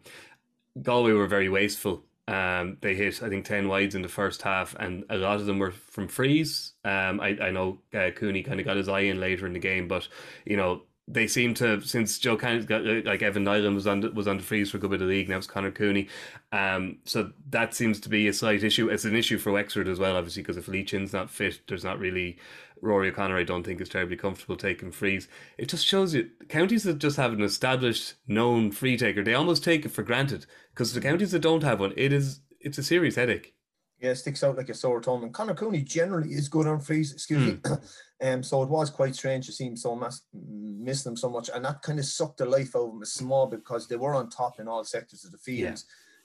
Galway 0.79 1.13
were 1.13 1.27
very 1.27 1.49
wasteful. 1.49 2.03
Um, 2.31 2.77
they 2.79 2.95
hit 2.95 3.21
I 3.21 3.27
think 3.27 3.43
ten 3.43 3.67
wides 3.67 3.93
in 3.93 4.03
the 4.03 4.07
first 4.07 4.41
half, 4.41 4.73
and 4.79 5.03
a 5.09 5.17
lot 5.17 5.41
of 5.41 5.45
them 5.45 5.59
were 5.59 5.71
from 5.71 6.07
frees. 6.07 6.71
Um, 6.85 7.19
I 7.19 7.37
I 7.41 7.51
know 7.51 7.79
uh, 7.93 8.11
Cooney 8.11 8.41
kind 8.41 8.59
of 8.59 8.65
got 8.65 8.77
his 8.77 8.87
eye 8.87 9.01
in 9.01 9.19
later 9.19 9.45
in 9.45 9.53
the 9.53 9.59
game, 9.59 9.89
but 9.89 10.07
you 10.45 10.55
know 10.55 10.83
they 11.09 11.27
seem 11.27 11.53
to 11.55 11.81
since 11.81 12.19
Joe 12.19 12.37
Canning's 12.37 12.65
got 12.65 12.87
uh, 12.87 13.01
like 13.03 13.21
Evan 13.21 13.43
Niland 13.43 13.75
was 13.75 13.85
on 13.85 14.15
was 14.15 14.29
on 14.29 14.37
the 14.37 14.43
freeze 14.43 14.71
for 14.71 14.77
a 14.77 14.79
good 14.79 14.91
bit 14.91 15.01
of 15.01 15.07
the 15.07 15.13
league. 15.13 15.27
Now 15.27 15.37
it's 15.37 15.47
Conor 15.47 15.71
Cooney. 15.71 16.07
Um, 16.53 16.99
so 17.03 17.31
that 17.49 17.73
seems 17.73 17.99
to 18.01 18.09
be 18.09 18.29
a 18.29 18.33
slight 18.33 18.63
issue. 18.63 18.87
It's 18.87 19.05
an 19.05 19.15
issue 19.15 19.37
for 19.37 19.51
Wexford 19.51 19.89
as 19.89 19.99
well, 19.99 20.15
obviously, 20.15 20.41
because 20.41 20.57
if 20.57 20.69
Lee 20.69 20.85
Chin's 20.85 21.11
not 21.11 21.29
fit, 21.29 21.59
there's 21.67 21.83
not 21.83 21.99
really 21.99 22.37
Rory 22.81 23.09
O'Connor. 23.09 23.37
I 23.37 23.43
don't 23.43 23.63
think 23.63 23.81
is 23.81 23.89
terribly 23.89 24.15
comfortable 24.15 24.55
taking 24.55 24.91
frees. 24.91 25.27
It 25.57 25.67
just 25.67 25.85
shows 25.85 26.13
you 26.13 26.29
counties 26.47 26.83
that 26.83 26.99
just 26.99 27.17
have 27.17 27.33
an 27.33 27.41
established, 27.41 28.13
known 28.27 28.71
free 28.71 28.97
taker. 28.97 29.23
They 29.23 29.33
almost 29.33 29.63
take 29.63 29.85
it 29.85 29.91
for 29.91 30.03
granted 30.03 30.45
because 30.73 30.93
the 30.93 31.01
counties 31.01 31.31
that 31.31 31.39
don't 31.39 31.63
have 31.63 31.79
one, 31.79 31.93
it 31.97 32.13
is 32.13 32.41
it's 32.59 32.77
a 32.77 32.83
serious 32.83 33.15
headache. 33.15 33.55
Yeah, 33.99 34.11
it 34.11 34.15
sticks 34.15 34.43
out 34.43 34.57
like 34.57 34.69
a 34.69 34.73
sore 34.73 35.01
thumb. 35.01 35.23
And 35.23 35.33
Conor 35.33 35.53
Cooney 35.53 35.83
generally 35.83 36.29
is 36.29 36.49
good 36.49 36.65
on 36.65 36.79
frees, 36.79 37.13
excuse 37.13 37.53
me. 37.53 37.59
um, 38.23 38.41
so 38.41 38.63
it 38.63 38.69
was 38.69 38.89
quite 38.89 39.13
strange 39.13 39.45
to 39.45 39.51
see 39.51 39.67
him 39.67 39.77
so 39.77 39.95
mass- 39.95 40.23
miss 40.33 41.03
them 41.03 41.15
so 41.15 41.29
much. 41.29 41.51
And 41.53 41.63
that 41.65 41.83
kind 41.83 41.99
of 41.99 42.05
sucked 42.05 42.39
the 42.39 42.45
life 42.47 42.75
out 42.75 42.87
of 42.87 42.93
him 42.95 43.01
a 43.03 43.05
small 43.05 43.45
because 43.45 43.87
they 43.87 43.97
were 43.97 44.15
on 44.15 44.29
top 44.29 44.59
in 44.59 44.67
all 44.67 44.83
sectors 44.83 45.23
of 45.23 45.31
the 45.31 45.37
field. 45.37 45.83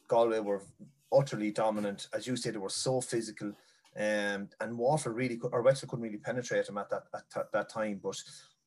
Galway 0.08 0.38
were 0.38 0.62
utterly 1.12 1.50
dominant. 1.50 2.08
As 2.14 2.26
you 2.26 2.36
said, 2.36 2.54
they 2.54 2.58
were 2.58 2.70
so 2.70 3.02
physical. 3.02 3.52
Um, 3.94 4.48
and 4.60 4.78
Water 4.78 5.12
really, 5.12 5.36
could, 5.36 5.52
or 5.52 5.62
Wexford 5.62 5.90
couldn't 5.90 6.04
really 6.04 6.16
penetrate 6.18 6.66
them 6.66 6.78
at 6.78 6.88
that, 6.88 7.02
at 7.14 7.52
that 7.52 7.68
time. 7.68 8.00
But 8.02 8.16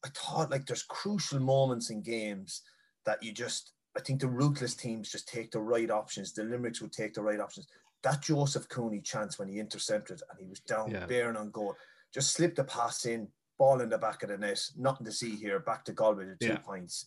I 0.06 0.10
thought 0.10 0.52
like 0.52 0.68
there's 0.68 0.84
crucial 0.84 1.40
moments 1.40 1.90
in 1.90 2.04
games 2.04 2.62
that 3.06 3.24
you 3.24 3.32
just, 3.32 3.74
I 3.98 4.02
think 4.02 4.22
the 4.22 4.28
ruthless 4.28 4.76
teams 4.76 5.12
just 5.12 5.28
take 5.28 5.52
the 5.52 5.60
right 5.60 5.90
options. 5.90 6.34
The 6.34 6.44
Limericks 6.44 6.82
would 6.82 6.92
take 6.92 7.14
the 7.14 7.22
right 7.22 7.40
options 7.40 7.68
that 8.02 8.22
Joseph 8.22 8.70
Cooney 8.70 9.02
chance 9.02 9.38
when 9.38 9.50
he 9.50 9.60
intercepted 9.60 10.22
and 10.30 10.40
he 10.40 10.46
was 10.48 10.62
down 10.62 10.90
Yeah. 10.92 11.06
bearing 11.06 11.36
on 11.36 11.52
goal, 11.52 11.76
just 12.14 12.32
slipped 12.32 12.56
the 12.56 12.64
pass 12.64 13.06
in, 13.06 13.28
ball 13.58 13.82
in 13.82 13.90
the 13.90 13.98
back 13.98 14.24
of 14.24 14.30
the 14.30 14.38
net, 14.38 14.58
nothing 14.78 15.06
to 15.06 15.12
see 15.12 15.36
here, 15.36 15.60
back 15.60 15.84
to 15.86 15.92
Galway 15.92 16.26
to 16.26 16.36
two 16.40 16.48
Yeah. 16.48 16.58
points. 16.60 17.06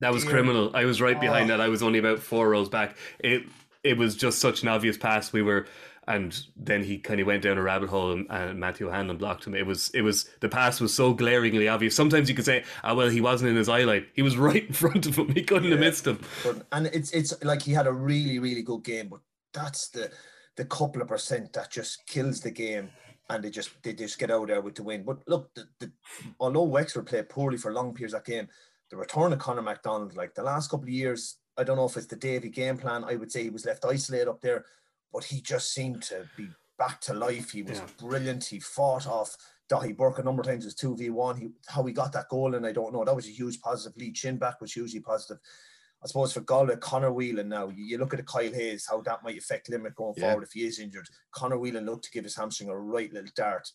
That 0.00 0.10
was 0.12 0.22
Dear- 0.22 0.32
criminal. 0.32 0.74
I 0.74 0.84
was 0.86 1.02
right 1.02 1.20
behind 1.20 1.50
Oh. 1.50 1.56
that. 1.58 1.60
I 1.62 1.68
was 1.68 1.82
only 1.82 1.98
about 1.98 2.20
four 2.20 2.48
rows 2.48 2.68
back. 2.68 2.96
It 3.18 3.44
it 3.84 3.98
was 3.98 4.14
just 4.14 4.38
such 4.38 4.62
an 4.62 4.68
obvious 4.68 4.96
pass. 4.96 5.32
We 5.32 5.42
were, 5.42 5.66
and 6.08 6.38
then 6.56 6.82
he 6.82 6.98
kind 6.98 7.20
of 7.20 7.26
went 7.26 7.42
down 7.42 7.58
a 7.58 7.62
rabbit 7.62 7.88
hole, 7.88 8.12
and, 8.12 8.26
and 8.30 8.58
Matthew 8.58 8.88
Hanlon 8.88 9.16
blocked 9.18 9.46
him. 9.46 9.54
It 9.54 9.66
was 9.66 9.90
it 9.90 10.02
was 10.02 10.28
the 10.40 10.48
pass 10.48 10.80
was 10.80 10.92
so 10.92 11.14
glaringly 11.14 11.68
obvious. 11.68 11.94
Sometimes 11.94 12.28
you 12.28 12.34
could 12.34 12.44
say, 12.44 12.64
"Ah, 12.82 12.94
well, 12.94 13.08
he 13.08 13.20
wasn't 13.20 13.50
in 13.50 13.56
his 13.56 13.68
eye 13.68 13.84
line. 13.84 14.06
He 14.14 14.22
was 14.22 14.36
right 14.48 14.66
in 14.66 14.72
front 14.72 15.06
of 15.06 15.16
him. 15.16 15.28
He 15.32 15.42
couldn't 15.42 15.70
have 15.70 15.80
Yeah. 15.80 15.88
missed 15.88 16.06
him." 16.06 16.20
But, 16.44 16.66
and 16.72 16.86
it's 16.88 17.12
it's 17.12 17.32
like 17.44 17.62
he 17.62 17.72
had 17.72 17.86
a 17.86 17.92
really, 17.92 18.38
really 18.38 18.62
good 18.62 18.82
game, 18.84 19.08
but 19.08 19.20
that's 19.52 19.88
the 19.88 20.10
the 20.56 20.64
couple 20.64 21.00
of 21.02 21.08
percent 21.08 21.52
that 21.54 21.70
just 21.70 22.06
kills 22.06 22.40
the 22.40 22.50
game 22.50 22.90
and 23.30 23.42
they 23.42 23.50
just 23.50 23.70
they 23.82 23.94
just 23.94 24.18
get 24.18 24.30
out 24.30 24.48
there 24.48 24.60
with 24.60 24.74
the 24.74 24.82
win. 24.82 25.02
But 25.04 25.18
look, 25.26 25.54
the, 25.54 25.66
the, 25.78 25.92
although 26.40 26.64
Wexford 26.64 27.06
played 27.06 27.28
poorly 27.28 27.56
for 27.56 27.72
long 27.72 27.94
periods 27.94 28.12
of 28.14 28.24
that 28.24 28.30
game, 28.30 28.48
the 28.90 28.96
return 28.96 29.32
of 29.32 29.38
Conor 29.38 29.62
McDonald, 29.62 30.14
like 30.16 30.34
the 30.34 30.42
last 30.42 30.70
couple 30.70 30.84
of 30.84 30.90
years, 30.90 31.38
I 31.56 31.64
don't 31.64 31.76
know 31.76 31.86
if 31.86 31.96
it's 31.96 32.06
the 32.06 32.16
Davy 32.16 32.50
game 32.50 32.76
plan. 32.76 33.04
I 33.04 33.14
would 33.16 33.30
say 33.32 33.44
he 33.44 33.50
was 33.50 33.64
left 33.64 33.84
isolated 33.86 34.28
up 34.28 34.40
there, 34.42 34.64
but 35.12 35.24
he 35.24 35.40
just 35.40 35.72
seemed 35.72 36.02
to 36.04 36.28
be 36.36 36.48
back 36.78 37.00
to 37.02 37.14
life. 37.14 37.50
He 37.50 37.62
was 37.62 37.78
Yeah. 37.78 37.86
brilliant. 37.98 38.44
He 38.44 38.58
fought 38.60 39.06
off 39.06 39.36
Daithí 39.70 39.96
Burke 39.96 40.18
a 40.18 40.22
number 40.22 40.40
of 40.42 40.46
times 40.48 40.66
as 40.66 40.74
2v1. 40.74 41.38
He, 41.38 41.50
how 41.68 41.84
he 41.84 41.92
got 41.92 42.12
that 42.12 42.28
goal, 42.28 42.54
and 42.54 42.66
I 42.66 42.72
don't 42.72 42.92
know. 42.92 43.04
That 43.04 43.14
was 43.16 43.26
a 43.26 43.30
huge 43.30 43.60
positive. 43.60 43.96
Lee 43.96 44.12
Chin 44.12 44.38
back 44.38 44.60
was 44.60 44.72
hugely 44.72 45.00
positive. 45.00 45.38
I 46.02 46.08
suppose 46.08 46.32
for 46.32 46.40
Galway, 46.40 46.76
Conor 46.76 47.12
Whelan 47.12 47.48
now, 47.48 47.68
you, 47.68 47.96
look 47.96 48.12
at 48.12 48.16
the 48.16 48.24
Kyle 48.24 48.52
Hayes, 48.52 48.86
how 48.90 49.00
that 49.02 49.22
might 49.22 49.38
affect 49.38 49.68
Limerick 49.68 49.94
going 49.94 50.14
Yeah. 50.16 50.30
forward 50.30 50.42
if 50.44 50.52
he 50.52 50.66
is 50.66 50.80
injured. 50.80 51.08
Connor 51.30 51.58
Whelan 51.58 51.86
looked 51.86 52.04
to 52.06 52.10
give 52.10 52.24
his 52.24 52.34
hamstring 52.34 52.70
a 52.70 52.76
right 52.76 53.12
little 53.12 53.30
dart. 53.36 53.70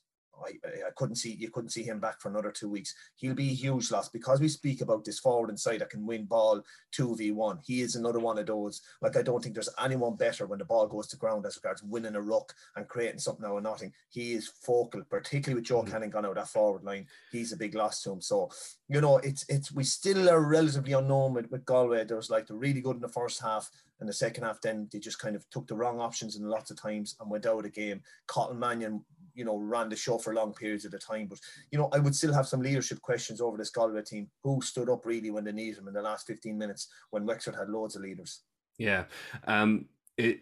I, 0.46 0.52
I, 0.68 0.88
I 0.88 0.92
couldn't 0.96 1.16
see 1.16 1.34
you 1.34 1.50
couldn't 1.50 1.70
see 1.70 1.84
him 1.84 2.00
back 2.00 2.22
for 2.22 2.30
another 2.30 2.52
two 2.52 2.70
weeks. 2.70 2.94
He'll 3.16 3.34
be 3.34 3.50
a 3.50 3.54
huge 3.54 3.92
loss 3.92 4.10
because 4.10 4.40
we 4.40 4.48
speak 4.48 4.82
about 4.82 5.06
this 5.06 5.20
forward 5.20 5.50
inside 5.50 5.80
that 5.80 5.90
can 5.90 6.06
win 6.06 6.26
ball 6.26 6.62
two 6.92 7.16
v 7.16 7.32
one. 7.32 7.60
He 7.66 7.82
is 7.82 7.96
another 7.96 8.20
one 8.20 8.38
of 8.38 8.46
those. 8.46 8.82
Like 9.02 9.18
I 9.18 9.22
don't 9.22 9.44
think 9.44 9.56
there's 9.56 9.70
anyone 9.84 10.16
better 10.16 10.46
when 10.46 10.60
the 10.60 10.66
ball 10.66 10.88
goes 10.88 11.08
to 11.08 11.18
ground 11.18 11.46
as 11.46 11.58
regards 11.58 11.84
winning 11.84 12.16
a 12.16 12.22
ruck 12.22 12.54
and 12.76 12.88
creating 12.88 13.20
something 13.20 13.46
out 13.46 13.58
of 13.58 13.64
nothing. 13.64 13.94
He 14.10 14.34
is 14.34 14.48
focal, 14.48 15.04
particularly 15.10 15.56
with 15.56 15.68
Joe 15.68 15.84
mm. 15.84 15.92
Canning 15.92 16.10
gone 16.10 16.26
out 16.26 16.36
that 16.36 16.48
forward 16.48 16.84
line. 16.84 17.08
He's 17.32 17.52
a 17.52 17.58
big 17.58 17.76
loss 17.76 18.02
to 18.04 18.12
him. 18.12 18.22
So 18.22 18.50
you 18.88 19.02
know, 19.02 19.18
it's 19.18 19.46
it's 19.50 19.72
we 19.72 19.84
still 19.84 20.30
are 20.30 20.42
relatively 20.42 20.94
unknown 20.94 21.34
with, 21.34 21.52
with 21.52 21.66
Galway. 21.66 22.06
There 22.06 22.18
was 22.18 22.30
like 22.30 22.48
the 22.48 22.56
really 22.56 22.82
good 22.82 22.96
in 22.96 23.02
the 23.02 23.08
first 23.08 23.42
half, 23.42 23.70
and 24.00 24.08
the 24.08 24.14
second 24.14 24.44
half, 24.44 24.62
then 24.62 24.88
they 24.92 25.00
just 25.00 25.20
kind 25.20 25.36
of 25.36 25.50
took 25.50 25.68
the 25.68 25.76
wrong 25.76 26.00
options 26.00 26.36
in 26.36 26.48
lots 26.48 26.70
of 26.70 26.80
times 26.80 27.16
and 27.20 27.30
went 27.30 27.46
out 27.46 27.58
of 27.58 27.64
the 27.64 27.70
game. 27.70 28.02
Cathal 28.32 28.54
Mannion, 28.54 29.04
you 29.38 29.46
know, 29.46 29.58
ran 29.58 29.88
the 29.88 29.96
show 29.96 30.18
for 30.18 30.34
long 30.34 30.52
periods 30.52 30.84
of 30.84 30.92
the 30.92 30.98
time. 30.98 31.28
But 31.28 31.40
you 31.72 31.78
know, 31.78 31.90
I 31.94 32.00
would 32.00 32.16
still 32.16 32.34
have 32.34 32.48
some 32.48 32.62
leadership 32.62 33.02
questions 33.02 33.40
over 33.40 33.56
this 33.56 33.70
Galway 33.70 34.02
team. 34.02 34.30
Who 34.44 34.62
stood 34.62 34.90
up 34.90 35.06
really 35.06 35.30
when 35.30 35.44
they 35.44 35.52
needed 35.52 35.78
them 35.78 35.88
in 35.88 35.94
the 35.94 36.02
last 36.02 36.26
15 36.28 36.58
minutes 36.58 36.88
when 37.12 37.26
Wexford 37.26 37.56
had 37.56 37.70
loads 37.70 37.96
of 37.96 38.02
leaders? 38.02 38.42
Yeah, 38.78 39.06
um, 39.46 39.86
it 40.18 40.42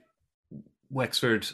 Wexford. 0.89 1.47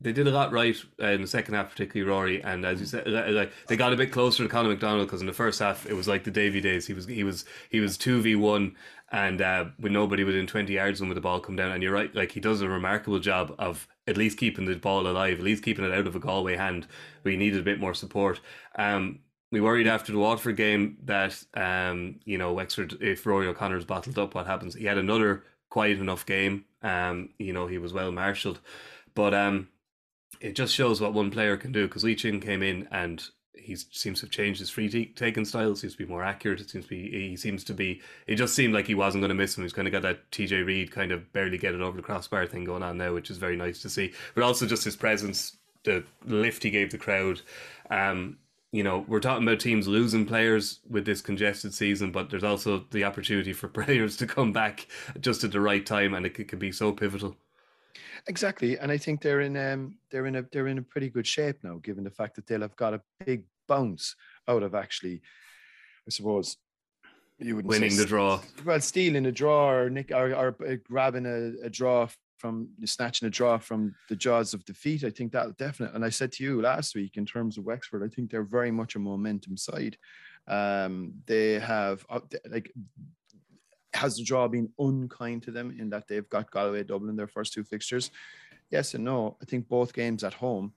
They 0.00 0.12
did 0.12 0.26
a 0.26 0.32
lot 0.32 0.52
right 0.52 0.76
uh, 1.00 1.06
in 1.08 1.22
the 1.22 1.26
second 1.26 1.54
half, 1.54 1.70
particularly 1.70 2.10
Rory, 2.10 2.42
and 2.42 2.64
as 2.64 2.78
you 2.78 2.86
said, 2.86 3.06
like 3.08 3.52
they 3.68 3.76
got 3.76 3.92
a 3.92 3.96
bit 3.96 4.12
closer 4.12 4.42
to 4.42 4.48
Conor 4.48 4.68
McDonald 4.68 5.06
because 5.06 5.20
in 5.20 5.26
the 5.26 5.32
first 5.32 5.60
half 5.60 5.86
it 5.86 5.94
was 5.94 6.06
like 6.06 6.24
the 6.24 6.30
Davy 6.30 6.60
days. 6.60 6.86
He 6.86 6.92
was 6.92 7.06
he 7.06 7.24
was 7.24 7.44
he 7.70 7.80
was 7.80 7.96
two 7.96 8.20
v 8.20 8.36
one, 8.36 8.76
and 9.12 9.40
uh, 9.40 9.66
with 9.80 9.92
nobody 9.92 10.22
within 10.22 10.46
twenty 10.46 10.74
yards 10.74 11.00
him 11.00 11.08
with 11.08 11.16
the 11.16 11.22
ball 11.22 11.40
come 11.40 11.56
down. 11.56 11.72
And 11.72 11.82
you're 11.82 11.92
right, 11.92 12.14
like 12.14 12.32
he 12.32 12.40
does 12.40 12.60
a 12.60 12.68
remarkable 12.68 13.18
job 13.18 13.54
of 13.58 13.88
at 14.06 14.16
least 14.16 14.38
keeping 14.38 14.66
the 14.66 14.74
ball 14.74 15.06
alive, 15.06 15.38
at 15.38 15.44
least 15.44 15.62
keeping 15.62 15.84
it 15.84 15.92
out 15.92 16.06
of 16.06 16.16
a 16.16 16.20
Galway 16.20 16.56
hand. 16.56 16.86
We 17.22 17.36
needed 17.36 17.60
a 17.60 17.64
bit 17.64 17.80
more 17.80 17.94
support. 17.94 18.40
Um, 18.76 19.20
we 19.50 19.60
worried 19.60 19.86
after 19.86 20.12
the 20.12 20.18
Waterford 20.18 20.56
game 20.56 20.98
that 21.04 21.42
um, 21.54 22.20
you 22.24 22.38
know 22.38 22.52
Wexford, 22.52 23.00
if 23.00 23.24
Rory 23.24 23.46
O'Connor's 23.46 23.84
bottled 23.84 24.18
up, 24.18 24.34
what 24.34 24.46
happens? 24.46 24.74
He 24.74 24.84
had 24.84 24.98
another 24.98 25.44
quiet 25.70 25.98
enough 25.98 26.26
game. 26.26 26.64
Um, 26.82 27.30
you 27.38 27.52
know 27.52 27.66
he 27.66 27.78
was 27.78 27.92
well 27.92 28.10
marshalled, 28.12 28.60
but 29.14 29.32
um, 29.32 29.68
it 30.40 30.54
just 30.54 30.74
shows 30.74 31.00
what 31.00 31.14
one 31.14 31.30
player 31.30 31.56
can 31.56 31.72
do. 31.72 31.86
Because 31.86 32.04
Lee 32.04 32.16
Chin 32.16 32.40
came 32.40 32.62
in 32.62 32.88
and 32.90 33.24
he 33.56 33.76
seems 33.76 34.20
to 34.20 34.26
have 34.26 34.30
changed 34.30 34.60
his 34.60 34.70
free 34.70 34.88
t- 34.88 35.12
taking 35.16 35.44
style. 35.44 35.74
Seems 35.74 35.94
to 35.94 35.98
be 35.98 36.10
more 36.10 36.22
accurate. 36.22 36.60
It 36.60 36.70
seems 36.70 36.84
to 36.84 36.90
be 36.90 37.28
he 37.28 37.36
seems 37.36 37.64
to 37.64 37.74
be. 37.74 38.00
It 38.26 38.36
just 38.36 38.54
seemed 38.54 38.74
like 38.74 38.86
he 38.86 38.94
wasn't 38.94 39.22
going 39.22 39.30
to 39.30 39.34
miss 39.34 39.56
him. 39.56 39.64
He's 39.64 39.72
kind 39.72 39.88
of 39.88 39.92
got 39.92 40.02
that 40.02 40.30
TJ 40.30 40.66
Reid 40.66 40.90
kind 40.90 41.12
of 41.12 41.32
barely 41.32 41.58
get 41.58 41.74
it 41.74 41.80
over 41.80 41.96
the 41.96 42.02
crossbar 42.02 42.46
thing 42.46 42.64
going 42.64 42.82
on 42.82 42.98
now, 42.98 43.14
which 43.14 43.30
is 43.30 43.38
very 43.38 43.56
nice 43.56 43.80
to 43.82 43.88
see. 43.88 44.12
But 44.34 44.44
also 44.44 44.66
just 44.66 44.84
his 44.84 44.96
presence, 44.96 45.56
the 45.84 46.04
lift 46.24 46.62
he 46.62 46.70
gave 46.70 46.90
the 46.90 46.98
crowd. 46.98 47.40
Um, 47.90 48.38
you 48.72 48.82
know, 48.82 49.04
we're 49.06 49.20
talking 49.20 49.46
about 49.46 49.60
teams 49.60 49.86
losing 49.86 50.26
players 50.26 50.80
with 50.90 51.06
this 51.06 51.20
congested 51.20 51.72
season, 51.72 52.10
but 52.10 52.28
there's 52.28 52.42
also 52.42 52.84
the 52.90 53.04
opportunity 53.04 53.52
for 53.52 53.68
players 53.84 54.16
to 54.16 54.26
come 54.26 54.52
back 54.52 54.88
just 55.20 55.44
at 55.44 55.52
the 55.52 55.60
right 55.60 55.86
time, 55.86 56.12
and 56.12 56.26
it 56.26 56.48
can 56.48 56.58
be 56.58 56.72
so 56.72 56.90
pivotal. 56.92 57.36
Exactly, 58.26 58.78
and 58.78 58.90
I 58.90 58.96
think 58.96 59.20
they're 59.20 59.42
in 59.42 59.56
um, 59.56 59.98
they're 60.10 60.26
in 60.26 60.36
a 60.36 60.42
they're 60.50 60.68
in 60.68 60.78
a 60.78 60.82
pretty 60.82 61.10
good 61.10 61.26
shape 61.26 61.58
now, 61.62 61.76
given 61.82 62.04
the 62.04 62.10
fact 62.10 62.36
that 62.36 62.46
they'll 62.46 62.62
have 62.62 62.76
got 62.76 62.94
a 62.94 63.02
big 63.26 63.44
bounce 63.68 64.16
out 64.48 64.62
of 64.62 64.74
actually, 64.74 65.20
I 66.06 66.10
suppose, 66.10 66.56
you 67.38 67.56
would 67.56 67.66
winning 67.66 67.96
the 67.96 68.06
draw. 68.06 68.40
Well, 68.64 68.80
stealing 68.80 69.26
a 69.26 69.32
draw 69.32 69.70
or 69.70 69.90
nick 69.90 70.10
or, 70.10 70.32
or 70.32 70.56
uh, 70.66 70.76
grabbing 70.88 71.26
a, 71.26 71.66
a 71.66 71.70
draw 71.70 72.08
from 72.38 72.68
snatching 72.84 73.26
a 73.26 73.30
draw 73.30 73.58
from 73.58 73.94
the 74.08 74.16
jaws 74.16 74.54
of 74.54 74.64
defeat. 74.64 75.04
I 75.04 75.10
think 75.10 75.32
that'll 75.32 75.52
definitely. 75.52 75.96
And 75.96 76.04
I 76.04 76.10
said 76.10 76.32
to 76.32 76.44
you 76.44 76.60
last 76.60 76.94
week 76.94 77.16
in 77.16 77.26
terms 77.26 77.58
of 77.58 77.64
Wexford, 77.64 78.02
I 78.02 78.14
think 78.14 78.30
they're 78.30 78.42
very 78.42 78.70
much 78.70 78.96
a 78.96 78.98
momentum 78.98 79.56
side. 79.56 79.96
Um, 80.46 81.14
they 81.26 81.58
have 81.58 82.04
uh, 82.10 82.20
like 82.50 82.70
has 83.94 84.16
the 84.16 84.24
draw 84.24 84.48
been 84.48 84.70
unkind 84.78 85.42
to 85.44 85.50
them 85.50 85.74
in 85.78 85.90
that 85.90 86.08
they've 86.08 86.28
got 86.28 86.50
Galway, 86.50 86.84
Dublin 86.84 87.16
their 87.16 87.26
first 87.26 87.52
two 87.52 87.64
fixtures? 87.64 88.10
Yes 88.70 88.94
and 88.94 89.04
no. 89.04 89.36
I 89.40 89.44
think 89.44 89.68
both 89.68 89.92
games 89.92 90.24
at 90.24 90.34
home 90.34 90.72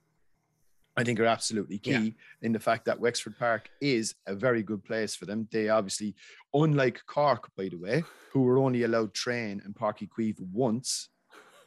I 0.98 1.04
think 1.04 1.20
are 1.20 1.26
absolutely 1.26 1.78
key 1.78 1.92
yeah. 1.92 2.10
in 2.42 2.52
the 2.52 2.58
fact 2.58 2.84
that 2.86 2.98
Wexford 2.98 3.38
Park 3.38 3.70
is 3.80 4.16
a 4.26 4.34
very 4.34 4.64
good 4.64 4.82
place 4.82 5.14
for 5.14 5.26
them. 5.26 5.46
They 5.52 5.68
obviously, 5.68 6.16
unlike 6.52 7.00
Cork, 7.06 7.48
by 7.56 7.68
the 7.68 7.76
way, 7.76 8.02
who 8.32 8.42
were 8.42 8.58
only 8.58 8.82
allowed 8.82 9.14
train 9.14 9.62
and 9.64 9.76
Uí 9.76 10.08
Chaoimh 10.08 10.40
once 10.52 11.08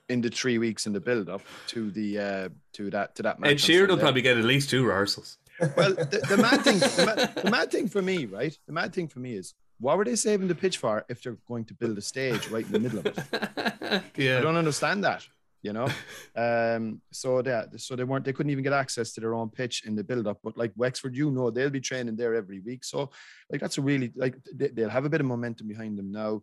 in 0.09 0.19
the 0.19 0.29
three 0.29 0.57
weeks 0.57 0.85
in 0.85 0.91
the 0.91 0.99
build 0.99 1.29
up 1.29 1.43
to 1.67 1.91
the 1.91 2.19
uh, 2.19 2.49
to 2.73 2.89
that 2.89 3.15
to 3.15 3.23
that 3.23 3.39
match. 3.39 3.51
Ed 3.51 3.57
Sheeran 3.59 3.87
will 3.87 3.97
probably 3.97 4.21
get 4.21 4.37
at 4.37 4.43
least 4.43 4.69
two 4.69 4.83
rehearsals. 4.85 5.37
Well, 5.77 5.93
the, 5.93 6.25
the 6.27 6.37
mad 6.37 6.61
thing, 6.63 6.79
the 6.79 7.05
mad, 7.05 7.35
the 7.35 7.51
mad 7.51 7.71
thing 7.71 7.87
for 7.87 8.01
me, 8.01 8.25
right? 8.25 8.57
The 8.67 8.73
mad 8.73 8.93
thing 8.93 9.07
for 9.07 9.19
me 9.19 9.35
is 9.35 9.53
what 9.81 9.97
were 9.97 10.05
they 10.05 10.15
saving 10.15 10.47
the 10.47 10.55
pitch 10.55 10.77
for 10.77 11.03
if 11.09 11.21
they're 11.21 11.37
going 11.47 11.65
to 11.65 11.73
build 11.73 11.97
a 11.97 12.01
stage 12.01 12.47
right 12.49 12.65
in 12.65 12.71
the 12.71 12.79
middle 12.79 12.99
of 12.99 13.07
it? 13.07 14.03
yeah, 14.15 14.37
I 14.37 14.41
don't 14.41 14.55
understand 14.55 15.03
that 15.03 15.27
you 15.61 15.73
know. 15.73 15.87
um, 16.35 17.01
so 17.11 17.41
that 17.41 17.79
so 17.79 17.95
they 17.95 18.03
weren't 18.03 18.25
they 18.25 18.33
couldn't 18.33 18.51
even 18.51 18.63
get 18.63 18.73
access 18.73 19.13
to 19.13 19.21
their 19.21 19.33
own 19.33 19.49
pitch 19.49 19.83
in 19.85 19.95
the 19.95 20.03
build 20.03 20.27
up. 20.27 20.39
But 20.43 20.57
like 20.57 20.73
Wexford, 20.75 21.15
you 21.15 21.31
know, 21.31 21.49
they'll 21.49 21.69
be 21.69 21.81
training 21.81 22.15
there 22.15 22.35
every 22.35 22.59
week. 22.59 22.83
So 22.83 23.09
like 23.49 23.61
that's 23.61 23.77
a 23.77 23.81
really 23.81 24.11
like 24.15 24.35
they, 24.53 24.69
will 24.75 24.89
have 24.89 25.05
a 25.05 25.09
bit 25.09 25.21
of 25.21 25.27
momentum 25.27 25.67
behind 25.67 25.97
them 25.97 26.11
now. 26.11 26.41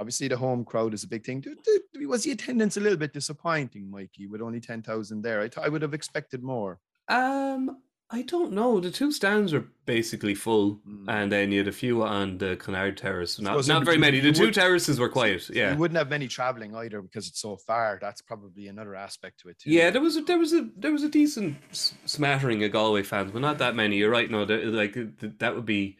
Obviously, 0.00 0.28
the 0.28 0.36
home 0.36 0.64
crowd 0.64 0.94
is 0.94 1.02
a 1.02 1.08
big 1.08 1.24
thing. 1.24 1.44
Was 2.02 2.22
the 2.22 2.30
attendance 2.30 2.76
a 2.76 2.80
little 2.80 2.98
bit 2.98 3.12
disappointing, 3.12 3.90
Mikey, 3.90 4.28
with 4.28 4.40
only 4.40 4.60
ten 4.60 4.82
thousand 4.82 5.22
there? 5.22 5.40
I, 5.40 5.48
th- 5.48 5.64
I 5.64 5.68
would 5.68 5.82
have 5.82 5.94
expected 5.94 6.42
more. 6.42 6.78
Um, 7.08 7.78
I 8.10 8.22
don't 8.22 8.52
know. 8.52 8.80
The 8.80 8.90
two 8.90 9.12
stands 9.12 9.52
are 9.52 9.66
basically 9.84 10.34
full, 10.34 10.80
mm. 10.88 11.04
and 11.08 11.30
then 11.30 11.52
you 11.52 11.58
had 11.58 11.68
a 11.68 11.72
few 11.72 12.02
on 12.02 12.38
the 12.38 12.56
Clonard 12.56 12.96
Terrace. 12.96 13.38
Not, 13.38 13.66
not 13.68 13.84
very 13.84 13.98
many. 13.98 14.20
The 14.20 14.32
two 14.32 14.46
would, 14.46 14.54
terraces 14.54 14.98
were 14.98 15.10
quiet. 15.10 15.50
Yeah, 15.50 15.72
you 15.72 15.78
wouldn't 15.78 15.98
have 15.98 16.08
many 16.08 16.26
traveling 16.26 16.74
either 16.74 17.02
because 17.02 17.28
it's 17.28 17.40
so 17.40 17.56
far. 17.56 17.98
That's 18.00 18.22
probably 18.22 18.68
another 18.68 18.94
aspect 18.94 19.40
to 19.40 19.50
it 19.50 19.58
too. 19.58 19.70
Yeah, 19.70 19.90
there 19.90 20.00
was 20.00 20.16
a, 20.16 20.22
there 20.22 20.38
was 20.38 20.54
a 20.54 20.68
there 20.74 20.90
was 20.92 21.02
a 21.02 21.10
decent 21.10 21.58
smattering 21.72 22.64
of 22.64 22.72
Galway 22.72 23.02
fans, 23.02 23.30
but 23.30 23.42
not 23.42 23.58
that 23.58 23.76
many. 23.76 23.98
You're 23.98 24.10
right. 24.10 24.30
No, 24.30 24.44
like 24.44 24.96
that 25.38 25.54
would 25.54 25.66
be 25.66 25.98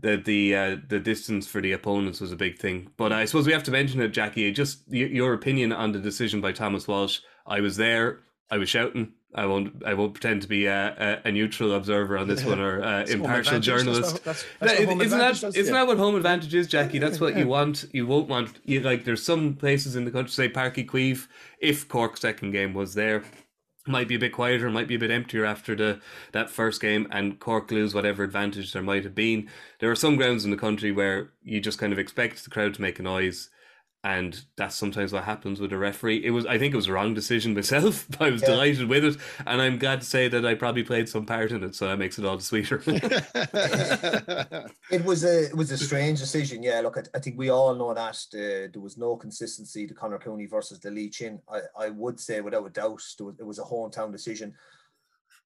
the 0.00 0.16
the 0.16 0.56
uh, 0.56 0.76
the 0.88 1.00
distance 1.00 1.46
for 1.46 1.60
the 1.60 1.72
opponents 1.72 2.20
was 2.22 2.32
a 2.32 2.36
big 2.36 2.58
thing. 2.58 2.90
But 2.96 3.12
I 3.12 3.26
suppose 3.26 3.46
we 3.46 3.52
have 3.52 3.64
to 3.64 3.70
mention 3.70 4.00
it, 4.00 4.08
Jackie. 4.08 4.50
Just 4.52 4.90
your 4.90 5.34
opinion 5.34 5.72
on 5.72 5.92
the 5.92 5.98
decision 5.98 6.40
by 6.40 6.52
Thomas 6.52 6.88
Walsh. 6.88 7.20
I 7.46 7.60
was 7.60 7.76
there. 7.76 8.20
I 8.50 8.56
was 8.56 8.68
shouting. 8.68 9.12
I 9.34 9.46
won't. 9.46 9.82
I 9.86 9.94
won't 9.94 10.12
pretend 10.12 10.42
to 10.42 10.48
be 10.48 10.66
a, 10.66 11.20
a, 11.24 11.28
a 11.28 11.32
neutral 11.32 11.72
observer 11.72 12.18
on 12.18 12.28
this 12.28 12.44
one 12.44 12.60
or 12.60 12.82
uh, 12.82 13.04
impartial 13.04 13.60
journalist. 13.60 14.22
That's, 14.24 14.44
that's, 14.60 14.76
that's 14.76 14.80
isn't 14.80 15.18
that 15.18 15.40
does, 15.40 15.56
isn't 15.56 15.74
yeah. 15.74 15.80
that 15.80 15.86
what 15.86 15.96
home 15.96 16.16
advantage 16.16 16.54
is, 16.54 16.66
Jackie? 16.66 16.98
That's 16.98 17.18
what 17.18 17.36
you 17.36 17.48
want. 17.48 17.86
You 17.92 18.06
won't 18.06 18.28
want. 18.28 18.60
You 18.64 18.80
like. 18.80 19.04
There's 19.04 19.24
some 19.24 19.54
places 19.54 19.96
in 19.96 20.04
the 20.04 20.10
country, 20.10 20.30
say 20.30 20.48
Uí 20.50 20.86
Chaoimh, 20.86 21.26
if 21.60 21.88
Cork's 21.88 22.20
second 22.20 22.50
game 22.50 22.74
was 22.74 22.92
there, 22.94 23.24
might 23.86 24.06
be 24.06 24.16
a 24.16 24.18
bit 24.18 24.32
quieter, 24.32 24.70
might 24.70 24.88
be 24.88 24.96
a 24.96 24.98
bit 24.98 25.10
emptier 25.10 25.46
after 25.46 25.74
the 25.74 26.00
that 26.32 26.50
first 26.50 26.80
game, 26.80 27.06
and 27.10 27.40
Cork 27.40 27.70
lose 27.70 27.94
whatever 27.94 28.22
advantage 28.22 28.72
there 28.72 28.82
might 28.82 29.04
have 29.04 29.14
been. 29.14 29.48
There 29.80 29.90
are 29.90 29.96
some 29.96 30.16
grounds 30.16 30.44
in 30.44 30.50
the 30.50 30.56
country 30.58 30.92
where 30.92 31.30
you 31.42 31.60
just 31.60 31.78
kind 31.78 31.92
of 31.92 31.98
expect 31.98 32.44
the 32.44 32.50
crowd 32.50 32.74
to 32.74 32.82
make 32.82 32.98
a 32.98 33.02
noise 33.02 33.48
and 34.04 34.44
that's 34.56 34.74
sometimes 34.74 35.12
what 35.12 35.22
happens 35.24 35.60
with 35.60 35.72
a 35.72 35.78
referee. 35.78 36.24
It 36.24 36.30
was, 36.30 36.44
I 36.44 36.58
think, 36.58 36.74
it 36.74 36.76
was 36.76 36.88
a 36.88 36.92
wrong 36.92 37.14
decision 37.14 37.54
myself. 37.62 38.06
But 38.10 38.22
I 38.22 38.30
was 38.30 38.42
yeah. 38.42 38.48
delighted 38.48 38.88
with 38.88 39.04
it, 39.04 39.16
and 39.46 39.62
I'm 39.62 39.78
glad 39.78 40.00
to 40.00 40.06
say 40.06 40.28
that 40.28 40.44
I 40.44 40.54
probably 40.54 40.82
played 40.82 41.08
some 41.08 41.24
part 41.24 41.52
in 41.52 41.62
it, 41.62 41.74
so 41.74 41.86
that 41.86 41.98
makes 41.98 42.18
it 42.18 42.24
all 42.24 42.36
the 42.36 42.42
sweeter. 42.42 42.82
it 44.90 45.04
was 45.04 45.24
a, 45.24 45.44
it 45.44 45.56
was 45.56 45.70
a 45.70 45.78
strange 45.78 46.18
decision. 46.18 46.62
Yeah, 46.62 46.80
look, 46.80 46.98
I, 46.98 47.02
I 47.14 47.20
think 47.20 47.38
we 47.38 47.50
all 47.50 47.74
know 47.74 47.94
that 47.94 48.16
uh, 48.34 48.68
there 48.72 48.82
was 48.82 48.98
no 48.98 49.16
consistency 49.16 49.86
to 49.86 49.94
Conor 49.94 50.18
Cooney 50.18 50.46
versus 50.46 50.80
the 50.80 50.90
Lee 50.90 51.08
Chin. 51.08 51.40
I, 51.48 51.60
I 51.78 51.90
would 51.90 52.18
say 52.18 52.40
without 52.40 52.66
a 52.66 52.70
doubt, 52.70 53.00
was, 53.20 53.36
it 53.38 53.46
was 53.46 53.58
a 53.58 53.62
hometown 53.62 54.10
decision. 54.10 54.54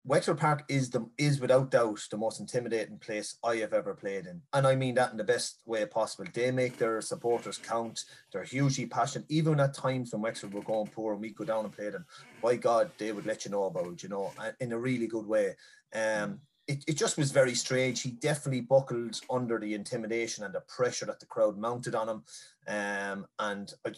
Wexford 0.08 0.38
Park 0.38 0.62
is 0.68 0.88
the 0.88 1.04
is 1.18 1.40
without 1.40 1.72
doubt 1.72 2.00
the 2.12 2.16
most 2.16 2.38
intimidating 2.38 2.96
place 2.96 3.38
I 3.42 3.56
have 3.56 3.72
ever 3.72 3.92
played 3.92 4.26
in, 4.26 4.40
and 4.52 4.64
I 4.64 4.76
mean 4.76 4.94
that 4.94 5.10
in 5.10 5.16
the 5.16 5.24
best 5.24 5.62
way 5.66 5.84
possible. 5.84 6.26
They 6.32 6.52
make 6.52 6.78
their 6.78 7.00
supporters 7.00 7.58
count. 7.58 8.04
They're 8.32 8.44
hugely 8.44 8.86
passionate, 8.86 9.26
even 9.28 9.58
at 9.58 9.74
times 9.74 10.12
when 10.12 10.22
Wexford 10.22 10.54
were 10.54 10.62
going 10.62 10.86
poor 10.86 11.12
and 11.12 11.20
we 11.20 11.30
go 11.30 11.44
down 11.44 11.64
and 11.64 11.72
play 11.72 11.90
them. 11.90 12.06
By 12.40 12.54
God, 12.54 12.92
they 12.98 13.10
would 13.10 13.26
let 13.26 13.44
you 13.44 13.50
know 13.50 13.64
about 13.64 13.88
it, 13.88 14.02
you 14.04 14.08
know, 14.08 14.32
in 14.60 14.70
a 14.70 14.78
really 14.78 15.08
good 15.08 15.26
way. 15.26 15.56
Um, 15.92 16.38
it, 16.68 16.82
it 16.88 16.96
just 16.96 17.16
was 17.16 17.30
very 17.30 17.54
strange. 17.54 18.02
He 18.02 18.10
definitely 18.10 18.60
buckled 18.60 19.20
under 19.30 19.58
the 19.58 19.74
intimidation 19.74 20.44
and 20.44 20.52
the 20.52 20.62
pressure 20.62 21.06
that 21.06 21.20
the 21.20 21.26
crowd 21.26 21.56
mounted 21.56 21.94
on 21.94 22.08
him. 22.08 22.22
Um, 22.66 23.26
and 23.38 23.72
I, 23.86 23.92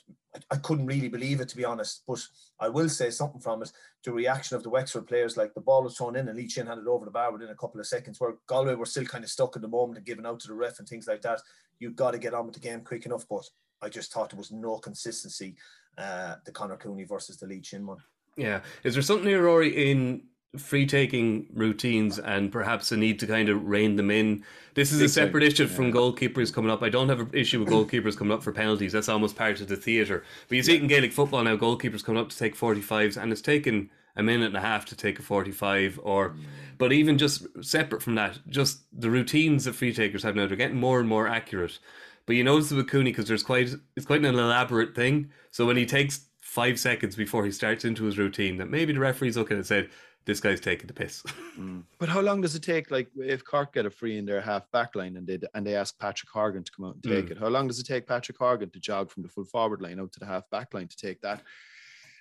I 0.50 0.56
couldn't 0.56 0.86
really 0.86 1.08
believe 1.08 1.40
it, 1.40 1.48
to 1.48 1.56
be 1.56 1.64
honest. 1.64 2.02
But 2.06 2.20
I 2.60 2.68
will 2.68 2.90
say 2.90 3.08
something 3.08 3.40
from 3.40 3.62
it. 3.62 3.72
The 4.04 4.12
reaction 4.12 4.56
of 4.56 4.62
the 4.62 4.70
Wexford 4.70 5.06
players, 5.06 5.36
like 5.36 5.54
the 5.54 5.62
ball 5.62 5.82
was 5.82 5.96
thrown 5.96 6.16
in 6.16 6.28
and 6.28 6.36
Lee 6.36 6.46
Chin 6.46 6.66
handed 6.66 6.86
over 6.86 7.06
the 7.06 7.10
bar 7.10 7.32
within 7.32 7.48
a 7.48 7.54
couple 7.54 7.80
of 7.80 7.86
seconds, 7.86 8.20
where 8.20 8.34
Galway 8.46 8.74
were 8.74 8.84
still 8.84 9.06
kind 9.06 9.24
of 9.24 9.30
stuck 9.30 9.56
in 9.56 9.62
the 9.62 9.68
moment 9.68 9.96
and 9.96 10.06
giving 10.06 10.26
out 10.26 10.40
to 10.40 10.48
the 10.48 10.54
ref 10.54 10.78
and 10.78 10.86
things 10.86 11.06
like 11.06 11.22
that. 11.22 11.40
You've 11.78 11.96
got 11.96 12.10
to 12.10 12.18
get 12.18 12.34
on 12.34 12.44
with 12.44 12.54
the 12.54 12.60
game 12.60 12.82
quick 12.82 13.06
enough. 13.06 13.24
But 13.30 13.44
I 13.80 13.88
just 13.88 14.12
thought 14.12 14.30
there 14.30 14.38
was 14.38 14.52
no 14.52 14.76
consistency, 14.76 15.56
uh, 15.96 16.34
the 16.44 16.52
Conor 16.52 16.76
Cooney 16.76 17.04
versus 17.04 17.38
the 17.38 17.46
Lee 17.46 17.60
Chin 17.60 17.86
one. 17.86 17.98
Yeah. 18.36 18.60
Is 18.84 18.92
there 18.92 19.02
something 19.02 19.26
here, 19.26 19.42
Rory, 19.42 19.90
in 19.90 20.24
free 20.56 20.86
taking 20.86 21.46
routines 21.52 22.18
and 22.18 22.50
perhaps 22.50 22.90
a 22.90 22.96
need 22.96 23.18
to 23.20 23.26
kind 23.26 23.48
of 23.48 23.66
rein 23.66 23.96
them 23.96 24.10
in. 24.10 24.44
This 24.74 24.92
is 24.92 25.00
a 25.00 25.08
separate 25.08 25.42
issue 25.42 25.64
yeah. 25.64 25.74
from 25.74 25.92
goalkeepers 25.92 26.52
coming 26.52 26.70
up. 26.70 26.82
I 26.82 26.88
don't 26.88 27.08
have 27.08 27.20
an 27.20 27.30
issue 27.32 27.60
with 27.60 27.68
goalkeepers 27.68 28.16
coming 28.16 28.32
up 28.32 28.42
for 28.42 28.52
penalties. 28.52 28.92
That's 28.92 29.08
almost 29.08 29.36
part 29.36 29.60
of 29.60 29.68
the 29.68 29.76
theatre. 29.76 30.24
But 30.48 30.56
you 30.56 30.62
see 30.62 30.76
it 30.76 30.82
in 30.82 30.88
Gaelic 30.88 31.12
football 31.12 31.44
now, 31.44 31.56
goalkeepers 31.56 32.04
coming 32.04 32.20
up 32.20 32.30
to 32.30 32.38
take 32.38 32.56
45s 32.56 33.20
and 33.20 33.30
it's 33.30 33.42
taken 33.42 33.90
a 34.16 34.22
minute 34.22 34.46
and 34.46 34.56
a 34.56 34.60
half 34.60 34.84
to 34.86 34.96
take 34.96 35.18
a 35.18 35.22
45 35.22 36.00
or 36.02 36.30
mm. 36.30 36.44
but 36.76 36.92
even 36.92 37.16
just 37.16 37.46
separate 37.62 38.02
from 38.02 38.16
that 38.16 38.40
just 38.48 38.80
the 38.92 39.08
routines 39.08 39.64
that 39.64 39.74
free 39.74 39.94
takers 39.94 40.24
have 40.24 40.34
now 40.34 40.46
they're 40.46 40.56
getting 40.56 40.76
more 40.76 40.98
and 40.98 41.08
more 41.08 41.28
accurate 41.28 41.78
but 42.26 42.34
you 42.34 42.42
notice 42.42 42.72
with 42.72 42.88
Cooney 42.88 43.12
because 43.12 43.28
there's 43.28 43.44
quite 43.44 43.70
it's 43.96 44.06
quite 44.06 44.24
an 44.24 44.34
elaborate 44.34 44.94
thing 44.94 45.30
so 45.52 45.64
when 45.64 45.76
he 45.76 45.86
takes 45.86 46.26
five 46.40 46.80
seconds 46.80 47.14
before 47.14 47.44
he 47.44 47.52
starts 47.52 47.84
into 47.84 48.04
his 48.04 48.18
routine 48.18 48.56
that 48.56 48.68
maybe 48.68 48.92
the 48.92 48.98
referee's 48.98 49.36
looking 49.36 49.56
and 49.56 49.66
said 49.66 49.88
this 50.28 50.40
guy's 50.40 50.60
taking 50.60 50.86
the 50.86 50.92
piss. 50.92 51.22
mm. 51.58 51.82
But 51.98 52.10
how 52.10 52.20
long 52.20 52.42
does 52.42 52.54
it 52.54 52.62
take? 52.62 52.90
Like 52.90 53.08
if 53.16 53.42
Cork 53.42 53.72
get 53.72 53.86
a 53.86 53.90
free 53.90 54.18
in 54.18 54.26
their 54.26 54.42
half 54.42 54.70
back 54.70 54.94
line 54.94 55.16
and 55.16 55.26
they 55.26 55.38
and 55.54 55.66
they 55.66 55.74
ask 55.74 55.98
Patrick 55.98 56.28
Horgan 56.30 56.62
to 56.62 56.70
come 56.70 56.84
out 56.84 56.96
and 56.96 57.02
take 57.02 57.26
mm. 57.26 57.30
it, 57.30 57.38
how 57.38 57.48
long 57.48 57.66
does 57.66 57.80
it 57.80 57.86
take 57.86 58.06
Patrick 58.06 58.36
Horgan 58.36 58.68
to 58.70 58.78
jog 58.78 59.10
from 59.10 59.22
the 59.22 59.28
full 59.30 59.46
forward 59.46 59.80
line 59.80 59.98
out 59.98 60.12
to 60.12 60.20
the 60.20 60.26
half 60.26 60.48
back 60.50 60.74
line 60.74 60.86
to 60.86 60.96
take 60.98 61.22
that? 61.22 61.40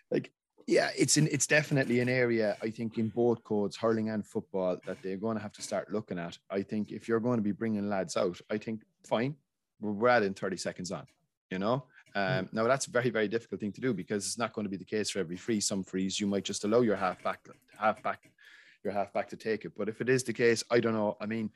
Like, 0.10 0.32
yeah, 0.68 0.89
it's 0.97 1.18
in 1.18 1.28
it's 1.34 1.47
definitely 1.47 1.99
an 1.99 2.08
area 2.08 2.55
I 2.64 2.70
think 2.70 2.97
in 2.97 3.10
both 3.10 3.43
codes, 3.43 3.76
hurling 3.76 4.10
and 4.10 4.26
football, 4.26 4.78
that 4.86 4.99
they're 5.03 5.18
going 5.18 5.36
to 5.36 5.43
have 5.43 5.53
to 5.53 5.62
start 5.62 5.91
looking 5.91 6.18
at. 6.18 6.38
I 6.49 6.62
think 6.62 6.93
if 6.93 7.10
you're 7.10 7.20
going 7.20 7.39
to 7.39 7.43
be 7.43 7.51
bringing 7.51 7.89
lads 7.89 8.16
out, 8.16 8.39
I 8.49 8.58
think 8.58 8.84
fine, 9.03 9.36
we're 9.82 10.08
adding 10.08 10.34
30 10.34 10.55
seconds 10.55 10.93
on, 10.93 11.05
you 11.51 11.60
know. 11.60 11.84
Um, 12.16 12.49
now 12.51 12.64
that's 12.64 12.88
a 12.88 12.91
very, 12.91 13.10
very 13.10 13.28
difficult 13.28 13.60
thing 13.60 13.74
to 13.74 13.82
do 13.82 13.93
because 13.93 14.26
it's 14.26 14.38
not 14.38 14.53
going 14.53 14.64
to 14.64 14.70
be 14.70 14.78
the 14.78 14.86
case 14.86 15.10
for 15.10 15.20
every 15.20 15.36
free. 15.36 15.60
Some 15.60 15.84
frees 15.84 16.20
you 16.20 16.26
might 16.26 16.45
just 16.45 16.64
allow 16.64 16.82
your 16.82 16.95
half 16.95 17.22
back, 17.22 17.43
half 17.80 18.01
back, 18.03 18.30
your 18.84 18.93
half 18.93 19.13
back 19.13 19.30
to 19.30 19.38
take 19.38 19.65
it. 19.65 19.73
But 19.78 19.89
if 19.89 20.01
it 20.01 20.09
is 20.09 20.23
the 20.23 20.34
case, 20.34 20.63
I 20.69 20.80
don't 20.80 20.93
know. 20.93 21.17
I 21.21 21.25
mean, 21.25 21.51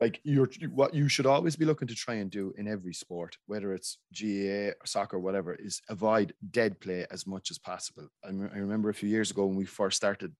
like 0.00 0.20
you're 0.24 0.48
what 0.70 0.94
you 0.94 1.08
should 1.08 1.26
always 1.26 1.56
be 1.56 1.66
looking 1.66 1.88
to 1.88 1.94
try 1.94 2.14
and 2.14 2.30
do 2.30 2.54
in 2.56 2.66
every 2.66 2.94
sport, 2.94 3.36
whether 3.46 3.74
it's 3.74 3.98
GAA 4.18 4.72
or 4.80 4.86
soccer, 4.86 5.16
or 5.16 5.20
whatever, 5.20 5.54
is 5.54 5.82
avoid 5.88 6.34
dead 6.50 6.80
play 6.80 7.06
as 7.10 7.26
much 7.26 7.50
as 7.50 7.58
possible. 7.58 8.08
I, 8.24 8.28
I 8.28 8.58
remember 8.58 8.88
a 8.88 8.94
few 8.94 9.08
years 9.08 9.30
ago 9.30 9.46
when 9.46 9.56
we 9.56 9.66
first 9.66 9.96
started 9.96 10.34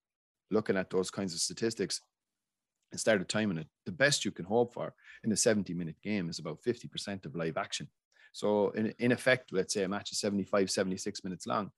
looking 0.50 0.76
at 0.76 0.90
those 0.90 1.10
kinds 1.10 1.34
of 1.34 1.40
statistics 1.40 2.00
and 2.90 3.00
started 3.00 3.28
timing 3.28 3.58
it. 3.58 3.68
The 3.86 3.92
best 3.92 4.24
you 4.24 4.30
can 4.30 4.44
hope 4.44 4.72
for 4.72 4.94
in 5.24 5.32
a 5.32 5.36
70 5.36 5.74
minute 5.74 5.96
game 6.02 6.28
is 6.28 6.38
about 6.38 6.62
50% 6.62 7.26
of 7.26 7.36
live 7.36 7.56
action. 7.56 7.88
So 8.32 8.70
in, 8.70 8.94
in 8.98 9.12
effect, 9.12 9.52
let's 9.52 9.74
say 9.74 9.82
a 9.82 9.88
match 9.88 10.12
is 10.12 10.20
75, 10.20 10.70
76 10.70 11.24
minutes 11.24 11.46
long, 11.46 11.70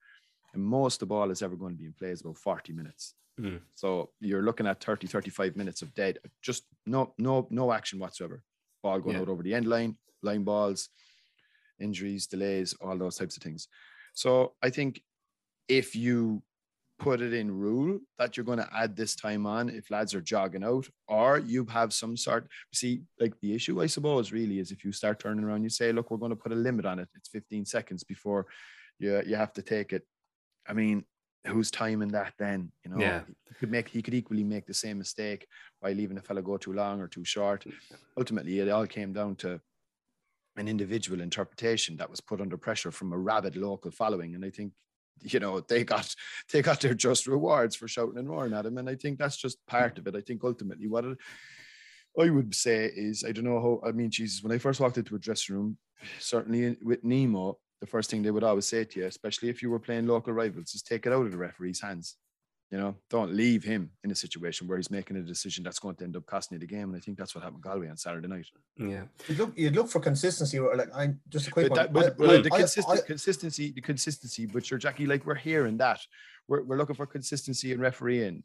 and 0.55 0.62
most 0.62 0.96
of 0.96 1.00
the 1.00 1.07
ball 1.07 1.30
is 1.30 1.42
ever 1.42 1.57
going 1.57 1.72
to 1.72 1.78
be 1.78 1.86
in 1.86 1.92
play 1.92 2.09
is 2.11 2.20
about 2.20 2.38
40 2.38 2.72
minutes. 2.72 3.14
Mm. 3.40 3.61
So 3.74 4.11
you're 4.20 4.42
looking 4.42 4.66
at 4.66 4.82
30, 4.82 5.07
35 5.07 5.57
minutes 5.57 5.82
of 5.82 5.94
dead, 5.94 6.18
just 6.42 6.64
no, 6.86 7.14
no, 7.18 7.46
no 7.50 7.72
action 7.72 7.98
whatsoever. 7.98 8.42
Ball 8.82 9.00
going 9.00 9.16
Yeah. 9.16 9.22
out 9.22 9.28
over 9.28 9.42
the 9.42 9.55
end 9.55 9.66
line, 9.66 9.96
line 10.22 10.44
balls, 10.44 10.88
injuries, 11.80 12.26
delays, 12.26 12.74
all 12.80 12.98
those 12.98 13.16
types 13.16 13.36
of 13.36 13.42
things. 13.42 13.68
So 14.14 14.55
I 14.62 14.70
think 14.70 15.03
if 15.68 15.96
you 15.96 16.42
put 16.98 17.20
it 17.20 17.32
in 17.32 17.50
rule 17.50 17.98
that 18.18 18.36
you're 18.36 18.46
going 18.46 18.59
to 18.59 18.68
add 18.72 18.94
this 18.94 19.16
time 19.16 19.44
on 19.44 19.68
if 19.68 19.90
lads 19.90 20.14
are 20.14 20.20
jogging 20.20 20.62
out, 20.62 20.88
or 21.09 21.38
you 21.38 21.64
have 21.64 21.92
some 21.92 22.16
sort. 22.16 22.46
See, 22.72 23.03
like 23.18 23.34
the 23.40 23.53
issue, 23.55 23.82
I 23.82 23.86
suppose, 23.86 24.30
really 24.30 24.61
is 24.61 24.70
if 24.70 24.84
you 24.84 24.92
start 24.92 25.18
turning 25.18 25.44
around, 25.44 25.64
you 25.64 25.68
say, 25.68 25.90
look, 25.90 26.11
we're 26.11 26.16
going 26.18 26.30
to 26.30 26.36
put 26.36 26.53
a 26.53 26.57
limit 26.57 26.86
on 26.86 27.00
it. 27.00 27.09
It's 27.16 27.28
15 27.28 27.64
seconds 27.64 28.05
before 28.05 28.46
you 29.00 29.20
you 29.26 29.34
have 29.34 29.53
to 29.55 29.62
take 29.62 29.92
it. 29.92 30.07
I 30.66 30.72
mean, 30.72 31.04
who's 31.46 31.70
timing 31.70 32.08
that 32.08 32.34
then? 32.38 32.70
You 32.84 32.90
know, 32.92 33.00
Yeah. 33.00 33.22
he 33.48 33.54
could 33.54 33.70
make 33.70 33.88
he 33.88 34.02
could 34.02 34.14
equally 34.14 34.44
make 34.44 34.66
the 34.66 34.74
same 34.74 34.98
mistake 34.98 35.46
by 35.80 35.92
leaving 35.92 36.18
a 36.18 36.22
fellow 36.22 36.42
go 36.42 36.56
too 36.56 36.72
long 36.72 37.00
or 37.00 37.08
too 37.08 37.24
short. 37.24 37.64
Ultimately, 38.16 38.58
it 38.60 38.68
all 38.68 38.86
came 38.86 39.12
down 39.12 39.36
to 39.36 39.60
an 40.56 40.68
individual 40.68 41.20
interpretation 41.20 41.96
that 41.96 42.10
was 42.10 42.20
put 42.20 42.40
under 42.40 42.56
pressure 42.58 42.90
from 42.92 43.12
a 43.12 43.18
rabid 43.18 43.56
local 43.56 43.90
following. 43.90 44.34
And 44.34 44.44
I 44.44 44.50
think, 44.50 44.72
you 45.22 45.40
know, 45.40 45.60
they 45.60 45.82
got 45.82 46.14
they 46.52 46.62
got 46.62 46.80
their 46.80 46.94
just 46.94 47.26
rewards 47.26 47.74
for 47.74 47.88
shouting 47.88 48.18
and 48.18 48.28
roaring 48.28 48.52
at 48.52 48.66
him. 48.66 48.78
And 48.78 48.88
I 48.88 48.94
think 48.94 49.18
that's 49.18 49.36
just 49.36 49.58
part 49.66 49.98
of 49.98 50.06
it. 50.06 50.14
I 50.14 50.20
think 50.20 50.44
ultimately 50.44 50.86
what 50.88 51.04
it, 51.04 51.18
I 52.20 52.28
would 52.30 52.54
say 52.54 52.90
is 52.94 53.24
I 53.24 53.32
don't 53.32 53.44
know 53.44 53.60
how 53.60 53.88
I 53.88 53.92
mean, 53.92 54.10
Jesus, 54.10 54.42
when 54.42 54.52
I 54.52 54.58
first 54.58 54.78
walked 54.80 54.98
into 54.98 55.16
a 55.16 55.18
dressing 55.18 55.56
room, 55.56 55.78
certainly 56.20 56.76
with 56.82 57.02
Nemo, 57.02 57.58
the 57.83 57.87
first 57.89 58.09
thing 58.11 58.22
they 58.22 58.30
would 58.30 58.45
always 58.45 58.64
say 58.66 58.85
to 58.85 59.01
you, 59.01 59.07
especially 59.07 59.49
if 59.49 59.61
you 59.61 59.68
were 59.68 59.80
playing 59.80 60.07
local 60.07 60.33
rivals, 60.33 60.72
is 60.72 60.83
take 60.83 61.05
it 61.05 61.12
out 61.12 61.26
of 61.26 61.33
the 61.33 61.37
referee's 61.37 61.80
hands. 61.80 62.14
You 62.70 62.78
know, 62.78 62.95
don't 63.11 63.35
leave 63.35 63.64
him 63.64 63.91
in 64.05 64.12
a 64.12 64.14
situation 64.14 64.68
where 64.68 64.78
he's 64.78 64.89
making 64.91 65.16
a 65.16 65.20
decision 65.22 65.64
that's 65.64 65.80
going 65.80 65.97
to 65.97 66.05
end 66.05 66.16
up 66.16 66.24
costing 66.24 66.55
you 66.55 66.61
the 66.61 66.66
game. 66.72 66.85
And 66.91 66.97
I 66.97 67.01
think 67.01 67.18
that's 67.18 67.35
what 67.35 67.43
happened 67.43 67.57
with 67.64 67.64
Galway 67.64 67.89
on 67.89 67.97
Saturday 67.97 68.28
night. 68.28 68.47
Yeah. 68.78 69.03
You'd 69.26 69.39
look, 69.39 69.53
you'd 69.59 69.74
look 69.74 69.89
for 69.89 69.99
consistency. 69.99 70.61
Or 70.61 70.76
like 70.76 70.95
I 70.95 71.12
just 71.28 71.49
a 71.49 71.51
quick 71.51 71.68
But, 71.70 71.93
one. 71.93 72.05
that, 72.05 72.16
but, 72.16 72.30
I- 72.30 72.41
the 72.41 72.55
I- 72.55 72.59
consistent, 72.61 73.01
I- 73.01 73.07
consistency, 73.07 73.72
the 73.72 73.80
consistency, 73.80 74.47
but 74.47 74.70
you're 74.70 74.78
Jackie, 74.78 75.07
like 75.07 75.26
we're 75.26 75.35
hearing 75.35 75.76
that. 75.78 75.99
We're, 76.47 76.62
we're 76.62 76.78
looking 76.78 76.95
for 76.97 77.05
consistency 77.05 77.72
in 77.72 77.80
refereeing 77.80 78.45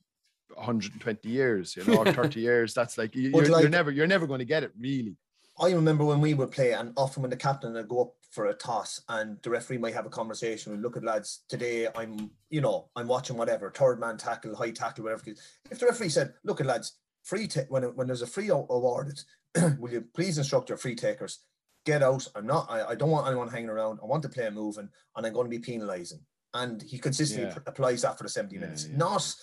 120 0.55 1.29
years, 1.29 1.75
you 1.75 1.83
know, 1.85 1.99
or 1.99 2.11
30 2.11 2.39
years. 2.41 2.73
That's 2.73 2.97
like, 2.97 3.15
you, 3.15 3.29
you're, 3.29 3.45
like- 3.45 3.61
you're 3.61 3.69
never, 3.69 3.91
you're 3.91 4.07
never 4.07 4.25
going 4.25 4.39
to 4.39 4.45
get 4.45 4.63
it 4.63 4.71
really. 4.79 5.15
I 5.59 5.71
remember 5.71 6.05
when 6.05 6.21
we 6.21 6.33
would 6.35 6.51
play, 6.51 6.73
and 6.73 6.93
often 6.97 7.21
when 7.23 7.31
the 7.31 7.37
captain 7.37 7.73
would 7.73 7.87
go 7.87 8.01
up 8.01 8.13
for 8.37 8.45
a 8.45 8.53
toss, 8.53 9.01
and 9.09 9.39
the 9.41 9.49
referee 9.49 9.79
might 9.79 9.95
have 9.95 10.05
a 10.05 10.11
conversation. 10.11 10.71
We 10.71 10.77
look 10.77 10.95
at 10.95 11.03
lads 11.03 11.41
today. 11.49 11.87
I'm, 11.95 12.29
you 12.51 12.61
know, 12.61 12.87
I'm 12.95 13.07
watching 13.07 13.35
whatever 13.35 13.71
third 13.71 13.99
man 13.99 14.15
tackle, 14.15 14.55
high 14.55 14.69
tackle, 14.69 15.05
whatever. 15.05 15.23
If 15.71 15.79
the 15.79 15.87
referee 15.87 16.09
said, 16.09 16.35
"Look 16.43 16.61
at 16.61 16.67
lads, 16.67 16.99
free 17.23 17.47
ta- 17.47 17.61
when 17.69 17.81
when 17.95 18.05
there's 18.05 18.21
a 18.21 18.27
free 18.27 18.49
awarded, 18.49 19.19
will 19.79 19.91
you 19.91 20.05
please 20.13 20.37
instruct 20.37 20.69
your 20.69 20.77
free 20.77 20.93
takers 20.93 21.39
get 21.83 22.03
out? 22.03 22.27
I'm 22.35 22.45
not. 22.45 22.67
I, 22.69 22.89
I 22.89 22.95
don't 22.95 23.09
want 23.09 23.25
anyone 23.25 23.47
hanging 23.47 23.69
around. 23.69 23.99
I 24.03 24.05
want 24.05 24.21
the 24.21 24.29
play 24.29 24.47
moving, 24.51 24.87
and 25.15 25.25
I'm 25.25 25.33
going 25.33 25.49
to 25.49 25.57
be 25.59 25.63
penalising." 25.71 26.21
And 26.53 26.79
he 26.83 26.99
consistently 26.99 27.47
Yeah. 27.47 27.55
pr- 27.55 27.69
applies 27.71 28.03
that 28.03 28.17
for 28.19 28.23
the 28.23 28.29
70 28.29 28.53
Yeah, 28.55 28.61
minutes, 28.61 28.87
yeah, 28.87 28.97
not 28.97 29.33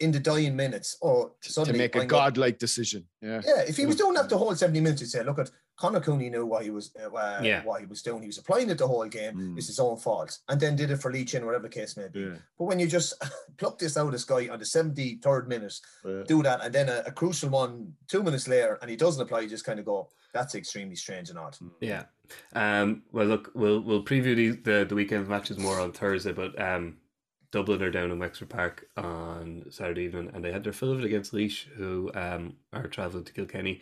in 0.00 0.10
the 0.10 0.20
dying 0.20 0.56
minutes. 0.56 0.96
Or 1.02 1.32
To 1.42 1.52
suddenly 1.52 1.78
make 1.80 1.96
a 1.96 2.06
godlike 2.06 2.58
decision. 2.58 3.06
Yeah. 3.20 3.42
yeah, 3.44 3.60
if 3.68 3.76
he 3.76 3.84
was 3.84 3.96
doing 3.96 4.14
that 4.14 4.30
the 4.30 4.38
whole 4.38 4.54
70 4.54 4.80
minutes, 4.80 5.02
he'd 5.02 5.08
say, 5.10 5.22
look 5.22 5.38
at 5.38 5.50
Conor 5.78 6.00
Cooney 6.00 6.28
knew 6.28 6.44
what 6.44 6.64
he 6.64 6.70
was 6.70 6.90
uh, 7.00 7.40
Yeah. 7.42 7.62
what 7.64 7.80
he 7.80 7.86
was 7.86 8.02
doing. 8.02 8.20
He 8.22 8.26
was 8.26 8.38
applying 8.38 8.68
it 8.68 8.78
the 8.78 8.86
whole 8.88 9.06
game. 9.06 9.36
Mm. 9.36 9.56
It's 9.56 9.68
his 9.68 9.78
own 9.78 9.96
fault. 9.96 10.36
And 10.48 10.60
then 10.60 10.74
did 10.76 10.90
it 10.90 10.96
for 11.00 11.12
Lee 11.12 11.24
Chin 11.24 11.46
whatever 11.46 11.68
case 11.68 11.96
may 11.96 12.08
be. 12.08 12.20
Yeah. 12.20 12.34
But 12.58 12.64
when 12.64 12.80
you 12.80 12.86
just 12.88 13.14
pluck 13.56 13.78
this 13.78 13.96
out 13.96 14.06
of 14.06 14.12
this 14.12 14.24
guy 14.24 14.48
on 14.48 14.58
the 14.58 14.64
73rd 14.64 15.46
minute, 15.46 15.74
Yeah. 16.04 16.22
do 16.26 16.42
that, 16.42 16.64
and 16.64 16.74
then 16.74 16.88
a, 16.88 17.04
a 17.06 17.12
crucial 17.12 17.50
one 17.50 17.94
two 18.08 18.22
minutes 18.24 18.48
later, 18.48 18.78
and 18.82 18.90
he 18.90 18.96
doesn't 18.96 19.22
apply, 19.22 19.40
you 19.40 19.48
just 19.48 19.64
kind 19.64 19.78
of 19.78 19.84
go, 19.84 20.08
that's 20.34 20.54
extremely 20.56 20.96
strange 20.96 21.30
and 21.30 21.38
odd. 21.38 21.56
Yeah. 21.80 22.04
Um, 22.54 23.02
well, 23.12 23.26
look, 23.26 23.50
we'll 23.54 23.80
we'll 23.80 24.04
preview 24.04 24.34
the, 24.36 24.50
the 24.50 24.84
the 24.84 24.94
weekend 24.94 25.26
matches 25.28 25.58
more 25.58 25.80
on 25.80 25.92
Thursday, 25.92 26.32
but 26.32 26.60
um, 26.60 26.98
Dublin 27.52 27.82
are 27.82 27.90
down 27.90 28.10
in 28.10 28.18
Wexford 28.18 28.50
Park 28.50 28.86
on 28.96 29.64
Saturday 29.70 30.02
evening, 30.02 30.30
and 30.34 30.44
they 30.44 30.52
had 30.52 30.64
their 30.64 30.74
fill 30.74 30.92
of 30.92 30.98
it 30.98 31.04
against 31.06 31.32
Laois, 31.32 31.64
who 31.76 32.10
um 32.14 32.56
are 32.74 32.86
travelling 32.88 33.24
to 33.24 33.32
Kilkenny, 33.32 33.80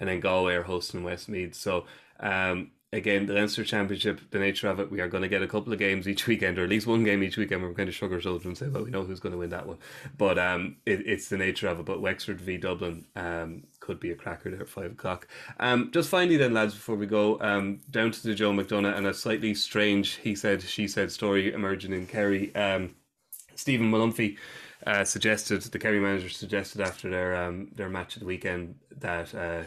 and 0.00 0.08
then 0.08 0.20
Galway 0.20 0.54
are 0.54 0.62
hosting 0.62 1.02
Westmeath. 1.02 1.54
So 1.54 1.86
um. 2.20 2.70
Again, 2.90 3.26
the 3.26 3.34
Leinster 3.34 3.64
Championship, 3.64 4.18
the 4.30 4.38
nature 4.38 4.66
of 4.66 4.80
it, 4.80 4.90
we 4.90 5.02
are 5.02 5.08
going 5.08 5.20
to 5.22 5.28
get 5.28 5.42
a 5.42 5.46
couple 5.46 5.74
of 5.74 5.78
games 5.78 6.08
each 6.08 6.26
weekend, 6.26 6.58
or 6.58 6.64
at 6.64 6.70
least 6.70 6.86
one 6.86 7.04
game 7.04 7.22
each 7.22 7.36
weekend. 7.36 7.62
We're 7.62 7.72
going 7.72 7.84
to 7.84 7.92
shrug 7.92 8.14
our 8.14 8.20
shoulders 8.20 8.46
and 8.46 8.56
say, 8.56 8.68
well, 8.68 8.82
we 8.82 8.90
know 8.90 9.04
who's 9.04 9.20
going 9.20 9.34
to 9.34 9.38
win 9.38 9.50
that 9.50 9.66
one. 9.66 9.76
But 10.16 10.38
um, 10.38 10.76
it, 10.86 11.06
it's 11.06 11.28
the 11.28 11.36
nature 11.36 11.68
of 11.68 11.80
it. 11.80 11.84
But 11.84 12.00
Wexford 12.00 12.40
v 12.40 12.56
Dublin 12.56 13.04
um, 13.14 13.64
could 13.80 14.00
be 14.00 14.10
a 14.10 14.14
cracker 14.14 14.50
there 14.50 14.62
at 14.62 14.70
five 14.70 14.92
o'clock. 14.92 15.28
Um, 15.60 15.90
just 15.92 16.08
finally, 16.08 16.38
then, 16.38 16.54
lads, 16.54 16.72
before 16.72 16.96
we 16.96 17.04
go, 17.04 17.38
um, 17.42 17.80
down 17.90 18.10
to 18.10 18.22
the 18.22 18.34
Joe 18.34 18.52
McDonagh 18.52 18.96
and 18.96 19.06
a 19.06 19.12
slightly 19.12 19.52
strange 19.52 20.14
he 20.14 20.34
said, 20.34 20.62
she 20.62 20.88
said 20.88 21.12
story 21.12 21.52
emerging 21.52 21.92
in 21.92 22.06
Kerry. 22.06 22.54
Um, 22.54 22.94
Stephen 23.54 23.90
Molumphy 23.92 24.38
uh, 24.86 25.04
suggested, 25.04 25.60
the 25.60 25.78
Kerry 25.78 26.00
manager 26.00 26.30
suggested 26.30 26.80
after 26.80 27.10
their 27.10 27.36
um, 27.36 27.68
their 27.74 27.90
match 27.90 28.16
at 28.16 28.20
the 28.20 28.26
weekend 28.26 28.76
that. 28.98 29.34
Uh, 29.34 29.64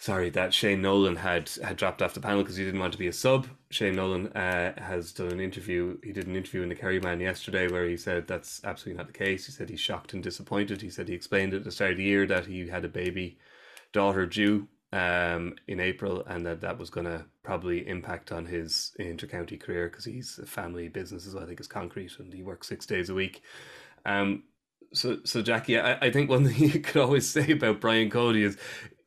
sorry, 0.00 0.30
that 0.30 0.54
Shane 0.54 0.80
Nolan 0.80 1.16
had 1.16 1.50
had 1.62 1.76
dropped 1.76 2.02
off 2.02 2.14
the 2.14 2.20
panel 2.20 2.42
because 2.42 2.56
he 2.56 2.64
didn't 2.64 2.80
want 2.80 2.92
to 2.94 2.98
be 2.98 3.06
a 3.06 3.12
sub. 3.12 3.46
Shane 3.68 3.94
Nolan 3.94 4.28
uh, 4.28 4.72
has 4.82 5.12
done 5.12 5.30
an 5.30 5.40
interview. 5.40 5.98
He 6.02 6.12
did 6.12 6.26
an 6.26 6.34
interview 6.34 6.62
in 6.62 6.70
the 6.70 6.74
Kerryman 6.74 7.20
yesterday 7.20 7.68
where 7.68 7.86
he 7.86 7.96
said 7.96 8.26
that's 8.26 8.62
absolutely 8.64 8.96
not 8.98 9.06
the 9.06 9.18
case. 9.18 9.46
He 9.46 9.52
said 9.52 9.68
he's 9.68 9.78
shocked 9.78 10.14
and 10.14 10.22
disappointed. 10.22 10.80
He 10.80 10.90
said 10.90 11.06
he 11.06 11.14
explained 11.14 11.54
at 11.54 11.64
the 11.64 11.70
start 11.70 11.92
of 11.92 11.96
the 11.98 12.04
year 12.04 12.26
that 12.26 12.46
he 12.46 12.66
had 12.66 12.84
a 12.84 12.88
baby 12.88 13.38
daughter 13.92 14.24
due 14.24 14.66
um, 14.92 15.54
in 15.68 15.78
April 15.78 16.24
and 16.26 16.46
that 16.46 16.62
that 16.62 16.78
was 16.78 16.88
going 16.88 17.06
to 17.06 17.26
probably 17.42 17.86
impact 17.86 18.32
on 18.32 18.46
his 18.46 18.92
intercounty 18.98 19.60
career 19.60 19.88
because 19.88 20.06
he's 20.06 20.38
a 20.38 20.46
family 20.46 20.88
business 20.88 21.26
as 21.26 21.34
well. 21.34 21.44
I 21.44 21.46
think 21.46 21.60
it's 21.60 21.68
concrete 21.68 22.18
and 22.18 22.32
he 22.32 22.42
works 22.42 22.68
six 22.68 22.86
days 22.86 23.10
a 23.10 23.14
week. 23.14 23.42
Um, 24.06 24.44
so, 24.92 25.18
so 25.24 25.42
Jackie, 25.42 25.78
I, 25.78 26.06
I 26.06 26.10
think 26.10 26.30
one 26.30 26.48
thing 26.48 26.68
you 26.70 26.80
could 26.80 27.02
always 27.02 27.28
say 27.28 27.52
about 27.52 27.80
Brian 27.80 28.10
Cody 28.10 28.42
is 28.42 28.56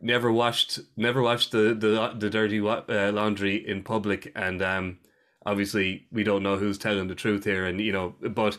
never 0.04 0.32
washed, 0.32 0.80
never 0.98 1.22
washed 1.22 1.52
the 1.52 1.74
the, 1.74 2.14
the 2.18 2.30
dirty 2.30 2.60
uh, 2.60 3.12
laundry 3.12 3.68
in 3.68 3.84
public, 3.84 4.32
and 4.36 4.62
um, 4.62 5.00
obviously 5.46 6.08
we 6.12 6.24
don't 6.24 6.44
know 6.44 6.58
who's 6.58 6.78
telling 6.78 7.08
the 7.08 7.16
truth 7.16 7.46
here, 7.46 7.66
and 7.66 7.80
you 7.82 7.92
know, 7.92 8.16
but 8.22 8.58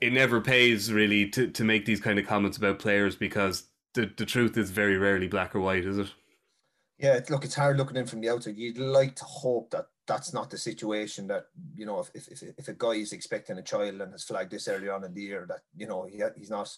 it 0.00 0.12
never 0.12 0.40
pays 0.40 0.92
really 0.92 1.28
to, 1.28 1.46
to 1.48 1.62
make 1.62 1.86
these 1.86 2.00
kind 2.00 2.18
of 2.18 2.26
comments 2.26 2.56
about 2.56 2.80
players 2.80 3.14
because 3.14 3.68
the, 3.94 4.10
the 4.16 4.26
truth 4.26 4.56
is 4.56 4.70
very 4.70 4.96
rarely 4.96 5.28
black 5.28 5.54
or 5.54 5.60
white, 5.60 5.84
is 5.84 5.96
it? 5.96 6.08
Yeah, 6.98 7.20
look, 7.30 7.44
it's 7.44 7.54
hard 7.54 7.76
looking 7.76 7.96
in 7.96 8.06
from 8.06 8.20
the 8.20 8.28
outside. 8.28 8.56
You'd 8.56 8.78
like 8.78 9.14
to 9.16 9.24
hope 9.24 9.70
that 9.70 9.86
that's 10.08 10.32
not 10.32 10.50
the 10.50 10.58
situation 10.58 11.28
that, 11.28 11.46
you 11.76 11.86
know, 11.86 12.00
if, 12.00 12.28
if, 12.28 12.42
if, 12.58 12.68
a 12.68 12.72
guy 12.72 12.94
is 12.94 13.12
expecting 13.12 13.58
a 13.58 13.62
child 13.62 14.00
and 14.00 14.10
has 14.12 14.24
flagged 14.24 14.50
this 14.50 14.66
early 14.66 14.88
on 14.88 15.04
in 15.04 15.14
the 15.14 15.22
year, 15.22 15.46
that, 15.48 15.60
you 15.76 15.86
know, 15.86 16.04
he, 16.04 16.20
he's 16.36 16.50
not 16.50 16.76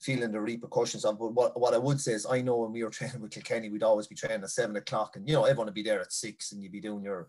feeling 0.00 0.32
the 0.32 0.40
repercussions 0.40 1.04
of 1.04 1.18
But 1.18 1.34
what, 1.34 1.58
what 1.60 1.74
I 1.74 1.78
would 1.78 2.00
say 2.00 2.12
is, 2.12 2.26
I 2.26 2.40
know 2.40 2.56
when 2.58 2.72
we 2.72 2.82
were 2.82 2.90
training 2.90 3.20
with 3.20 3.32
Kilkenny, 3.32 3.68
we'd 3.68 3.82
always 3.82 4.06
be 4.06 4.14
training 4.14 4.42
at 4.42 4.50
seven 4.50 4.76
o'clock 4.76 5.16
and, 5.16 5.28
you 5.28 5.34
know, 5.34 5.44
everyone 5.44 5.66
would 5.66 5.74
be 5.74 5.82
there 5.82 6.00
at 6.00 6.12
six 6.12 6.52
and 6.52 6.62
you'd 6.62 6.72
be 6.72 6.80
doing 6.80 7.04
your 7.04 7.28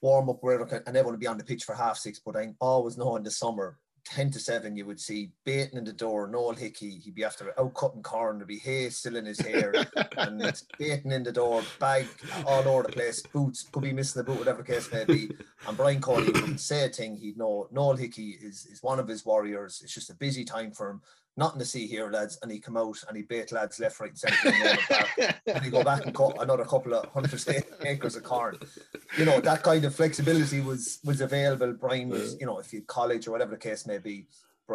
warm 0.00 0.28
up, 0.28 0.38
wherever, 0.40 0.64
and 0.64 0.96
everyone 0.96 1.14
would 1.14 1.20
be 1.20 1.26
on 1.26 1.38
the 1.38 1.44
pitch 1.44 1.64
for 1.64 1.74
half 1.74 1.96
six. 1.96 2.18
But 2.18 2.36
I 2.36 2.54
always 2.60 2.98
know 2.98 3.16
in 3.16 3.22
the 3.22 3.30
summer, 3.30 3.78
10 4.08 4.30
to 4.30 4.40
7, 4.40 4.74
you 4.74 4.86
would 4.86 5.00
see 5.00 5.32
baiting 5.44 5.76
in 5.76 5.84
the 5.84 5.92
door, 5.92 6.28
Noel 6.28 6.54
Hickey, 6.54 6.98
he'd 6.98 7.14
be 7.14 7.24
after 7.24 7.52
out 7.60 7.74
cutting 7.74 8.02
corn, 8.02 8.38
there'd 8.38 8.48
be 8.48 8.58
hay 8.58 8.88
still 8.88 9.16
in 9.16 9.26
his 9.26 9.38
hair, 9.38 9.74
and 10.16 10.40
it's 10.40 10.64
baiting 10.78 11.12
in 11.12 11.22
the 11.22 11.32
door, 11.32 11.62
bag 11.78 12.06
all 12.46 12.66
over 12.66 12.84
the 12.84 12.92
place, 12.92 13.20
boots, 13.20 13.68
could 13.70 13.82
be 13.82 13.92
missing 13.92 14.20
the 14.20 14.24
boot, 14.24 14.38
whatever 14.38 14.62
the 14.62 14.72
case 14.72 14.90
may 14.90 15.04
be. 15.04 15.30
And 15.66 15.76
Brian 15.76 16.00
Cody 16.00 16.32
wouldn't 16.32 16.60
say 16.60 16.86
a 16.86 16.88
thing, 16.88 17.16
he'd 17.16 17.36
know 17.36 17.68
Noel 17.70 17.96
Hickey 17.96 18.38
is, 18.40 18.66
is 18.66 18.82
one 18.82 18.98
of 18.98 19.08
his 19.08 19.26
warriors. 19.26 19.80
It's 19.84 19.94
just 19.94 20.10
a 20.10 20.14
busy 20.14 20.44
time 20.44 20.72
for 20.72 20.90
him. 20.90 21.02
Nothing 21.38 21.60
to 21.60 21.64
see 21.64 21.86
here, 21.86 22.10
lads. 22.10 22.38
And 22.42 22.50
he 22.50 22.58
come 22.58 22.76
out 22.76 22.98
and 23.06 23.16
he 23.16 23.22
bait 23.22 23.52
lads 23.52 23.80
left, 23.80 24.00
right, 24.00 24.10
and 24.10 24.18
centre. 24.18 25.34
and 25.46 25.64
he 25.64 25.70
go 25.70 25.84
back 25.84 26.04
and 26.04 26.14
cut 26.14 26.42
another 26.42 26.64
couple 26.64 26.94
of 26.94 27.06
hundred 27.12 27.42
acres 27.84 28.16
of 28.16 28.24
corn. 28.24 28.58
You 29.16 29.24
know, 29.24 29.40
that 29.40 29.62
kind 29.62 29.84
of 29.84 29.94
flexibility 29.94 30.60
was 30.60 30.98
was 31.04 31.20
available. 31.20 31.72
Brian 31.72 32.08
was, 32.08 32.36
you 32.38 32.46
know, 32.46 32.58
if 32.58 32.72
you 32.72 32.82
college 32.82 33.26
or 33.28 33.30
whatever 33.30 33.52
the 33.52 33.56
case 33.56 33.86
may 33.86 33.98
be, 33.98 34.26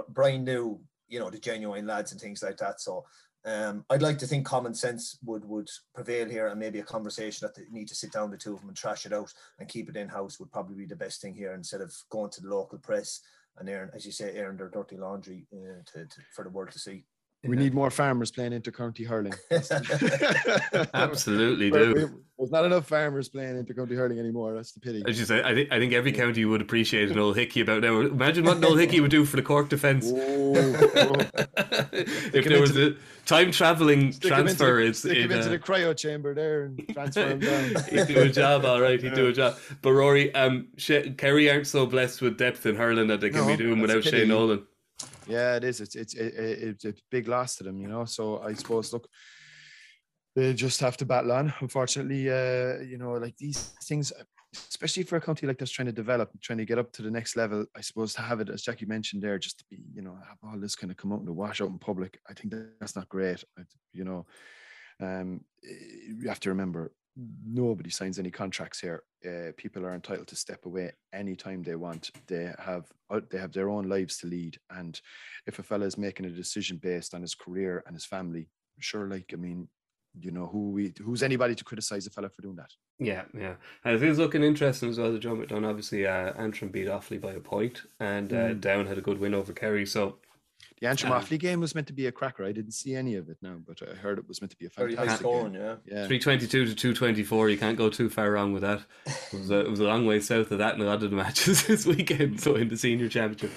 Brian 0.09 0.43
knew, 0.43 0.79
you 1.07 1.19
know, 1.19 1.29
the 1.29 1.37
genuine 1.37 1.85
lads 1.85 2.13
and 2.13 2.21
things 2.21 2.41
like 2.41 2.57
that. 2.57 2.81
So 2.81 3.05
um, 3.45 3.83
I'd 3.89 4.01
like 4.01 4.17
to 4.19 4.27
think 4.27 4.45
common 4.45 4.73
sense 4.73 5.17
would 5.25 5.43
would 5.45 5.69
prevail 5.93 6.29
here, 6.29 6.47
and 6.47 6.59
maybe 6.59 6.79
a 6.79 6.83
conversation 6.83 7.45
that 7.45 7.55
they 7.55 7.63
need 7.71 7.89
to 7.89 7.95
sit 7.95 8.13
down 8.13 8.31
the 8.31 8.37
two 8.37 8.53
of 8.53 8.61
them 8.61 8.69
and 8.69 8.77
trash 8.77 9.05
it 9.05 9.11
out 9.11 9.33
and 9.59 9.67
keep 9.67 9.89
it 9.89 9.97
in 9.97 10.07
house 10.07 10.39
would 10.39 10.51
probably 10.51 10.77
be 10.77 10.85
the 10.85 10.95
best 10.95 11.21
thing 11.21 11.35
here 11.35 11.53
instead 11.53 11.81
of 11.81 11.93
going 12.09 12.31
to 12.31 12.41
the 12.41 12.47
local 12.47 12.77
press 12.77 13.19
and 13.57 13.69
airing, 13.69 13.91
as 13.93 14.05
you 14.05 14.11
say, 14.11 14.33
airing 14.35 14.57
their 14.57 14.69
dirty 14.69 14.97
laundry 14.97 15.45
uh, 15.53 15.81
to, 15.85 16.05
to, 16.05 16.17
for 16.35 16.43
the 16.43 16.49
world 16.49 16.71
to 16.71 16.79
see. 16.79 17.03
We 17.45 17.57
need 17.57 17.73
more 17.73 17.89
farmers 17.91 18.31
playing 18.31 18.53
intercounty 18.53 19.05
hurling. 19.05 19.33
Absolutely 20.93 21.69
do. 21.71 21.93
we- 21.93 22.05
There's 22.39 22.51
not 22.51 22.65
enough 22.65 22.87
farmers 22.87 23.29
playing 23.29 23.63
intercounty 23.63 23.95
hurling 23.95 24.17
anymore. 24.19 24.53
That's 24.53 24.71
the 24.71 24.79
pity. 24.79 25.03
As 25.07 25.19
you 25.19 25.25
say, 25.25 25.43
I 25.43 25.53
think 25.53 25.71
I 25.71 25.77
think 25.79 25.93
every 25.93 26.11
county 26.13 26.45
would 26.45 26.61
appreciate 26.61 27.11
a 27.11 27.13
Noel 27.13 27.33
Hickey 27.33 27.61
about 27.61 27.81
now. 27.81 27.99
Imagine 27.99 28.45
what 28.45 28.57
a 28.57 28.59
Noel 28.59 28.75
Hickey 28.77 28.99
would 29.01 29.11
do 29.11 29.25
for 29.25 29.35
the 29.35 29.41
Cork 29.43 29.69
defence. 29.69 30.11
If 32.35 32.45
there 32.45 32.59
was 32.59 32.71
into 32.75 32.95
a 32.97 33.25
time 33.25 33.51
traveling 33.51 34.11
Stick 34.11 34.31
him 34.31 34.39
into 34.39 34.55
transfer, 34.55 34.75
the- 34.81 34.87
it's 34.87 34.99
stick 34.99 35.17
him 35.17 35.31
it, 35.31 35.35
into 35.35 35.47
uh, 35.47 35.51
the 35.51 35.59
cryo 35.59 35.95
chamber 35.95 36.33
there 36.33 36.63
and 36.65 36.87
transfer 36.93 37.27
him 37.27 37.39
down. 37.39 37.75
he'd 37.89 38.07
do 38.07 38.21
a 38.23 38.29
job, 38.29 38.65
all 38.65 38.81
right. 38.81 39.01
He'd 39.01 39.13
do 39.13 39.27
a 39.27 39.33
job. 39.33 39.57
But 39.81 39.93
Rory, 39.93 40.33
um, 40.33 40.67
Sh- 40.77 41.13
Kerry 41.17 41.49
aren't 41.51 41.67
so 41.67 41.85
blessed 41.85 42.21
with 42.21 42.37
depth 42.37 42.65
in 42.65 42.75
hurling 42.75 43.07
that 43.07 43.21
they 43.21 43.29
can 43.29 43.41
No, 43.41 43.47
be 43.47 43.57
doing 43.57 43.79
without. 43.79 44.03
Shane 44.03 44.27
Nolan. 44.29 44.65
Yeah, 45.27 45.55
it 45.55 45.63
is. 45.63 45.81
It's 45.81 45.95
it's 45.95 46.13
it, 46.13 46.33
it, 46.33 46.63
it's 46.63 46.85
a 46.85 46.93
big 47.11 47.27
loss 47.27 47.55
to 47.57 47.63
them, 47.63 47.79
you 47.79 47.87
know. 47.87 48.05
So 48.05 48.41
I 48.41 48.53
suppose 48.53 48.93
look, 48.93 49.07
they 50.35 50.53
just 50.53 50.79
have 50.79 50.97
to 50.97 51.05
battle 51.05 51.31
on. 51.31 51.53
Unfortunately, 51.59 52.29
uh, 52.29 52.79
you 52.81 52.97
know, 52.97 53.13
like 53.13 53.37
these 53.37 53.71
things, 53.83 54.11
especially 54.69 55.03
for 55.03 55.17
a 55.17 55.21
county 55.21 55.47
like 55.47 55.57
this 55.57 55.71
trying 55.71 55.85
to 55.85 55.91
develop, 55.91 56.29
trying 56.41 56.59
to 56.59 56.65
get 56.65 56.79
up 56.79 56.91
to 56.93 57.01
the 57.01 57.11
next 57.11 57.35
level. 57.35 57.65
I 57.75 57.81
suppose 57.81 58.13
to 58.15 58.21
have 58.21 58.39
it, 58.39 58.49
as 58.49 58.63
Jackie 58.63 58.85
mentioned 58.85 59.21
there, 59.21 59.39
just 59.39 59.59
to 59.59 59.65
be, 59.69 59.79
you 59.93 60.01
know, 60.01 60.17
have 60.27 60.37
all 60.43 60.59
this 60.59 60.75
kind 60.75 60.91
of 60.91 60.97
come 60.97 61.13
out 61.13 61.21
and 61.21 61.29
wash 61.35 61.61
out 61.61 61.69
in 61.69 61.79
public. 61.79 62.19
I 62.29 62.33
think 62.33 62.53
that's 62.79 62.95
not 62.95 63.09
great. 63.09 63.43
You 63.91 64.03
know, 64.03 64.25
um, 64.99 65.41
you 65.61 66.27
have 66.27 66.39
to 66.41 66.49
remember 66.49 66.91
nobody 67.15 67.89
signs 67.89 68.19
any 68.19 68.31
contracts 68.31 68.79
here. 68.79 69.03
Uh, 69.25 69.51
people 69.57 69.85
are 69.85 69.93
entitled 69.93 70.27
to 70.27 70.35
step 70.35 70.65
away 70.65 70.91
anytime 71.13 71.63
they 71.63 71.75
want. 71.75 72.11
They 72.27 72.51
have 72.59 72.85
uh, 73.09 73.21
they 73.29 73.37
have 73.37 73.53
their 73.53 73.69
own 73.69 73.87
lives 73.87 74.17
to 74.17 74.27
lead, 74.27 74.57
and 74.69 74.99
if 75.45 75.59
a 75.59 75.63
fella 75.63 75.85
is 75.85 75.97
making 75.97 76.25
a 76.25 76.29
decision 76.29 76.77
based 76.77 77.13
on 77.13 77.21
his 77.21 77.35
career 77.35 77.83
and 77.85 77.95
his 77.95 78.05
family, 78.05 78.49
sure, 78.79 79.07
like 79.07 79.31
I 79.33 79.37
mean, 79.37 79.67
you 80.19 80.31
know, 80.31 80.47
who 80.47 80.71
we 80.71 80.93
who's 81.01 81.23
anybody 81.23 81.55
to 81.55 81.63
criticize 81.63 82.07
a 82.07 82.09
fella 82.09 82.29
for 82.29 82.41
doing 82.41 82.55
that? 82.57 82.71
Yeah, 82.99 83.23
yeah. 83.37 83.55
And 83.83 83.99
things 83.99 84.19
looking 84.19 84.43
interesting 84.43 84.89
as 84.89 84.97
well. 84.99 85.07
As 85.07 85.13
the 85.13 85.19
John 85.19 85.37
McDonagh, 85.37 85.67
obviously, 85.69 86.05
uh, 86.05 86.33
Antrim 86.33 86.71
beat 86.71 86.87
Offaly 86.87 87.19
by 87.19 87.33
a 87.33 87.39
point, 87.39 87.81
and 87.99 88.31
uh, 88.31 88.35
Mm. 88.35 88.61
Down 88.61 88.85
had 88.87 88.97
a 88.97 89.01
good 89.01 89.19
win 89.19 89.33
over 89.33 89.53
Kerry. 89.53 89.85
So 89.85 90.17
The 90.83 90.89
Antrim 90.89 91.13
Um, 91.13 91.21
Offaly 91.21 91.39
game 91.39 91.61
was 91.61 91.73
meant 91.75 91.87
to 91.87 91.93
be 91.93 92.07
a 92.07 92.11
cracker. 92.11 92.43
I 92.43 92.51
didn't 92.51 92.73
see 92.73 92.93
any 92.93 93.15
of 93.15 93.29
it 93.29 93.37
now, 93.41 93.55
but 93.65 93.81
I 93.81 93.95
heard 93.95 94.19
it 94.19 94.27
was 94.27 94.41
meant 94.41 94.51
to 94.51 94.57
be 94.57 94.65
a 94.65 94.69
fantastic 94.69 95.19
scoring, 95.19 95.53
game. 95.53 95.61
yeah. 95.61 95.75
Yeah, 95.85 96.07
322 96.07 96.65
to 96.65 96.75
224, 96.75 97.49
you 97.49 97.57
can't 97.57 97.77
go 97.77 97.89
too 97.89 98.09
far 98.09 98.29
wrong 98.31 98.51
with 98.51 98.63
that. 98.63 98.81
It 99.05 99.39
was 99.39 99.49
a, 99.49 99.61
it 99.61 99.69
was 99.69 99.79
a 99.79 99.85
long 99.85 100.05
way 100.05 100.19
south 100.19 100.51
of 100.51 100.57
that 100.57 100.75
in 100.75 100.81
a 100.81 100.83
lot 100.83 101.01
of 101.01 101.09
the 101.09 101.15
matches 101.15 101.65
this 101.67 101.85
weekend, 101.85 102.41
so 102.41 102.55
in 102.55 102.67
the 102.67 102.75
senior 102.75 103.07
championship. 103.07 103.51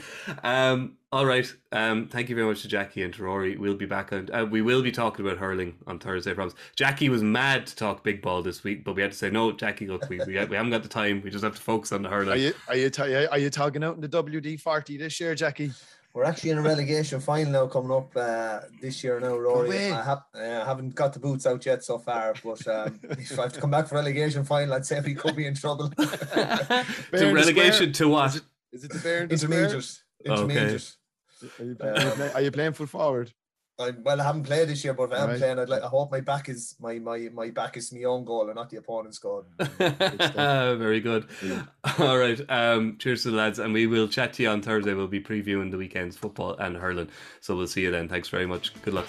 Um, 0.44 0.98
all 1.10 1.26
right. 1.26 1.52
Um, 1.72 2.06
thank 2.06 2.28
you 2.28 2.36
very 2.36 2.46
much 2.46 2.62
to 2.62 2.68
Jackie 2.68 3.02
and 3.02 3.12
to 3.14 3.24
Rory. 3.24 3.56
We'll 3.56 3.74
be 3.74 3.86
back 3.86 4.12
on. 4.12 4.28
Uh, 4.32 4.44
we 4.44 4.62
will 4.62 4.82
be 4.82 4.92
talking 4.92 5.26
about 5.26 5.38
hurling 5.38 5.74
on 5.88 5.98
Thursday, 5.98 6.30
I 6.30 6.34
promise. 6.34 6.54
Jackie 6.76 7.08
was 7.08 7.24
mad 7.24 7.66
to 7.66 7.74
talk 7.74 8.04
big 8.04 8.22
ball 8.22 8.40
this 8.40 8.62
week, 8.62 8.84
but 8.84 8.94
we 8.94 9.02
had 9.02 9.10
to 9.10 9.18
say, 9.18 9.30
no, 9.30 9.50
Jackie, 9.50 9.88
look, 9.88 10.08
we, 10.08 10.18
we, 10.18 10.34
we 10.44 10.54
haven't 10.54 10.70
got 10.70 10.84
the 10.84 10.88
time. 10.88 11.22
We 11.22 11.30
just 11.30 11.42
have 11.42 11.56
to 11.56 11.60
focus 11.60 11.90
on 11.90 12.02
the 12.02 12.08
hurling. 12.08 12.28
Are 12.28 12.36
you 12.36 12.54
are 12.68 12.76
you 12.76 12.88
ta- 12.88 13.26
are 13.32 13.38
you 13.38 13.50
talking 13.50 13.82
out 13.82 13.96
in 13.96 14.00
the 14.00 14.08
WD 14.08 14.60
forty 14.60 14.96
this 14.96 15.18
year, 15.18 15.34
Jackie? 15.34 15.72
We're 16.16 16.24
actually 16.24 16.48
in 16.48 16.56
a 16.56 16.62
relegation 16.62 17.20
final 17.20 17.52
now 17.52 17.66
coming 17.66 17.90
up 17.90 18.10
uh, 18.16 18.60
this 18.80 19.04
year 19.04 19.20
now, 19.20 19.36
Rory. 19.36 19.92
I, 19.92 20.02
have, 20.02 20.22
uh, 20.34 20.62
I 20.62 20.64
haven't 20.64 20.94
got 20.94 21.12
the 21.12 21.18
boots 21.18 21.44
out 21.44 21.66
yet 21.66 21.84
so 21.84 21.98
far, 21.98 22.32
but 22.42 22.66
um, 22.66 22.98
if 23.02 23.38
I 23.38 23.42
have 23.42 23.52
to 23.52 23.60
come 23.60 23.70
back 23.70 23.86
for 23.86 23.96
relegation 23.96 24.42
final, 24.42 24.72
I'd 24.72 24.86
say 24.86 24.98
we 25.00 25.14
could 25.14 25.36
be 25.36 25.46
in 25.46 25.54
trouble. 25.54 25.90
to 25.98 26.84
in 27.12 27.34
relegation 27.34 27.92
to 27.92 28.08
what? 28.08 28.40
Is 28.72 28.84
it 28.84 28.92
the 28.92 28.98
bear 29.00 29.22
and 29.24 29.30
the 29.30 29.36
square? 29.36 29.64
Intermediate. 29.64 29.98
Intermediate. 30.24 30.96
Are 31.42 31.64
you, 31.64 31.76
are 31.82 32.00
you 32.00 32.10
play- 32.14 32.32
are 32.32 32.40
you 32.40 32.50
playing 32.50 32.72
full 32.72 32.86
forward? 32.86 33.34
I, 33.78 33.90
well, 34.02 34.18
I 34.20 34.24
haven't 34.24 34.44
played 34.44 34.68
this 34.68 34.82
year, 34.84 34.94
but 34.94 35.04
if 35.04 35.12
I 35.12 35.22
am 35.22 35.28
Right. 35.28 35.38
playing, 35.38 35.58
I'd 35.58 35.68
like. 35.68 35.82
I 35.82 35.86
hope 35.88 36.10
my 36.10 36.20
back 36.22 36.48
is 36.48 36.76
my 36.80 36.98
my 36.98 37.28
my 37.34 37.50
back 37.50 37.76
is 37.76 37.92
my 37.92 38.04
own 38.04 38.24
goal 38.24 38.46
and 38.46 38.54
not 38.54 38.70
the 38.70 38.78
opponent's 38.78 39.18
goal. 39.26 39.44
Very 39.78 41.00
good. 41.00 41.26
All 41.98 42.16
right. 42.16 42.40
Um, 42.48 42.96
cheers 42.98 43.22
to 43.24 43.30
the 43.32 43.36
lads, 43.36 43.58
and 43.58 43.74
we 43.74 43.86
will 43.86 44.08
chat 44.08 44.32
to 44.34 44.42
you 44.42 44.48
on 44.48 44.62
Thursday. 44.62 44.94
We'll 44.94 45.08
be 45.08 45.20
previewing 45.20 45.70
the 45.70 45.76
weekend's 45.76 46.16
football 46.16 46.56
and 46.56 46.74
hurling. 46.76 47.10
So 47.42 47.54
we'll 47.54 47.66
see 47.66 47.82
you 47.82 47.90
then. 47.90 48.08
Thanks 48.08 48.30
very 48.30 48.46
much. 48.46 48.72
Good 48.82 48.94
luck. 48.94 49.08